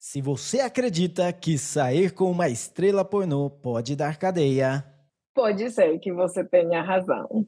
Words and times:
Se 0.00 0.22
você 0.22 0.60
acredita 0.60 1.32
que 1.32 1.58
sair 1.58 2.12
com 2.12 2.30
uma 2.30 2.48
estrela 2.48 3.04
pornô 3.04 3.50
pode 3.50 3.96
dar 3.96 4.16
cadeia, 4.16 4.84
pode 5.34 5.68
ser 5.70 5.98
que 5.98 6.12
você 6.12 6.44
tenha 6.44 6.80
razão. 6.80 7.44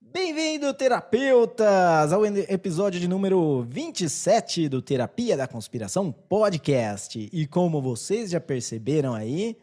Bem-vindo, 0.00 0.72
terapeutas, 0.72 2.10
ao 2.10 2.24
episódio 2.24 2.98
de 2.98 3.06
número 3.06 3.66
27 3.68 4.66
do 4.66 4.80
Terapia 4.80 5.36
da 5.36 5.46
Conspiração 5.46 6.10
Podcast. 6.10 7.28
E 7.30 7.46
como 7.46 7.82
vocês 7.82 8.30
já 8.30 8.40
perceberam 8.40 9.12
aí, 9.12 9.58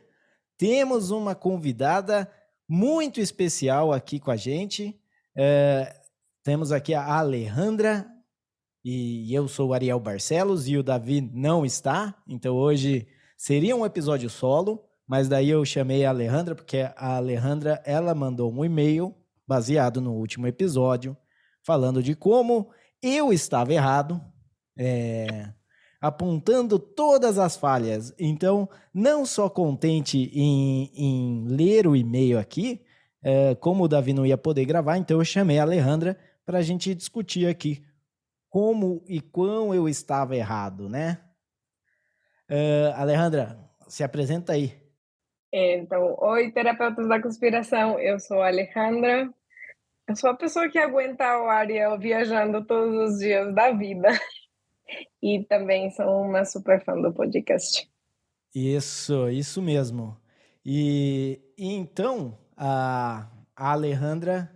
temos 0.57 1.11
uma 1.11 1.35
convidada 1.35 2.29
muito 2.67 3.21
especial 3.21 3.93
aqui 3.93 4.19
com 4.19 4.31
a 4.31 4.35
gente. 4.35 4.99
É, 5.35 5.95
temos 6.43 6.71
aqui 6.71 6.93
a 6.93 7.03
Alejandra 7.03 8.07
e 8.83 9.33
eu 9.33 9.47
sou 9.47 9.69
o 9.69 9.73
Ariel 9.73 9.99
Barcelos 9.99 10.67
e 10.67 10.77
o 10.77 10.83
Davi 10.83 11.21
não 11.21 11.65
está, 11.65 12.15
então 12.27 12.55
hoje 12.55 13.07
seria 13.37 13.75
um 13.75 13.85
episódio 13.85 14.29
solo, 14.29 14.83
mas 15.05 15.27
daí 15.27 15.49
eu 15.49 15.63
chamei 15.65 16.05
a 16.05 16.09
Alejandra 16.09 16.55
porque 16.55 16.89
a 16.95 17.17
Alejandra 17.17 17.81
ela 17.85 18.15
mandou 18.15 18.51
um 18.51 18.63
e-mail 18.63 19.13
baseado 19.45 20.01
no 20.01 20.13
último 20.13 20.47
episódio 20.47 21.15
falando 21.63 22.01
de 22.01 22.15
como 22.15 22.69
eu 23.01 23.33
estava 23.33 23.73
errado. 23.73 24.21
É, 24.77 25.49
apontando 25.99 26.77
todas 26.77 27.37
as 27.37 27.57
falhas. 27.57 28.13
Então, 28.19 28.69
não 28.93 29.25
só 29.25 29.49
contente 29.49 30.31
em, 30.33 30.91
em 30.95 31.47
ler 31.47 31.87
o 31.87 31.95
e-mail 31.95 32.37
aqui, 32.37 32.81
é, 33.23 33.55
como 33.55 33.83
o 33.83 33.87
Davi 33.87 34.13
não 34.13 34.25
ia 34.25 34.37
poder 34.37 34.65
gravar, 34.65 34.97
então 34.97 35.19
eu 35.19 35.25
chamei 35.25 35.59
a 35.59 35.63
Alejandra 35.63 36.17
para 36.45 36.59
a 36.59 36.61
gente 36.61 36.93
discutir 36.95 37.47
aqui 37.47 37.83
como 38.49 39.03
e 39.07 39.19
quão 39.19 39.73
eu 39.73 39.87
estava 39.89 40.35
errado, 40.35 40.87
né? 40.89 41.19
Uh, 42.49 42.95
Alejandra, 42.95 43.59
se 43.87 44.03
apresenta 44.03 44.53
aí. 44.53 44.73
Então, 45.51 46.15
oi, 46.19 46.51
terapeutas 46.51 47.07
da 47.07 47.21
conspiração, 47.21 47.99
eu 47.99 48.19
sou 48.19 48.41
a 48.41 48.47
Alejandra. 48.47 49.29
Eu 50.07 50.15
sou 50.15 50.29
a 50.29 50.35
pessoa 50.35 50.69
que 50.69 50.79
aguenta 50.79 51.37
o 51.41 51.49
Ariel 51.49 51.99
viajando 51.99 52.65
todos 52.65 53.11
os 53.11 53.19
dias 53.19 53.53
da 53.53 53.71
vida. 53.71 54.07
e 55.21 55.43
também 55.43 55.89
sou 55.91 56.21
uma 56.21 56.45
super 56.45 56.83
fã 56.83 56.99
do 56.99 57.11
podcast. 57.11 57.89
Isso, 58.53 59.29
isso 59.29 59.61
mesmo. 59.61 60.17
E, 60.65 61.39
então, 61.57 62.37
a, 62.55 63.27
a 63.55 63.71
Alejandra 63.71 64.51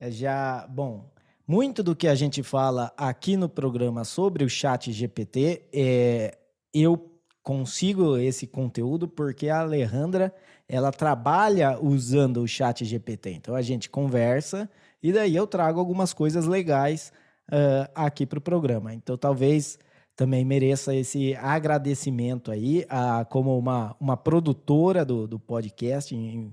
já, 0.00 0.66
bom, 0.68 1.10
muito 1.46 1.82
do 1.82 1.94
que 1.94 2.08
a 2.08 2.14
gente 2.14 2.42
fala 2.42 2.92
aqui 2.96 3.36
no 3.36 3.48
programa 3.48 4.04
sobre 4.04 4.44
o 4.44 4.48
chat 4.48 4.92
GPT, 4.92 5.68
é, 5.72 6.38
eu 6.72 7.12
consigo 7.42 8.16
esse 8.16 8.46
conteúdo 8.46 9.06
porque 9.06 9.48
a 9.48 9.60
Alejandra, 9.60 10.34
ela 10.68 10.90
trabalha 10.90 11.78
usando 11.80 12.42
o 12.42 12.48
chat 12.48 12.84
GPT. 12.84 13.30
Então, 13.30 13.54
a 13.54 13.62
gente 13.62 13.88
conversa 13.88 14.68
e 15.02 15.12
daí 15.12 15.36
eu 15.36 15.46
trago 15.46 15.78
algumas 15.78 16.12
coisas 16.12 16.46
legais 16.46 17.12
uh, 17.50 17.90
aqui 17.94 18.26
para 18.26 18.38
o 18.38 18.42
programa. 18.42 18.94
Então, 18.94 19.16
talvez 19.16 19.78
também 20.14 20.44
mereça 20.44 20.94
esse 20.94 21.36
agradecimento 21.36 22.50
aí 22.50 22.86
a, 22.88 23.24
como 23.26 23.56
uma, 23.58 23.94
uma 24.00 24.16
produtora 24.16 25.04
do, 25.04 25.26
do 25.26 25.38
podcast, 25.38 26.14
em, 26.14 26.50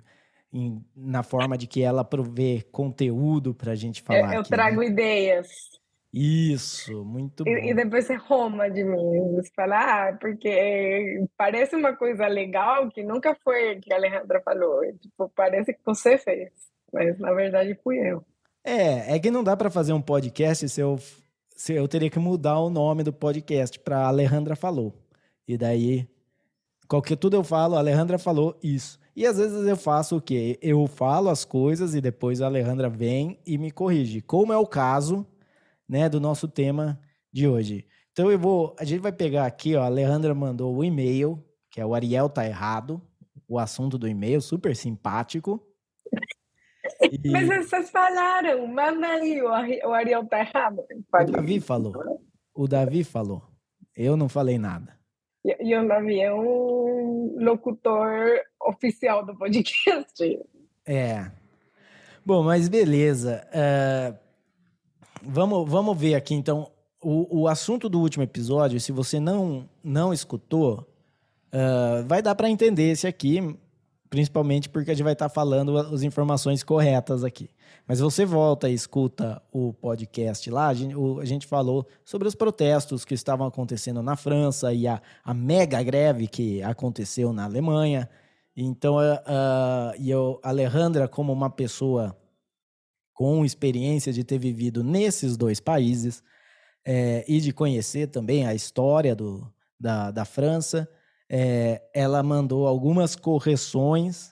em, 0.52 0.86
na 0.96 1.24
forma 1.24 1.58
de 1.58 1.66
que 1.66 1.82
ela 1.82 2.04
provê 2.04 2.64
conteúdo 2.72 3.54
para 3.54 3.72
a 3.72 3.76
gente 3.76 4.02
falar. 4.02 4.30
Eu, 4.30 4.34
eu 4.34 4.42
aqui, 4.42 4.50
trago 4.50 4.82
né? 4.82 4.88
ideias. 4.88 5.48
Isso, 6.14 7.04
muito 7.04 7.44
bom. 7.44 7.50
E, 7.50 7.72
e, 7.72 7.74
depois 7.74 8.06
você 8.06 8.14
roma 8.16 8.70
de 8.70 8.84
mim. 8.84 9.34
Você 9.36 9.50
fala, 9.56 10.10
ah, 10.10 10.14
porque 10.14 11.26
parece 11.36 11.76
uma 11.76 11.96
coisa 11.96 12.28
legal 12.28 12.92
que 12.92 13.02
nunca 13.02 13.36
foi 13.44 13.80
que 13.80 13.92
a 13.92 13.96
Alejandra 13.96 14.40
falou. 14.42 14.82
Tipo, 15.00 15.28
parece 15.30 15.74
que 15.74 15.80
você 15.84 16.18
fez. 16.20 16.52
Mas 16.92 17.18
na 17.18 17.34
verdade 17.34 17.76
fui 17.84 17.98
eu. 17.98 18.24
É, 18.64 19.16
é 19.16 19.20
que 19.20 19.30
não 19.30 19.44
dá 19.44 19.58
para 19.58 19.70
fazer 19.70 19.92
um 19.92 20.02
podcast 20.02 20.70
se 20.70 20.80
eu, 20.80 20.98
se 21.56 21.74
eu 21.74 21.88
teria 21.88 22.10
que 22.10 22.20
mudar 22.20 22.60
o 22.60 22.70
nome 22.70 23.04
do 23.04 23.12
podcast 23.12 23.78
para 23.80 24.08
Alejandra 24.08 24.56
falou. 24.56 24.94
E 25.46 25.58
daí, 25.58 26.08
qualquer 26.88 27.18
tudo 27.18 27.36
eu 27.36 27.44
falo, 27.44 27.76
Alejandra 27.76 28.18
falou 28.18 28.58
isso. 28.64 28.98
E 29.16 29.28
às 29.28 29.38
vezes 29.38 29.68
eu 29.68 29.76
faço 29.76 30.16
o 30.18 30.22
quê? 30.22 30.58
Eu 30.62 30.88
falo 30.88 31.30
as 31.30 31.44
coisas 31.44 31.94
e 31.94 32.00
depois 32.00 32.42
a 32.42 32.46
Alejandra 32.46 32.90
vem 32.90 33.40
e 33.46 33.58
me 33.58 33.70
corrige, 33.70 34.22
como 34.22 34.54
é 34.54 34.58
o 34.58 34.66
caso, 34.66 35.28
né, 35.88 36.08
do 36.08 36.20
nosso 36.20 36.48
tema 36.48 37.00
de 37.32 37.48
hoje. 37.48 37.86
Então 38.12 38.32
eu 38.32 38.40
vou, 38.40 38.76
a 38.80 38.86
gente 38.86 39.02
vai 39.02 39.12
pegar 39.12 39.46
aqui, 39.46 39.76
ó, 39.76 39.84
a 39.84 39.88
Alejandra 39.88 40.34
mandou 40.34 40.74
o 40.74 40.84
e-mail, 40.84 41.44
que 41.70 41.82
é 41.82 41.86
o 41.86 41.94
Ariel 41.94 42.30
tá 42.30 42.46
errado, 42.46 43.02
o 43.48 43.60
assunto 43.60 43.98
do 43.98 44.08
e-mail, 44.08 44.42
super 44.42 44.76
simpático. 44.76 45.62
E... 47.24 47.30
Mas 47.30 47.48
vocês 47.68 47.92
falaram, 47.92 48.66
manda 48.66 49.06
aí, 49.08 49.40
o 49.42 49.94
Ariel 49.94 50.26
tá 50.26 50.40
errado. 50.40 50.84
O 51.14 51.32
Davi 51.32 51.60
falou. 51.60 51.94
O 52.56 52.68
Davi 52.68 53.04
falou. 53.04 53.44
Eu 53.96 54.18
não 54.18 54.28
falei 54.28 54.58
nada. 54.58 54.98
E 55.46 55.76
o 55.76 55.88
Davi 55.88 56.22
é 56.22 56.34
um 56.34 57.36
locutor 57.38 58.40
oficial 58.62 59.26
do 59.26 59.38
podcast. 59.38 60.40
É. 60.86 61.30
Bom, 62.26 62.42
mas 62.42 62.68
beleza. 62.68 63.46
Uh, 63.50 64.18
vamos, 65.22 65.70
vamos 65.70 65.98
ver 65.98 66.16
aqui, 66.16 66.34
então. 66.34 66.72
O, 67.00 67.42
o 67.42 67.48
assunto 67.50 67.90
do 67.90 68.00
último 68.00 68.24
episódio, 68.24 68.80
se 68.80 68.94
você 68.94 69.20
não, 69.20 69.70
não 69.84 70.14
escutou, 70.14 70.88
uh, 71.54 72.08
vai 72.08 72.22
dar 72.22 72.34
para 72.34 72.50
entender 72.50 72.92
esse 72.92 73.06
aqui, 73.06 73.42
principalmente 74.14 74.70
porque 74.70 74.92
a 74.92 74.94
gente 74.94 75.04
vai 75.04 75.14
estar 75.14 75.28
tá 75.28 75.34
falando 75.34 75.76
as 75.76 76.04
informações 76.04 76.62
corretas 76.62 77.24
aqui. 77.24 77.50
Mas 77.88 78.00
você 78.00 78.24
volta 78.24 78.70
e 78.70 78.74
escuta 78.76 79.42
o 79.52 79.74
podcast 79.74 80.52
lá, 80.52 80.68
a 80.68 80.74
gente, 80.76 80.96
o, 80.96 81.20
a 81.20 81.26
gente 81.26 81.48
falou 81.48 81.88
sobre 82.06 82.28
os 82.28 82.36
protestos 82.36 83.04
que 83.04 83.16
estavam 83.16 83.48
acontecendo 83.48 84.04
na 84.04 84.16
França 84.16 84.72
e 84.72 84.88
a, 84.88 85.02
a 85.26 85.34
mega 85.34 85.82
greve 85.82 86.28
que 86.28 86.62
aconteceu 86.62 87.34
na 87.34 87.46
Alemanha. 87.46 88.08
Então, 88.56 88.98
uh, 88.98 89.98
e 89.98 90.12
eu, 90.12 90.40
Alejandra, 90.44 91.08
como 91.08 91.34
uma 91.34 91.50
pessoa 91.50 92.16
com 93.16 93.44
experiência 93.44 94.14
de 94.14 94.24
ter 94.24 94.38
vivido 94.38 94.84
nesses 94.84 95.36
dois 95.36 95.60
países 95.60 96.22
é, 96.86 97.26
e 97.28 97.42
de 97.42 97.52
conhecer 97.52 98.10
também 98.10 98.46
a 98.46 98.54
história 98.54 99.16
do, 99.16 99.52
da, 99.80 100.12
da 100.12 100.24
França, 100.24 100.88
é, 101.30 101.82
ela 101.94 102.22
mandou 102.22 102.68
algumas 102.68 103.16
correções 103.16 104.32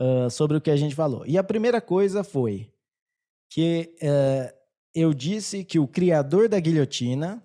uh, 0.00 0.30
sobre 0.30 0.56
o 0.56 0.60
que 0.60 0.70
a 0.70 0.76
gente 0.76 0.94
falou. 0.94 1.24
E 1.26 1.36
a 1.36 1.44
primeira 1.44 1.80
coisa 1.80 2.22
foi 2.22 2.72
que 3.50 3.94
uh, 4.02 4.58
eu 4.94 5.14
disse 5.14 5.64
que 5.64 5.78
o 5.78 5.88
criador 5.88 6.48
da 6.48 6.58
guilhotina 6.60 7.42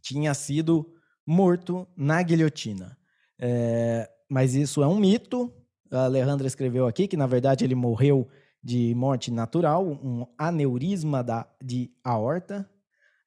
tinha 0.00 0.34
sido 0.34 0.92
morto 1.26 1.86
na 1.96 2.22
guilhotina. 2.22 2.96
É, 3.38 4.08
mas 4.28 4.54
isso 4.54 4.82
é 4.82 4.86
um 4.86 4.98
mito. 4.98 5.52
A 5.90 6.04
Alejandra 6.04 6.46
escreveu 6.46 6.86
aqui 6.86 7.08
que, 7.08 7.16
na 7.16 7.26
verdade, 7.26 7.64
ele 7.64 7.74
morreu 7.74 8.28
de 8.62 8.94
morte 8.94 9.30
natural, 9.30 9.84
um 9.84 10.26
aneurisma 10.38 11.22
da, 11.22 11.46
de 11.62 11.90
aorta, 12.02 12.68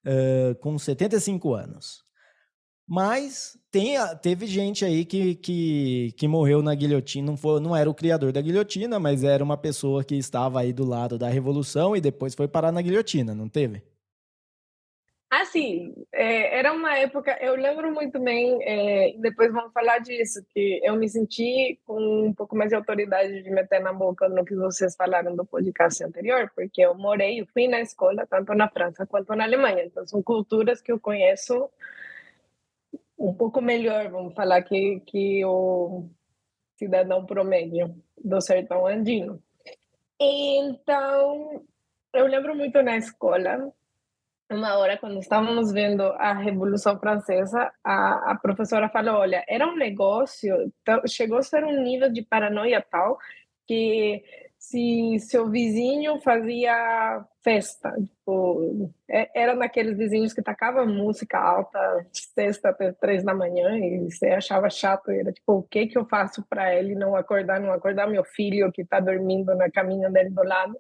uh, 0.06 0.56
com 0.56 0.78
75 0.78 1.54
anos. 1.54 2.07
Mas 2.88 3.60
tem, 3.70 3.98
teve 4.22 4.48
gente 4.48 4.86
aí 4.86 5.04
que, 5.04 5.36
que, 5.36 6.14
que 6.18 6.28
morreu 6.28 6.62
na 6.62 6.74
guilhotina, 6.74 7.28
não, 7.28 7.36
foi, 7.36 7.60
não 7.60 7.76
era 7.76 7.90
o 7.90 7.94
criador 7.94 8.32
da 8.32 8.42
guilhotina, 8.42 8.98
mas 8.98 9.26
era 9.26 9.44
uma 9.44 9.58
pessoa 9.58 10.06
que 10.06 10.16
estava 10.16 10.62
aí 10.62 10.72
do 10.72 10.86
lado 10.86 11.18
da 11.18 11.28
revolução 11.28 11.98
e 11.98 12.02
depois 12.02 12.34
foi 12.34 12.48
parar 12.48 12.72
na 12.72 12.82
guilhotina, 12.82 13.36
não 13.36 13.50
teve? 13.50 13.84
Ah, 15.30 15.44
sim. 15.44 15.94
É, 16.14 16.58
era 16.58 16.72
uma 16.72 16.98
época, 16.98 17.38
eu 17.42 17.56
lembro 17.56 17.94
muito 17.94 18.18
bem, 18.18 18.58
é, 18.64 19.14
depois 19.20 19.52
vamos 19.52 19.74
falar 19.74 20.00
disso, 20.00 20.40
que 20.54 20.80
eu 20.82 20.96
me 20.96 21.10
senti 21.10 21.78
com 21.86 22.28
um 22.28 22.34
pouco 22.34 22.56
mais 22.56 22.70
de 22.70 22.76
autoridade 22.76 23.44
de 23.44 23.50
meter 23.50 23.82
na 23.82 23.92
boca 23.92 24.30
no 24.30 24.46
que 24.46 24.56
vocês 24.56 24.96
falaram 24.96 25.36
do 25.36 25.46
podcast 25.46 26.02
anterior, 26.02 26.50
porque 26.56 26.82
eu 26.82 26.96
morei, 26.96 27.42
eu 27.42 27.48
fui 27.48 27.68
na 27.68 27.82
escola, 27.82 28.26
tanto 28.26 28.54
na 28.54 28.70
França 28.70 29.06
quanto 29.06 29.36
na 29.36 29.44
Alemanha, 29.44 29.84
então 29.84 30.08
são 30.08 30.24
culturas 30.24 30.82
que 30.82 30.94
eu 30.94 31.00
conheço 31.00 31.70
um 33.18 33.34
pouco 33.34 33.62
melhor, 33.62 34.10
vamos 34.10 34.34
falar, 34.34 34.62
que, 34.64 35.00
que 35.02 35.44
o 35.46 36.10
cidadão 36.78 37.26
promédio 37.26 37.96
do 38.24 38.40
sertão 38.42 38.86
andino. 38.86 39.42
Então, 40.20 41.64
eu 42.14 42.28
lembro 42.28 42.56
muito 42.56 42.82
na 42.82 42.98
escola 42.98 43.72
uma 44.50 44.78
hora, 44.78 44.98
quando 44.98 45.20
estávamos 45.20 45.74
vendo 45.74 46.04
a 46.04 46.32
Revolução 46.32 46.98
Francesa, 46.98 47.70
a, 47.84 48.32
a 48.32 48.36
professora 48.36 48.88
falou: 48.88 49.16
olha, 49.16 49.44
era 49.48 49.68
um 49.68 49.76
negócio, 49.76 50.72
chegou 51.06 51.40
a 51.40 51.44
ser 51.44 51.66
um 51.66 51.84
nível 51.84 52.10
de 52.12 52.22
paranoia 52.22 52.82
tal 52.82 53.18
que 53.68 54.24
se 54.58 55.20
seu 55.20 55.50
vizinho 55.50 56.20
fazia 56.22 57.24
festa, 57.44 57.92
tipo, 57.92 58.92
é, 59.10 59.30
era 59.34 59.56
naqueles 59.56 59.98
vizinhos 59.98 60.34
que 60.34 60.42
tacava 60.42 60.86
música 60.86 61.40
alta 61.40 62.06
sexta 62.12 62.70
até 62.70 62.92
três 62.92 63.24
da 63.24 63.34
manhã 63.34 63.78
e 63.78 64.12
você 64.12 64.28
achava 64.28 64.70
chato, 64.70 65.12
era 65.12 65.32
tipo, 65.32 65.54
o 65.54 65.64
que 65.64 65.88
que 65.88 65.98
eu 65.98 66.06
faço 66.06 66.44
para 66.50 66.76
ele 66.76 66.96
não 66.96 67.16
acordar, 67.16 67.60
não 67.60 67.72
acordar 67.72 68.08
meu 68.08 68.24
filho 68.24 68.72
que 68.72 68.82
está 68.82 69.00
dormindo 69.00 69.56
na 69.56 69.70
caminha 69.72 70.10
dele 70.10 70.32
do 70.32 70.44
lado? 70.44 70.78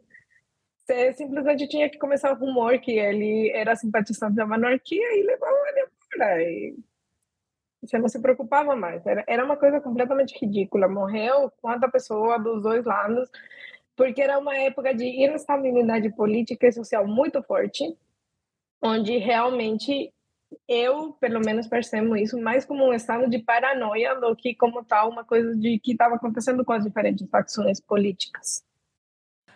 Você 0.85 1.13
simplesmente 1.13 1.67
tinha 1.67 1.89
que 1.89 1.97
começar 1.97 2.31
o 2.31 2.39
rumor 2.39 2.79
que 2.79 2.97
ele 2.97 3.51
era 3.53 3.75
simpatizante 3.75 4.35
da 4.35 4.45
monarquia 4.45 5.19
e 5.19 5.23
levava 5.23 5.55
ele 5.69 5.81
embora. 5.81 6.43
E 6.43 6.75
você 7.81 7.97
não 7.97 8.09
se 8.09 8.21
preocupava 8.21 8.75
mais. 8.75 9.05
Era, 9.05 9.23
era 9.27 9.45
uma 9.45 9.57
coisa 9.57 9.79
completamente 9.79 10.37
ridícula. 10.39 10.87
Morreu 10.87 11.51
quanta 11.61 11.89
pessoa 11.89 12.37
dos 12.37 12.61
dois 12.61 12.85
lados, 12.85 13.29
porque 13.95 14.21
era 14.21 14.37
uma 14.37 14.55
época 14.55 14.93
de 14.93 15.05
instabilidade 15.05 16.09
política 16.15 16.67
e 16.67 16.71
social 16.71 17.07
muito 17.07 17.41
forte, 17.43 17.95
onde 18.81 19.17
realmente 19.17 20.13
eu, 20.67 21.13
pelo 21.13 21.39
menos, 21.39 21.67
percebo 21.67 22.15
isso 22.15 22.39
mais 22.39 22.65
como 22.65 22.85
um 22.85 22.93
estado 22.93 23.29
de 23.29 23.39
paranoia 23.39 24.15
do 24.15 24.35
que 24.35 24.55
como 24.55 24.83
tal 24.83 25.09
uma 25.09 25.23
coisa 25.23 25.55
de 25.55 25.79
que 25.79 25.91
estava 25.91 26.15
acontecendo 26.15 26.63
com 26.63 26.73
as 26.73 26.83
diferentes 26.83 27.27
facções 27.29 27.81
políticas. 27.81 28.63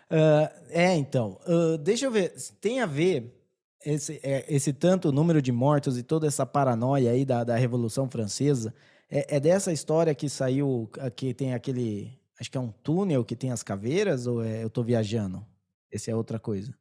Uh, 0.09 0.51
é, 0.69 0.93
então, 0.95 1.39
uh, 1.47 1.77
deixa 1.77 2.05
eu 2.05 2.11
ver, 2.11 2.33
tem 2.59 2.81
a 2.81 2.85
ver 2.85 3.40
esse, 3.85 4.19
é, 4.23 4.45
esse 4.47 4.73
tanto 4.73 5.11
número 5.11 5.41
de 5.41 5.51
mortos 5.51 5.97
e 5.97 6.03
toda 6.03 6.27
essa 6.27 6.45
paranoia 6.45 7.11
aí 7.11 7.25
da, 7.25 7.43
da 7.43 7.55
Revolução 7.55 8.09
Francesa, 8.09 8.73
é, 9.09 9.37
é, 9.37 9.39
dessa 9.39 9.71
história 9.71 10.15
que 10.15 10.29
saiu, 10.29 10.89
que 11.15 11.33
tem 11.33 11.53
aquele, 11.53 12.17
acho 12.39 12.49
que 12.49 12.57
é 12.57 12.61
um 12.61 12.71
túnel 12.71 13.25
que 13.25 13.35
tem 13.35 13.51
as 13.51 13.63
caveiras, 13.63 14.27
ou 14.27 14.43
é, 14.43 14.63
eu 14.63 14.67
estou 14.67 14.83
viajando? 14.83 15.45
Essa 15.91 16.11
é 16.11 16.15
outra 16.15 16.39
coisa. 16.39 16.73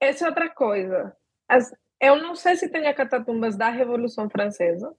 Essa 0.00 0.24
é 0.24 0.28
outra 0.28 0.48
coisa. 0.48 1.14
As, 1.46 1.70
eu 2.00 2.16
não 2.16 2.34
sei 2.34 2.56
se 2.56 2.68
tem 2.68 2.86
a 2.86 2.94
catatumbas 2.94 3.56
da 3.56 3.68
Revolução 3.68 4.30
Francesa, 4.30 4.94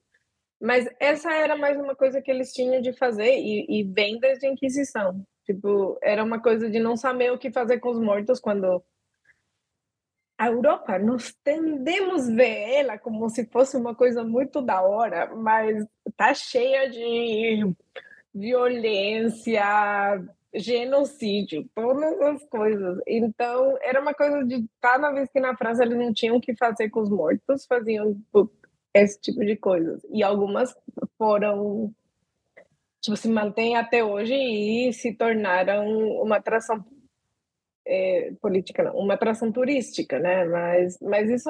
mas 0.62 0.88
essa 1.00 1.34
era 1.34 1.58
mais 1.58 1.80
uma 1.80 1.96
coisa 1.96 2.22
que 2.22 2.30
eles 2.30 2.54
tinham 2.54 2.82
de 2.82 2.94
fazer 2.94 3.40
e, 3.40 3.66
e 3.68 3.84
vem 3.84 4.20
desde 4.20 4.46
a 4.46 4.50
Inquisição. 4.52 5.26
Tipo, 5.44 5.98
era 6.04 6.24
uma 6.24 6.40
coisa 6.40 6.70
de 6.70 6.80
não 6.80 6.96
saber 6.96 7.32
o 7.32 7.38
que 7.38 7.52
fazer 7.52 7.80
com 7.80 7.90
os 7.90 8.00
mortos 8.00 8.40
quando 8.40 8.84
a 10.42 10.48
Europa, 10.48 10.98
nós 10.98 11.32
tendemos 11.44 12.28
a 12.28 12.34
ver 12.34 12.80
ela 12.80 12.98
como 12.98 13.30
se 13.30 13.46
fosse 13.46 13.78
uma 13.78 13.94
coisa 13.94 14.24
muito 14.24 14.60
da 14.60 14.82
hora, 14.82 15.36
mas 15.36 15.86
tá 16.18 16.34
cheia 16.34 16.90
de 16.90 17.72
violência, 18.34 19.64
genocídio, 20.52 21.70
todas 21.76 22.20
as 22.22 22.44
coisas. 22.46 22.98
Então, 23.06 23.78
era 23.84 24.02
uma 24.02 24.16
coisa 24.16 24.44
de 24.44 24.66
cada 24.82 25.12
vez 25.12 25.30
que 25.32 25.40
na 25.40 25.56
França 25.56 25.84
eles 25.84 25.96
não 25.96 26.12
tinham 26.12 26.38
o 26.38 26.42
que 26.42 26.56
fazer 26.56 26.90
com 26.90 27.02
os 27.02 27.10
mortos, 27.12 27.68
faziam 27.68 28.20
esse 28.96 29.22
tipo 29.22 29.46
de 29.46 29.56
coisas. 29.56 30.02
E 30.10 30.24
algumas 30.24 30.76
foram 31.20 31.94
tipo, 33.00 33.16
se 33.16 33.30
mantém 33.30 33.76
até 33.76 34.04
hoje 34.04 34.34
e 34.34 34.92
se 34.92 35.14
tornaram 35.14 35.88
uma 36.20 36.38
atração 36.38 36.84
é, 37.92 38.32
política, 38.42 38.84
não, 38.84 38.96
uma 38.96 39.16
atração 39.16 39.52
turística, 39.52 40.18
né? 40.18 40.46
Mas, 40.46 40.98
mas 41.02 41.30
isso 41.30 41.50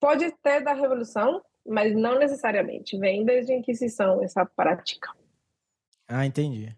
pode 0.00 0.30
ter 0.42 0.62
da 0.64 0.72
Revolução, 0.72 1.42
mas 1.66 1.94
não 1.94 2.18
necessariamente. 2.18 2.96
Vem 2.98 3.24
desde 3.24 3.52
a 3.52 3.56
Inquisição 3.56 4.22
essa 4.24 4.46
prática. 4.46 5.12
Ah, 6.08 6.24
entendi. 6.24 6.74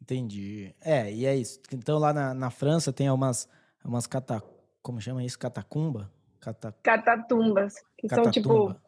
Entendi. 0.00 0.74
É, 0.80 1.12
e 1.12 1.26
é 1.26 1.36
isso. 1.36 1.60
Então 1.70 1.98
lá 1.98 2.12
na, 2.14 2.32
na 2.32 2.50
França 2.50 2.92
tem 2.92 3.10
umas, 3.10 3.48
umas 3.84 4.06
cata, 4.06 4.42
como 4.80 5.00
chama 5.00 5.22
isso? 5.22 5.38
Catacumba? 5.38 6.10
Cata... 6.40 6.74
Catatumbas. 6.82 7.74
Que 7.98 8.08
Catatumba. 8.08 8.32
são 8.32 8.42
tipo. 8.42 8.80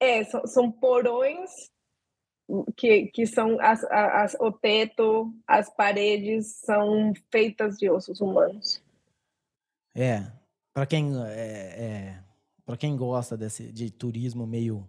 É, 0.00 0.24
são, 0.24 0.46
são 0.46 0.70
porões 0.70 1.50
que, 2.76 3.06
que 3.06 3.26
são 3.26 3.60
as, 3.60 3.84
as, 3.84 4.36
o 4.40 4.50
teto, 4.50 5.32
as 5.46 5.68
paredes 5.68 6.46
são 6.64 7.12
feitas 7.30 7.76
de 7.76 7.90
ossos 7.90 8.20
humanos. 8.20 8.82
É, 9.94 10.26
para 10.72 10.86
quem 10.86 11.12
é, 11.24 11.30
é 11.30 12.18
para 12.64 12.76
quem 12.76 12.96
gosta 12.96 13.36
desse 13.36 13.72
de 13.72 13.90
turismo 13.90 14.46
meio 14.46 14.86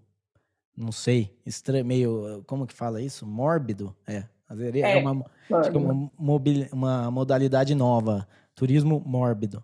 não 0.75 0.91
sei, 0.91 1.38
estranho, 1.45 1.85
meio 1.85 2.44
como 2.47 2.65
que 2.65 2.73
fala 2.73 3.01
isso? 3.01 3.25
Mórbido, 3.25 3.95
é. 4.07 4.23
É, 4.81 4.94
é 4.94 4.97
uma, 4.97 5.25
uma, 5.75 6.41
uma 6.71 7.11
modalidade 7.11 7.75
nova, 7.75 8.27
turismo 8.56 9.00
mórbido. 9.06 9.63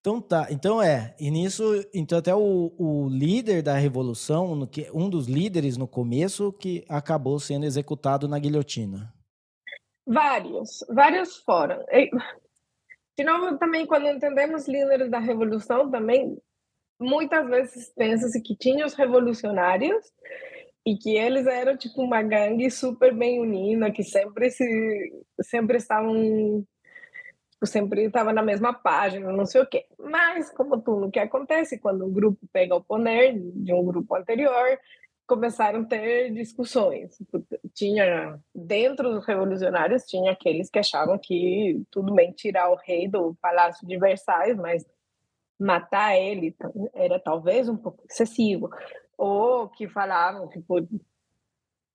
Então 0.00 0.18
tá, 0.18 0.46
então 0.50 0.82
é, 0.82 1.14
e 1.20 1.30
nisso, 1.30 1.62
então 1.92 2.18
até 2.18 2.34
o, 2.34 2.72
o 2.78 3.08
líder 3.10 3.62
da 3.62 3.74
revolução, 3.74 4.66
que, 4.66 4.90
um 4.94 5.10
dos 5.10 5.26
líderes 5.26 5.76
no 5.76 5.86
começo, 5.86 6.50
que 6.54 6.84
acabou 6.88 7.38
sendo 7.38 7.66
executado 7.66 8.26
na 8.26 8.38
guilhotina. 8.38 9.12
Vários, 10.06 10.78
vários 10.88 11.36
foram. 11.44 11.84
De 13.18 13.24
novo, 13.24 13.58
também, 13.58 13.86
quando 13.86 14.06
entendemos 14.06 14.66
líderes 14.66 15.10
da 15.10 15.18
revolução, 15.18 15.90
também 15.90 16.34
muitas 16.98 17.46
vezes 17.48 17.92
pensa-se 17.94 18.40
que 18.40 18.56
tinha 18.56 18.86
os 18.86 18.94
revolucionários 18.94 20.02
e 20.86 20.96
que 20.96 21.14
eles 21.16 21.46
eram 21.46 21.76
tipo 21.76 22.00
uma 22.00 22.22
gangue 22.22 22.70
super 22.70 23.14
bem 23.14 23.38
unida, 23.38 23.92
que 23.92 24.02
sempre 24.02 24.50
se 24.50 24.64
sempre 25.42 25.76
estavam 25.76 26.64
Tipo, 27.60 27.66
sempre 27.66 28.04
estava 28.04 28.32
na 28.32 28.42
mesma 28.42 28.72
página, 28.72 29.30
não 29.30 29.44
sei 29.44 29.60
o 29.60 29.66
quê. 29.66 29.84
Mas, 29.98 30.50
como 30.50 30.80
tudo 30.80 31.10
que 31.10 31.18
acontece 31.18 31.78
quando 31.78 32.06
um 32.06 32.10
grupo 32.12 32.38
pega 32.50 32.74
o 32.74 32.82
poder 32.82 33.38
de 33.38 33.74
um 33.74 33.84
grupo 33.84 34.14
anterior, 34.16 34.78
começaram 35.26 35.82
a 35.82 35.84
ter 35.84 36.32
discussões. 36.32 37.18
Tinha, 37.74 38.40
dentro 38.54 39.10
dos 39.10 39.26
revolucionários, 39.26 40.04
tinha 40.04 40.32
aqueles 40.32 40.70
que 40.70 40.78
achavam 40.78 41.18
que 41.18 41.82
tudo 41.90 42.14
bem 42.14 42.32
tirar 42.32 42.70
o 42.70 42.76
rei 42.76 43.06
do 43.06 43.34
palácio 43.42 43.86
de 43.86 43.98
Versailles, 43.98 44.56
mas 44.56 44.86
matar 45.58 46.16
ele 46.16 46.56
era 46.94 47.20
talvez 47.20 47.68
um 47.68 47.76
pouco 47.76 48.02
excessivo. 48.08 48.70
Ou 49.18 49.68
que 49.68 49.86
falavam, 49.86 50.48
tipo, 50.48 50.76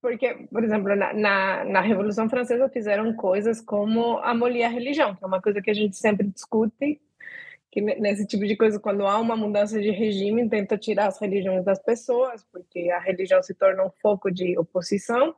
porque, 0.06 0.36
por 0.52 0.64
exemplo, 0.64 0.96
na, 0.96 1.12
na, 1.16 1.64
na, 1.64 1.82
Revolução 1.82 2.30
Francesa 2.30 2.70
fizeram 2.70 3.12
coisas 3.16 3.60
como 3.60 4.20
abolir 4.20 4.64
a 4.64 4.70
religião, 4.70 5.16
que 5.16 5.24
é 5.24 5.28
uma 5.28 5.42
coisa 5.42 5.64
que 5.64 5.72
a 5.72 5.74
gente 5.74 5.98
sempre 5.98 6.28
discute, 6.28 7.02
que 7.72 7.82
nesse 7.82 8.28
tipo 8.28 8.46
de 8.46 8.56
coisa, 8.56 8.80
quando 8.80 9.08
há 9.08 9.20
uma 9.20 9.36
mudança 9.36 9.82
de 9.82 9.90
regime, 9.90 10.48
tenta 10.48 10.78
tirar 10.78 11.08
as 11.08 11.20
religiões 11.20 11.66
das 11.66 11.82
pessoas, 11.82 12.46
porque 12.52 12.92
a 12.92 13.00
religião 13.00 13.42
se 13.42 13.56
torna 13.56 13.84
um 13.84 13.90
foco 14.00 14.30
de 14.30 14.56
oposição. 14.60 15.36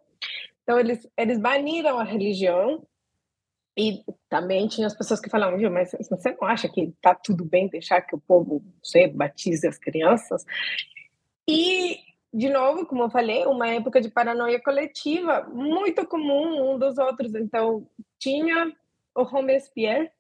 Então, 0.63 0.77
eles, 0.77 1.07
eles 1.15 1.39
baniram 1.39 1.97
a 1.97 2.03
religião, 2.03 2.85
e 3.77 4.03
também 4.27 4.67
tinha 4.67 4.87
as 4.87 4.97
pessoas 4.97 5.21
que 5.21 5.29
falavam, 5.29 5.57
viu, 5.57 5.71
mas 5.71 5.95
você 6.09 6.35
não 6.41 6.45
acha 6.45 6.67
que 6.67 6.81
está 6.81 7.15
tudo 7.15 7.45
bem 7.45 7.69
deixar 7.69 8.01
que 8.01 8.15
o 8.15 8.19
povo, 8.19 8.61
sei, 8.83 9.07
batize 9.07 9.65
as 9.65 9.77
crianças? 9.77 10.43
E 11.47 11.99
de 12.37 12.49
novo, 12.49 12.85
como 12.85 13.01
eu 13.01 13.09
falei, 13.09 13.47
uma 13.47 13.67
época 13.67 13.99
de 13.99 14.11
paranoia 14.11 14.61
coletiva, 14.61 15.41
muito 15.51 16.05
comum 16.05 16.71
um 16.71 16.77
dos 16.77 16.99
outros. 16.99 17.33
Então, 17.33 17.89
tinha 18.19 18.71
o 19.15 19.23
Robespierre, 19.23 20.11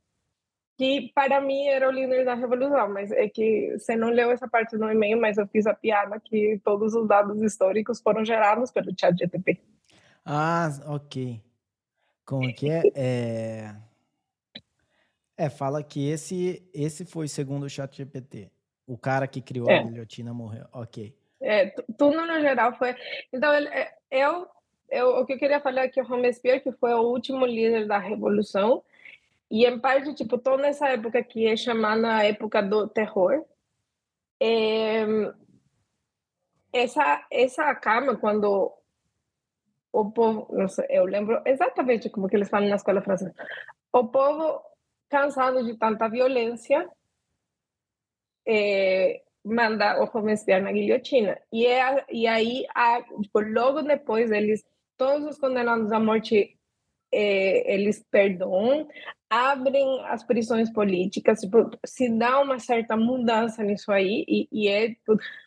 que 0.75 1.11
para 1.13 1.39
mim 1.39 1.67
era 1.67 1.87
o 1.87 1.91
líder 1.91 2.25
da 2.25 2.33
revolução, 2.33 2.91
mas 2.91 3.11
é 3.11 3.29
que 3.29 3.77
você 3.77 3.95
não 3.95 4.09
leu 4.09 4.31
essa 4.31 4.47
parte 4.47 4.75
no 4.75 4.91
e-mail, 4.91 5.21
mas 5.21 5.37
eu 5.37 5.45
fiz 5.45 5.67
a 5.67 5.75
piada 5.75 6.19
que 6.19 6.59
todos 6.65 6.95
os 6.95 7.07
dados 7.07 7.39
históricos 7.39 8.01
foram 8.01 8.25
gerados 8.25 8.71
pelo 8.71 8.91
chat 8.99 9.15
GTP. 9.15 9.61
Ah, 10.25 10.69
ok. 10.87 11.39
Como 12.25 12.51
que 12.51 12.67
é? 12.71 12.81
É, 15.37 15.45
é 15.45 15.49
fala 15.51 15.83
que 15.83 16.09
esse, 16.09 16.67
esse 16.73 17.05
foi 17.05 17.27
segundo 17.27 17.67
o 17.67 17.69
chat 17.69 17.95
GPT. 17.95 18.49
O 18.87 18.97
cara 18.97 19.27
que 19.27 19.39
criou 19.39 19.69
é. 19.69 19.77
a 19.77 19.83
guilhotina 19.83 20.33
morreu. 20.33 20.65
Ok. 20.73 21.15
É, 21.39 21.67
tudo 21.97 22.25
no 22.25 22.39
geral 22.41 22.73
foi. 22.75 22.95
Então, 23.31 23.53
ele, 23.53 23.67
é, 23.69 23.93
eu, 24.11 24.47
eu, 24.89 25.09
o 25.19 25.25
que 25.25 25.33
eu 25.33 25.37
queria 25.37 25.59
falar 25.59 25.83
é 25.83 25.87
que 25.87 26.01
o 26.01 26.05
Robespierre, 26.05 26.61
que 26.61 26.71
foi 26.71 26.93
o 26.93 27.03
último 27.03 27.45
líder 27.45 27.87
da 27.87 27.97
Revolução, 27.97 28.83
e 29.49 29.65
em 29.65 29.79
parte, 29.79 30.13
tipo, 30.13 30.37
toda 30.37 30.63
nessa 30.63 30.89
época 30.89 31.23
que 31.23 31.47
é 31.47 31.55
chamada 31.55 32.23
época 32.23 32.61
do 32.61 32.87
terror, 32.87 33.45
é, 34.39 35.05
essa, 36.73 37.25
essa 37.31 37.73
calma, 37.75 38.17
quando 38.17 38.73
o 39.91 40.11
povo, 40.11 40.47
não 40.55 40.67
sei, 40.67 40.85
eu 40.89 41.05
lembro 41.05 41.41
exatamente 41.45 42.09
como 42.09 42.27
que 42.27 42.35
eles 42.35 42.49
falam 42.49 42.69
na 42.69 42.75
escola 42.75 43.01
francesa, 43.01 43.33
o 43.91 44.07
povo 44.07 44.61
cansado 45.09 45.63
de 45.63 45.75
tanta 45.77 46.07
violência, 46.09 46.89
é, 48.45 49.23
manda 49.47 50.01
o 50.01 50.05
Robespierre 50.05 50.63
na 50.63 50.71
guilhotina. 50.71 51.37
E, 51.51 51.65
é, 51.65 52.05
e 52.11 52.27
aí, 52.27 52.65
a, 52.75 53.01
tipo, 53.21 53.39
logo 53.39 53.81
depois, 53.81 54.31
eles, 54.31 54.63
todos 54.97 55.27
os 55.27 55.37
condenados 55.37 55.91
à 55.91 55.99
morte, 55.99 56.57
é, 57.11 57.73
eles 57.73 58.03
perdoam, 58.11 58.87
abrem 59.29 60.01
as 60.05 60.23
prisões 60.23 60.71
políticas, 60.71 61.39
tipo, 61.39 61.69
se 61.85 62.09
dá 62.17 62.39
uma 62.39 62.59
certa 62.59 62.95
mudança 62.97 63.63
nisso 63.63 63.91
aí, 63.91 64.25
e, 64.27 64.47
e 64.51 64.67
é 64.67 64.95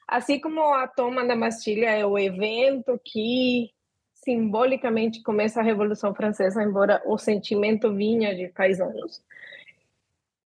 assim 0.09 0.41
como 0.41 0.61
a 0.75 0.87
toma 0.89 1.27
da 1.27 1.37
Bastilha 1.37 1.91
é 1.91 2.05
o 2.05 2.19
evento 2.19 3.01
que 3.05 3.71
simbolicamente 4.13 5.23
começa 5.23 5.61
a 5.61 5.65
Revolução 5.65 6.15
Francesa, 6.15 6.63
embora 6.63 7.03
o 7.07 7.17
sentimento 7.17 7.95
vinha 7.95 8.35
de 8.35 8.49
faz 8.53 8.81
anos 8.81 9.23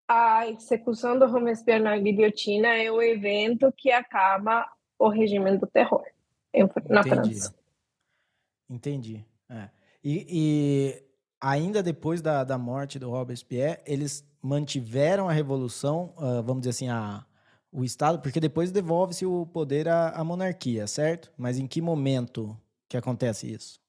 a 0.08 0.48
execução 0.48 1.18
do 1.18 1.26
Robespierre 1.26 1.82
na 1.82 1.96
guilhotina 1.98 2.68
é 2.68 2.90
o 2.90 3.02
evento 3.02 3.72
que 3.76 3.90
acaba 3.90 4.70
o 4.98 5.08
regime 5.08 5.56
do 5.56 5.66
terror 5.66 6.04
na 6.88 7.00
Entendi. 7.00 7.08
França. 7.08 7.54
Entendi. 8.68 9.24
É. 9.50 9.68
E, 10.02 10.26
e, 10.30 11.02
ainda 11.40 11.82
depois 11.82 12.22
da, 12.22 12.44
da 12.44 12.56
morte 12.56 12.98
do 12.98 13.10
Robespierre, 13.10 13.80
eles 13.86 14.26
mantiveram 14.40 15.28
a 15.28 15.32
revolução, 15.32 16.14
uh, 16.16 16.42
vamos 16.42 16.60
dizer 16.60 16.70
assim, 16.70 16.88
a, 16.88 17.24
o 17.72 17.84
Estado, 17.84 18.20
porque 18.20 18.38
depois 18.38 18.70
devolve-se 18.70 19.26
o 19.26 19.46
poder 19.46 19.88
à, 19.88 20.10
à 20.10 20.22
monarquia, 20.22 20.86
certo? 20.86 21.32
Mas 21.36 21.58
em 21.58 21.66
que 21.66 21.80
momento 21.80 22.56
que 22.88 22.96
acontece 22.96 23.52
isso? 23.52 23.80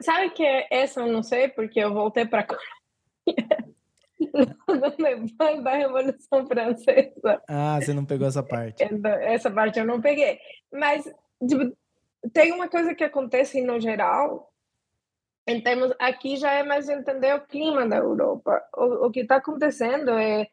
Sabe 0.00 0.30
que 0.30 0.44
essa 0.70 1.00
eu 1.00 1.12
não 1.12 1.22
sei, 1.22 1.48
porque 1.48 1.80
eu 1.80 1.92
voltei 1.92 2.24
para 2.24 2.46
depois 4.46 5.62
da 5.62 5.74
Revolução 5.74 6.46
Francesa. 6.46 7.42
Ah, 7.48 7.78
você 7.80 7.92
não 7.92 8.04
pegou 8.04 8.26
essa 8.26 8.42
parte. 8.42 8.84
Essa 9.22 9.50
parte 9.50 9.78
eu 9.78 9.86
não 9.86 10.00
peguei. 10.00 10.38
Mas 10.72 11.04
tipo, 11.46 11.76
tem 12.32 12.52
uma 12.52 12.68
coisa 12.68 12.94
que 12.94 13.04
acontece 13.04 13.60
no 13.62 13.80
geral, 13.80 14.52
em 15.46 15.62
termos, 15.62 15.94
aqui 15.98 16.36
já 16.36 16.52
é 16.52 16.62
mais 16.62 16.88
entender 16.88 17.34
o 17.34 17.46
clima 17.46 17.88
da 17.88 17.96
Europa. 17.96 18.62
O, 18.76 19.06
o 19.06 19.10
que 19.10 19.20
está 19.20 19.36
acontecendo 19.36 20.10
é, 20.10 20.46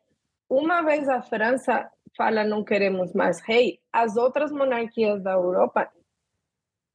uma 0.49 0.81
vez 0.81 1.09
a 1.09 1.21
França 1.21 1.89
fala 2.15 2.45
não 2.45 2.63
queremos 2.63 3.13
mais 3.13 3.41
rei, 3.41 3.79
as 3.91 4.15
outras 4.15 4.51
monarquias 4.51 5.21
da 5.21 5.33
Europa 5.33 5.91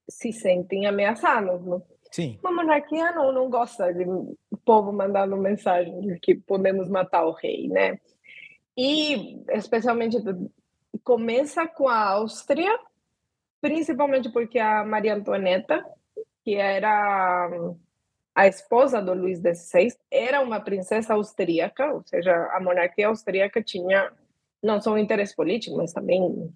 se 0.09 0.33
sentem 0.33 0.87
ameaçadas. 0.87 1.63
Não? 1.65 1.83
Sim. 2.11 2.39
Uma 2.43 2.53
monarquia 2.53 3.13
não, 3.13 3.33
não 3.33 3.49
gosta 3.49 3.93
de 3.95 4.05
o 4.05 4.37
povo 4.65 4.93
mandando 4.93 5.37
mensagem 5.37 6.01
de 6.01 6.19
que 6.19 6.35
podemos 6.35 6.89
matar 6.89 7.25
o 7.25 7.33
rei, 7.33 7.69
né? 7.69 7.99
E, 8.77 9.43
especialmente, 9.51 10.17
começa 11.05 11.67
com 11.67 11.89
a 11.89 12.11
Áustria, 12.11 12.79
principalmente 13.61 14.31
porque 14.31 14.59
a 14.59 14.85
Maria 14.85 15.15
Antonieta, 15.15 15.85
que 16.43 16.55
era 16.55 17.49
a 18.35 18.47
esposa 18.47 19.01
do 19.01 19.13
Luís 19.13 19.41
XVI, 19.41 19.95
era 20.11 20.41
uma 20.41 20.61
princesa 20.61 21.15
austríaca, 21.15 21.93
ou 21.93 22.03
seja, 22.07 22.33
a 22.53 22.61
monarquia 22.61 23.09
austríaca 23.09 23.63
tinha 23.63 24.11
não 24.63 24.81
só 24.81 24.93
um 24.93 24.99
interesse 24.99 25.35
político, 25.35 25.77
mas 25.77 25.93
também 25.93 26.53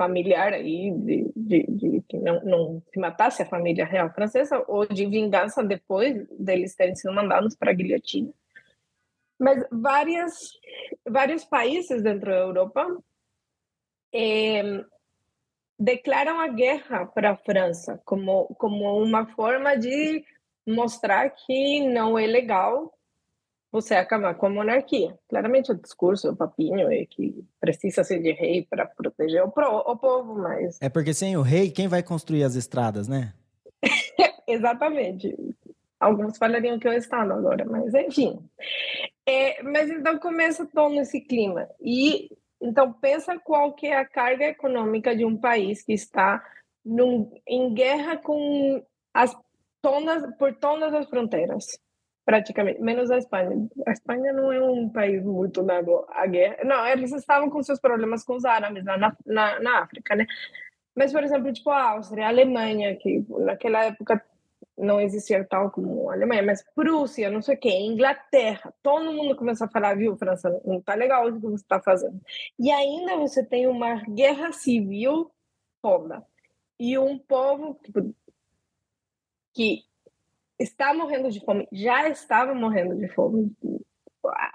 familiar 0.00 0.54
aí 0.54 0.90
de, 0.92 1.30
de, 1.36 1.66
de, 1.68 2.02
que 2.08 2.16
não, 2.16 2.42
não 2.42 2.82
se 2.90 2.98
matasse 2.98 3.42
a 3.42 3.46
família 3.46 3.84
real 3.84 4.10
francesa 4.14 4.64
ou 4.66 4.86
de 4.86 5.04
vingança 5.04 5.62
depois 5.62 6.26
deles 6.38 6.74
terem 6.74 6.94
sido 6.94 7.12
mandados 7.12 7.54
para 7.54 7.70
a 7.70 7.74
guilhotina. 7.74 8.32
Mas 9.38 9.62
várias, 9.70 10.52
vários 11.06 11.44
países 11.44 12.02
dentro 12.02 12.30
da 12.30 12.38
Europa 12.38 12.98
eh, 14.14 14.82
declaram 15.78 16.40
a 16.40 16.48
guerra 16.48 17.04
para 17.04 17.32
a 17.32 17.36
França 17.36 18.00
como, 18.06 18.46
como 18.54 19.02
uma 19.02 19.26
forma 19.26 19.76
de 19.76 20.24
mostrar 20.66 21.28
que 21.28 21.86
não 21.86 22.18
é 22.18 22.26
legal 22.26 22.90
você 23.70 23.94
acabar 23.94 24.34
com 24.34 24.46
a 24.46 24.50
monarquia. 24.50 25.16
Claramente 25.28 25.70
o 25.70 25.74
discurso 25.74 26.30
do 26.30 26.36
papinho 26.36 26.90
é 26.90 27.06
que 27.06 27.44
precisa 27.60 28.02
ser 28.02 28.20
de 28.20 28.32
rei 28.32 28.66
para 28.68 28.86
proteger 28.86 29.42
o, 29.44 29.50
pro, 29.50 29.68
o 29.68 29.96
povo, 29.96 30.34
mas... 30.36 30.78
É 30.80 30.88
porque 30.88 31.14
sem 31.14 31.36
o 31.36 31.42
rei, 31.42 31.70
quem 31.70 31.86
vai 31.86 32.02
construir 32.02 32.42
as 32.42 32.56
estradas, 32.56 33.06
né? 33.06 33.32
Exatamente. 34.46 35.36
Alguns 36.00 36.36
falariam 36.36 36.78
que 36.78 36.88
é 36.88 36.90
o 36.90 36.94
Estado 36.94 37.32
agora, 37.32 37.64
mas 37.64 37.94
enfim. 37.94 38.40
É, 39.26 39.62
mas 39.62 39.88
então 39.90 40.18
começa 40.18 40.66
todo 40.66 40.94
esse 40.96 41.20
clima. 41.20 41.68
E 41.80 42.30
então 42.60 42.92
pensa 42.92 43.38
qual 43.38 43.72
que 43.74 43.86
é 43.86 43.96
a 43.96 44.04
carga 44.04 44.46
econômica 44.46 45.14
de 45.14 45.24
um 45.24 45.36
país 45.36 45.82
que 45.82 45.92
está 45.92 46.42
num, 46.84 47.30
em 47.46 47.72
guerra 47.72 48.16
com 48.16 48.82
as 49.14 49.36
todas, 49.80 50.36
por 50.36 50.54
todas 50.56 50.92
as 50.92 51.08
fronteiras 51.08 51.64
praticamente, 52.30 52.80
menos 52.80 53.10
a 53.10 53.18
Espanha. 53.18 53.68
A 53.84 53.90
Espanha 53.90 54.32
não 54.32 54.52
é 54.52 54.62
um 54.62 54.88
país 54.88 55.24
muito 55.24 55.64
dado 55.64 56.06
à 56.10 56.24
guerra. 56.28 56.58
Não, 56.62 56.86
eles 56.86 57.10
estavam 57.12 57.50
com 57.50 57.60
seus 57.60 57.80
problemas 57.80 58.22
com 58.22 58.36
os 58.36 58.44
árabes 58.44 58.84
lá 58.84 58.96
na, 58.96 59.16
na, 59.26 59.58
na 59.58 59.78
África, 59.80 60.14
né? 60.14 60.28
Mas, 60.94 61.12
por 61.12 61.24
exemplo, 61.24 61.52
tipo 61.52 61.70
a 61.70 61.90
Áustria, 61.90 62.26
a 62.26 62.28
Alemanha, 62.28 62.94
que 62.94 63.24
naquela 63.30 63.84
época 63.86 64.24
não 64.78 65.00
existia 65.00 65.44
tal 65.44 65.72
como 65.72 66.08
a 66.08 66.14
Alemanha, 66.14 66.44
mas 66.44 66.64
Prússia, 66.72 67.30
não 67.30 67.42
sei 67.42 67.56
o 67.56 67.58
quê, 67.58 67.70
Inglaterra, 67.70 68.72
todo 68.80 69.12
mundo 69.12 69.34
começa 69.34 69.64
a 69.64 69.68
falar, 69.68 69.96
viu, 69.96 70.16
França, 70.16 70.60
não 70.64 70.80
tá 70.80 70.94
legal 70.94 71.26
o 71.26 71.32
que 71.32 71.40
você 71.40 71.56
está 71.56 71.80
fazendo. 71.80 72.20
E 72.60 72.70
ainda 72.70 73.16
você 73.16 73.44
tem 73.44 73.66
uma 73.66 74.04
guerra 74.04 74.52
civil 74.52 75.32
toda. 75.82 76.24
E 76.78 76.96
um 76.96 77.18
povo 77.18 77.80
que 79.52 79.89
está 80.60 80.92
morrendo 80.94 81.30
de 81.30 81.40
fome, 81.40 81.66
já 81.72 82.08
estava 82.08 82.54
morrendo 82.54 82.94
de 82.96 83.08
fome. 83.08 83.50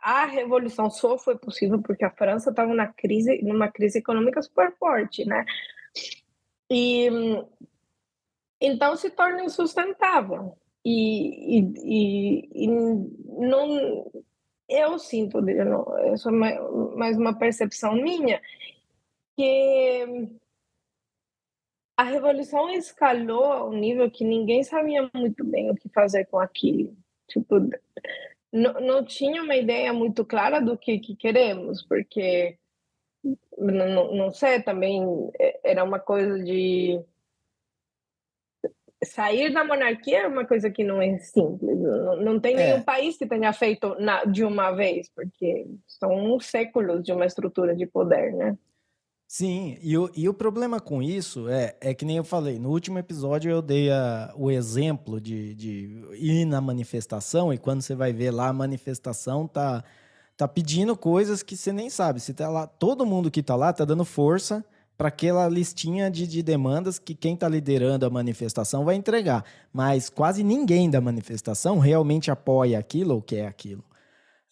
A 0.01 0.25
revolução 0.25 0.89
só 0.89 1.17
foi 1.17 1.37
possível 1.37 1.81
porque 1.81 2.05
a 2.05 2.11
França 2.11 2.51
estava 2.51 2.73
na 2.73 2.87
crise, 2.87 3.41
numa 3.41 3.67
crise 3.67 3.97
econômica 3.97 4.41
super 4.41 4.71
forte, 4.77 5.25
né? 5.25 5.43
E 6.69 7.09
então 8.61 8.95
se 8.95 9.09
torna 9.09 9.43
insustentável. 9.43 10.55
E, 10.83 11.57
e, 11.57 11.73
e, 11.83 12.65
e 12.65 12.67
não, 12.67 14.11
eu 14.69 14.99
sinto, 14.99 15.39
isso 16.13 16.29
é 16.29 16.31
mais 16.95 17.17
uma 17.17 17.37
percepção 17.37 17.95
minha, 17.95 18.39
que 19.35 20.29
a 21.97 22.03
revolução 22.03 22.69
escalou 22.71 23.45
a 23.45 23.65
um 23.65 23.73
nível 23.73 24.09
que 24.11 24.23
ninguém 24.23 24.63
sabia 24.63 25.09
muito 25.13 25.43
bem 25.43 25.71
o 25.71 25.75
que 25.75 25.89
fazer 25.89 26.25
com 26.25 26.39
aquilo. 26.39 26.95
Tipo, 27.27 27.59
não, 28.51 28.73
não 28.81 29.05
tinha 29.05 29.41
uma 29.41 29.55
ideia 29.55 29.91
muito 29.93 30.25
clara 30.25 30.59
do 30.59 30.77
que, 30.77 30.99
que 30.99 31.15
queremos, 31.15 31.83
porque 31.83 32.57
não, 33.57 34.13
não 34.13 34.31
sei, 34.31 34.61
também 34.61 35.03
é, 35.39 35.59
era 35.63 35.83
uma 35.83 35.99
coisa 35.99 36.43
de 36.43 37.01
sair 39.03 39.53
da 39.53 39.63
monarquia 39.63 40.21
é 40.21 40.27
uma 40.27 40.45
coisa 40.45 40.69
que 40.69 40.83
não 40.83 41.01
é 41.01 41.17
simples. 41.19 41.77
Não, 41.79 42.15
não 42.17 42.39
tem 42.39 42.55
nenhum 42.55 42.77
é. 42.77 42.83
país 42.83 43.17
que 43.17 43.25
tenha 43.25 43.53
feito 43.53 43.95
na, 43.99 44.25
de 44.25 44.43
uma 44.43 44.71
vez, 44.71 45.09
porque 45.09 45.67
são 45.87 46.39
séculos 46.39 47.03
de 47.03 47.13
uma 47.13 47.25
estrutura 47.25 47.75
de 47.75 47.85
poder, 47.85 48.33
né? 48.33 48.57
Sim, 49.37 49.77
e 49.81 49.97
o, 49.97 50.09
e 50.15 50.29
o 50.29 50.33
problema 50.33 50.79
com 50.79 51.03
isso 51.03 51.49
é, 51.49 51.75
é 51.81 51.93
que 51.93 52.05
nem 52.05 52.15
eu 52.15 52.23
falei, 52.23 52.57
no 52.57 52.69
último 52.69 52.97
episódio 52.97 53.51
eu 53.51 53.61
dei 53.61 53.91
a, 53.91 54.33
o 54.33 54.49
exemplo 54.49 55.19
de, 55.19 55.53
de 55.55 56.05
ir 56.13 56.45
na 56.45 56.61
manifestação 56.61 57.53
e 57.53 57.57
quando 57.57 57.81
você 57.81 57.93
vai 57.93 58.13
ver 58.13 58.31
lá 58.31 58.47
a 58.47 58.53
manifestação 58.53 59.45
tá, 59.45 59.83
tá 60.37 60.47
pedindo 60.47 60.95
coisas 60.95 61.43
que 61.43 61.57
você 61.57 61.73
nem 61.73 61.89
sabe. 61.89 62.21
Se 62.21 62.33
tá 62.33 62.47
lá, 62.47 62.65
todo 62.65 63.05
mundo 63.05 63.29
que 63.29 63.43
tá 63.43 63.57
lá 63.57 63.73
tá 63.73 63.83
dando 63.83 64.05
força 64.05 64.63
para 64.97 65.09
aquela 65.09 65.49
listinha 65.49 66.09
de, 66.09 66.25
de 66.25 66.41
demandas 66.41 66.97
que 66.97 67.13
quem 67.13 67.33
está 67.33 67.49
liderando 67.49 68.05
a 68.05 68.09
manifestação 68.09 68.85
vai 68.85 68.95
entregar. 68.95 69.43
Mas 69.73 70.07
quase 70.09 70.45
ninguém 70.45 70.89
da 70.89 71.01
manifestação 71.01 71.77
realmente 71.77 72.31
apoia 72.31 72.79
aquilo 72.79 73.15
ou 73.15 73.21
quer 73.21 73.47
aquilo. 73.47 73.83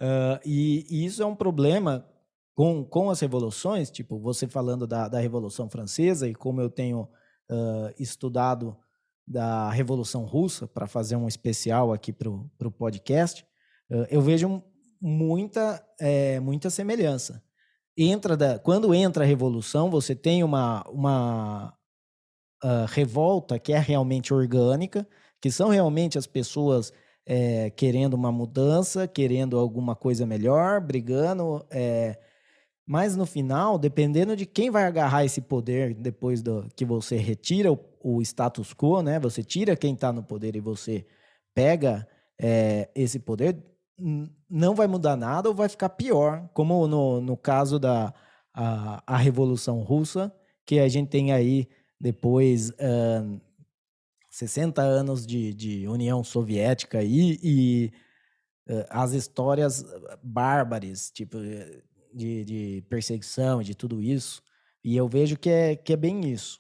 Uh, 0.02 0.44
e, 0.46 0.86
e 0.90 1.06
isso 1.06 1.24
é 1.24 1.26
um 1.26 1.36
problema 1.36 2.06
com, 2.56 2.84
com 2.84 3.10
as 3.10 3.20
revoluções, 3.20 3.90
tipo 3.90 4.20
você 4.20 4.48
falando 4.48 4.86
da, 4.86 5.08
da 5.08 5.20
Revolução 5.20 5.70
Francesa 5.70 6.28
e 6.28 6.36
como 6.36 6.62
eu 6.62 6.70
tenho 6.70 7.10
uh, 7.50 7.94
estudado 7.98 8.78
da 9.26 9.70
Revolução 9.72 10.26
Russa 10.26 10.68
para 10.68 10.88
fazer 10.88 11.16
um 11.16 11.28
especial 11.28 11.94
aqui 11.94 12.12
para 12.14 12.30
o 12.30 12.72
podcast, 12.72 13.46
uh, 13.90 14.06
eu 14.10 14.22
vejo 14.22 14.62
muita, 15.02 15.84
é, 16.00 16.40
muita 16.40 16.70
semelhança. 16.70 17.44
Entra 17.98 18.38
da, 18.38 18.60
quando 18.60 18.94
entra 18.94 19.24
a 19.24 19.28
Revolução, 19.28 19.90
você 19.90 20.16
tem 20.16 20.44
uma, 20.44 20.84
uma 20.90 21.74
uh, 22.64 22.86
revolta 22.88 23.60
que 23.60 23.74
é 23.74 23.80
realmente 23.80 24.34
orgânica, 24.34 25.08
que 25.42 25.52
são 25.52 25.70
realmente 25.70 26.18
as 26.18 26.26
pessoas 26.26 26.94
é, 27.26 27.70
querendo 27.72 28.14
uma 28.14 28.32
mudança, 28.32 29.08
querendo 29.08 29.58
alguma 29.58 29.96
coisa 29.96 30.26
melhor, 30.26 30.82
brigando, 30.82 31.66
é, 31.70 32.18
Mas 32.86 33.16
no 33.16 33.26
final, 33.26 33.78
dependendo 33.78 34.36
de 34.36 34.46
quem 34.46 34.70
vai 34.70 34.84
agarrar 34.84 35.24
esse 35.24 35.42
poder 35.42 35.94
depois 35.94 36.42
do, 36.42 36.68
que 36.76 36.84
você 36.84 37.16
retira 37.16 37.72
o, 37.72 37.80
o 38.04 38.22
status 38.22 38.74
quo, 38.74 39.02
né? 39.02 39.20
Você 39.20 39.44
tira 39.44 39.76
quem 39.76 39.94
está 39.94 40.12
no 40.12 40.24
poder 40.24 40.56
e 40.56 40.60
você 40.60 41.06
pega 41.54 42.08
é, 42.40 42.90
esse 42.94 43.20
poder, 43.20 43.58
não 44.50 44.76
vai 44.76 44.88
mudar 44.88 45.16
nada 45.16 45.48
ou 45.50 45.56
vai 45.56 45.70
ficar 45.70 45.90
pior, 45.90 46.50
como 46.54 46.88
no, 46.88 47.22
no 47.22 47.38
caso 47.38 47.80
da 47.80 48.14
a, 48.54 49.02
a 49.08 49.18
Revolução 49.18 49.82
Russa, 49.82 50.34
que 50.66 50.80
a 50.80 50.88
gente 50.88 51.10
tem 51.10 51.32
aí 51.32 51.68
depois 52.00 52.70
uh, 52.72 53.42
60 54.30 54.82
anos 54.82 55.26
de, 55.26 55.54
de 55.54 55.88
União 55.88 56.24
Soviética 56.24 57.00
aí, 57.00 57.40
e 57.42 57.92
uh, 58.70 58.86
as 58.90 59.14
histórias 59.14 59.86
bárbaras, 60.22 61.10
tipo, 61.12 61.38
de, 62.14 62.46
de 62.46 62.84
perseguição, 62.90 63.62
de 63.62 63.76
tudo 63.76 64.02
isso. 64.02 64.42
E 64.84 64.96
eu 64.96 65.08
vejo 65.08 65.38
que 65.38 65.50
é, 65.50 65.76
que 65.76 65.94
é 65.94 65.98
bem 65.98 66.30
isso. 66.32 66.60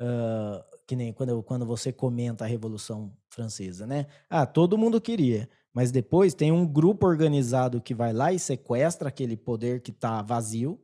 Uh, 0.00 0.62
que 0.86 0.94
nem 0.94 1.12
quando, 1.12 1.42
quando 1.42 1.66
você 1.66 1.92
comenta 1.92 2.44
a 2.44 2.46
Revolução 2.46 3.12
Francesa, 3.28 3.86
né? 3.86 4.06
Ah, 4.30 4.46
todo 4.46 4.78
mundo 4.78 5.00
queria, 5.00 5.48
mas 5.74 5.90
depois 5.90 6.32
tem 6.32 6.52
um 6.52 6.66
grupo 6.66 7.06
organizado 7.06 7.80
que 7.80 7.94
vai 7.94 8.12
lá 8.12 8.32
e 8.32 8.38
sequestra 8.38 9.08
aquele 9.08 9.36
poder 9.36 9.80
que 9.80 9.90
está 9.90 10.22
vazio, 10.22 10.80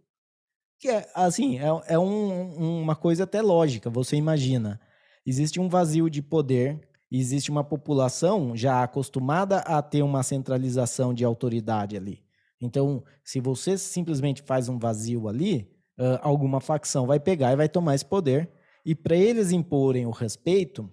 que 0.79 0.89
é, 0.89 1.09
assim, 1.15 1.59
é, 1.61 1.67
é 1.87 1.99
um, 1.99 2.81
uma 2.83 2.97
coisa 2.97 3.23
até 3.23 3.41
lógica. 3.41 3.89
Você 3.89 4.17
imagina, 4.17 4.81
existe 5.25 5.61
um 5.61 5.69
vazio 5.69 6.11
de 6.11 6.21
poder, 6.21 6.81
existe 7.11 7.51
uma 7.51 7.63
população 7.63 8.57
já 8.57 8.83
acostumada 8.83 9.59
a 9.59 9.81
ter 9.81 10.03
uma 10.03 10.25
centralização 10.25 11.15
de 11.15 11.25
autoridade 11.25 11.97
ali. 11.97 12.25
Então, 12.63 13.03
se 13.25 13.41
você 13.41 13.77
simplesmente 13.77 14.41
faz 14.41 14.69
um 14.69 14.79
vazio 14.79 15.29
ali, 15.29 15.69
uh, 15.99 16.19
alguma 16.23 16.61
facção 16.61 17.07
vai 17.07 17.19
pegar 17.19 17.53
e 17.53 17.57
vai 17.57 17.69
tomar 17.69 17.97
esse 17.97 18.05
poder. 18.05 18.49
E 18.87 18.95
para 18.95 19.17
eles 19.17 19.51
imporem 19.51 20.07
o 20.07 20.11
respeito, 20.11 20.89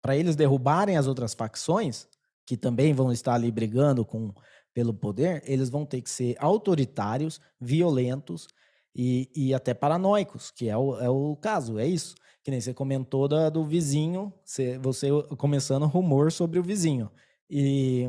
para 0.00 0.16
eles 0.16 0.34
derrubarem 0.34 0.96
as 0.96 1.06
outras 1.06 1.34
facções, 1.34 2.08
que 2.46 2.56
também 2.56 2.94
vão 2.94 3.12
estar 3.12 3.34
ali 3.34 3.50
brigando 3.52 4.04
com, 4.04 4.32
pelo 4.72 4.94
poder, 4.94 5.42
eles 5.46 5.68
vão 5.68 5.84
ter 5.84 6.00
que 6.00 6.10
ser 6.10 6.34
autoritários, 6.38 7.40
violentos 7.60 8.48
e, 8.94 9.30
e 9.34 9.54
até 9.54 9.74
paranoicos, 9.74 10.50
que 10.50 10.68
é 10.68 10.76
o, 10.76 10.98
é 10.98 11.10
o 11.10 11.36
caso, 11.36 11.78
é 11.78 11.86
isso. 11.86 12.14
Que 12.42 12.50
nem 12.50 12.60
você 12.60 12.74
comentou 12.74 13.26
da, 13.26 13.48
do 13.48 13.64
vizinho, 13.64 14.32
você, 14.44 14.78
você 14.78 15.08
começando 15.38 15.86
rumor 15.86 16.30
sobre 16.30 16.58
o 16.58 16.62
vizinho. 16.62 17.10
E 17.48 18.06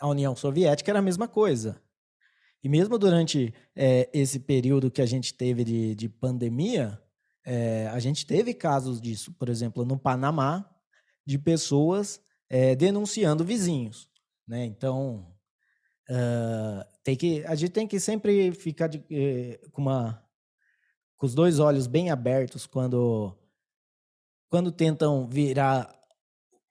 a 0.00 0.08
União 0.08 0.34
Soviética 0.34 0.90
era 0.90 0.98
a 0.98 1.02
mesma 1.02 1.28
coisa. 1.28 1.80
E 2.62 2.68
mesmo 2.68 2.98
durante 2.98 3.52
é, 3.76 4.08
esse 4.12 4.38
período 4.38 4.90
que 4.90 5.02
a 5.02 5.06
gente 5.06 5.34
teve 5.34 5.64
de, 5.64 5.94
de 5.94 6.08
pandemia, 6.08 6.98
é, 7.44 7.88
a 7.88 7.98
gente 7.98 8.26
teve 8.26 8.54
casos 8.54 9.00
disso, 9.00 9.32
por 9.34 9.50
exemplo, 9.50 9.84
no 9.84 9.98
Panamá, 9.98 10.68
de 11.26 11.38
pessoas 11.38 12.20
é, 12.48 12.74
denunciando 12.74 13.44
vizinhos. 13.44 14.08
Né? 14.48 14.64
Então, 14.64 15.26
uh, 16.08 16.84
tem 17.02 17.16
que, 17.16 17.44
a 17.44 17.54
gente 17.54 17.72
tem 17.72 17.86
que 17.86 18.00
sempre 18.00 18.52
ficar 18.52 18.86
de, 18.86 18.98
com, 19.72 19.82
uma, 19.82 20.22
com 21.16 21.26
os 21.26 21.34
dois 21.34 21.58
olhos 21.58 21.86
bem 21.86 22.10
abertos 22.10 22.66
quando, 22.66 23.36
quando 24.48 24.72
tentam 24.72 25.26
virar 25.28 25.94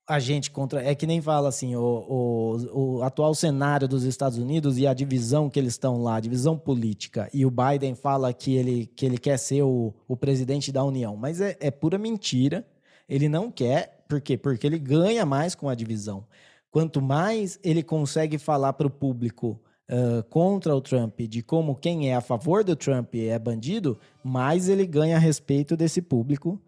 a 0.08 0.20
gente 0.20 0.52
contra. 0.52 0.84
É 0.84 0.94
que 0.94 1.08
nem 1.08 1.22
fala 1.22 1.50
assim, 1.50 1.76
o, 1.76 1.82
o, 1.82 2.98
o, 2.98 3.04
atual 3.04 3.34
cenário 3.34 3.88
dos 3.88 4.04
Estados 4.04 4.38
Unidos 4.38 4.78
e 4.78 4.86
a 4.86 4.94
divisão 4.94 5.50
que 5.50 5.60
eles 5.60 5.74
estão 5.74 6.02
lá, 6.02 6.18
a 6.18 6.20
divisão 6.20 6.58
política. 6.58 7.30
E 7.34 7.46
o 7.46 7.52
Biden 7.52 7.96
fala 7.96 8.34
que 8.34 8.56
ele, 8.56 8.86
que 8.86 9.06
ele 9.06 9.18
quer 9.18 9.38
ser 9.38 9.64
o, 9.64 9.94
o 10.08 10.18
presidente 10.18 10.72
da 10.72 10.84
União. 10.84 11.16
Mas 11.16 11.40
é, 11.40 11.58
é 11.60 11.72
pura 11.72 11.98
mentira. 11.98 12.66
Ele 13.08 13.30
não 13.30 13.52
quer. 13.52 14.04
Por 14.08 14.22
quê? 14.22 14.38
Porque 14.38 14.68
ele 14.68 14.80
ganha 14.80 15.26
mais 15.26 15.56
com 15.56 15.70
a 15.70 15.76
divisão. 15.76 16.26
Quanto 16.70 17.02
mais 17.02 17.60
ele 17.64 17.84
consegue 17.84 18.38
falar 18.38 18.74
para 18.74 18.88
o 18.88 18.90
público 18.90 19.62
uh, 19.90 20.24
contra 20.30 20.76
o 20.76 20.82
Trump 20.82 21.20
de 21.22 21.44
como 21.44 21.76
quem 21.76 22.10
é 22.10 22.16
a 22.16 22.22
favor 22.22 22.64
do 22.64 22.76
Trump 22.76 23.14
é 23.16 23.38
bandido, 23.38 24.00
mais 24.24 24.68
ele 24.68 24.86
ganha 24.86 25.20
respeito 25.20 25.78
desse 25.78 26.02
público 26.02 26.60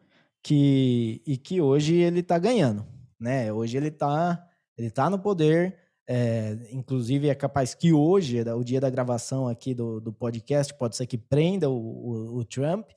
que, 0.43 1.21
e 1.25 1.38
que 1.38 1.59
hoje 1.59 1.95
ele 1.95 2.19
está 2.19 2.38
ganhando 2.38 2.86
né? 3.25 3.51
Hoje 3.51 3.75
ele 3.75 3.88
está 3.88 4.47
ele 4.77 4.91
tá 4.91 5.09
no 5.09 5.17
poder, 5.17 5.75
é, 6.07 6.57
inclusive 6.71 7.27
é 7.27 7.33
capaz 7.33 7.73
que 7.73 7.91
hoje, 7.91 8.39
o 8.41 8.63
dia 8.63 8.79
da 8.79 8.89
gravação 8.89 9.47
aqui 9.47 9.73
do, 9.73 9.99
do 9.99 10.13
podcast, 10.13 10.73
pode 10.77 10.95
ser 10.95 11.07
que 11.07 11.17
prenda 11.17 11.69
o, 11.69 11.73
o, 11.73 12.38
o 12.38 12.45
Trump. 12.45 12.88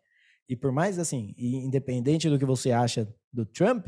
E 0.49 0.55
por 0.55 0.71
mais 0.71 0.99
assim, 0.99 1.35
independente 1.39 2.29
do 2.29 2.39
que 2.39 2.45
você 2.45 2.73
acha 2.73 3.09
do 3.33 3.47
Trump, 3.47 3.87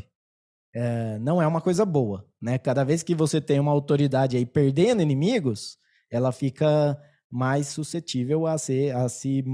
é, 0.74 1.18
não 1.18 1.42
é 1.42 1.46
uma 1.46 1.61
coisa 1.61 1.85
boa, 1.85 2.24
né? 2.40 2.59
Cada 2.59 2.85
vez 2.85 3.03
que 3.03 3.14
você 3.14 3.40
tem 3.40 3.59
uma 3.61 3.72
autoridade 3.72 4.37
aí 4.37 4.46
perdendo 4.46 5.03
inimigos, 5.03 5.76
ela 6.11 6.33
fica 6.33 6.98
mais 7.31 7.68
suscetível 7.68 8.46
a, 8.46 8.57
ser, 8.57 8.94
a 8.94 9.09
se 9.09 9.44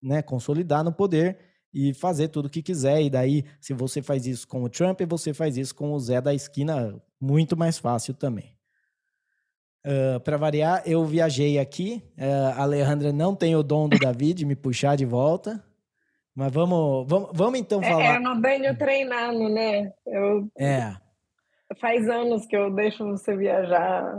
né, 0.00 0.22
consolidar 0.22 0.84
no 0.84 0.92
poder 0.92 1.38
e 1.72 1.92
fazer 1.94 2.28
tudo 2.28 2.46
o 2.46 2.50
que 2.50 2.62
quiser. 2.62 3.02
E 3.02 3.10
daí, 3.10 3.44
se 3.60 3.72
você 3.72 4.02
faz 4.02 4.26
isso 4.26 4.46
com 4.46 4.62
o 4.62 4.68
Trump, 4.68 5.00
você 5.08 5.34
faz 5.34 5.56
isso 5.56 5.74
com 5.74 5.92
o 5.92 5.98
Zé 5.98 6.20
da 6.20 6.34
esquina, 6.34 7.00
muito 7.20 7.56
mais 7.56 7.78
fácil 7.78 8.14
também. 8.14 8.56
Uh, 9.86 10.20
para 10.20 10.36
variar, 10.36 10.82
eu 10.84 11.04
viajei 11.04 11.58
aqui. 11.58 12.02
Uh, 12.18 12.58
a 12.58 12.62
Alejandra 12.62 13.12
não 13.12 13.34
tem 13.34 13.54
o 13.56 13.62
dom 13.62 13.88
do 13.88 13.98
David 13.98 14.44
me 14.44 14.56
puxar 14.56 14.96
de 14.96 15.04
volta. 15.04 15.64
Mas 16.34 16.52
vamos, 16.52 17.06
vamos, 17.08 17.30
vamos 17.32 17.58
então 17.58 17.82
é, 17.82 17.88
falar. 17.88 18.04
É, 18.04 18.16
eu 18.16 18.20
não 18.20 18.40
venho 18.40 18.76
treinando, 18.76 19.48
né? 19.48 19.92
Eu... 20.06 20.48
É. 20.56 20.94
Faz 21.80 22.08
anos 22.08 22.46
que 22.46 22.56
eu 22.56 22.72
deixo 22.72 23.04
você 23.04 23.36
viajar 23.36 24.14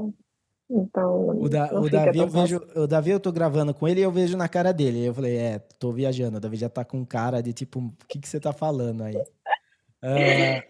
então, 0.69 1.29
o, 1.29 1.49
da, 1.49 1.73
o 1.73 1.89
Davi, 1.89 2.19
eu 2.19 2.27
vejo, 2.27 2.61
o 2.75 2.85
Davi, 2.85 3.09
eu 3.09 3.19
tô 3.19 3.31
gravando 3.31 3.73
com 3.73 3.87
ele 3.87 4.01
e 4.01 4.03
eu 4.03 4.11
vejo 4.11 4.37
na 4.37 4.47
cara 4.47 4.71
dele. 4.71 5.05
Eu 5.05 5.13
falei, 5.13 5.35
é, 5.35 5.59
tô 5.79 5.91
viajando. 5.91 6.37
O 6.37 6.39
Davi 6.39 6.57
já 6.57 6.69
tá 6.69 6.85
com 6.85 7.03
cara 7.03 7.41
de 7.41 7.53
tipo, 7.53 7.79
o 7.79 7.93
que, 8.07 8.19
que 8.19 8.29
você 8.29 8.39
tá 8.39 8.53
falando 8.53 9.03
aí? 9.03 9.15
Uh... 9.15 10.63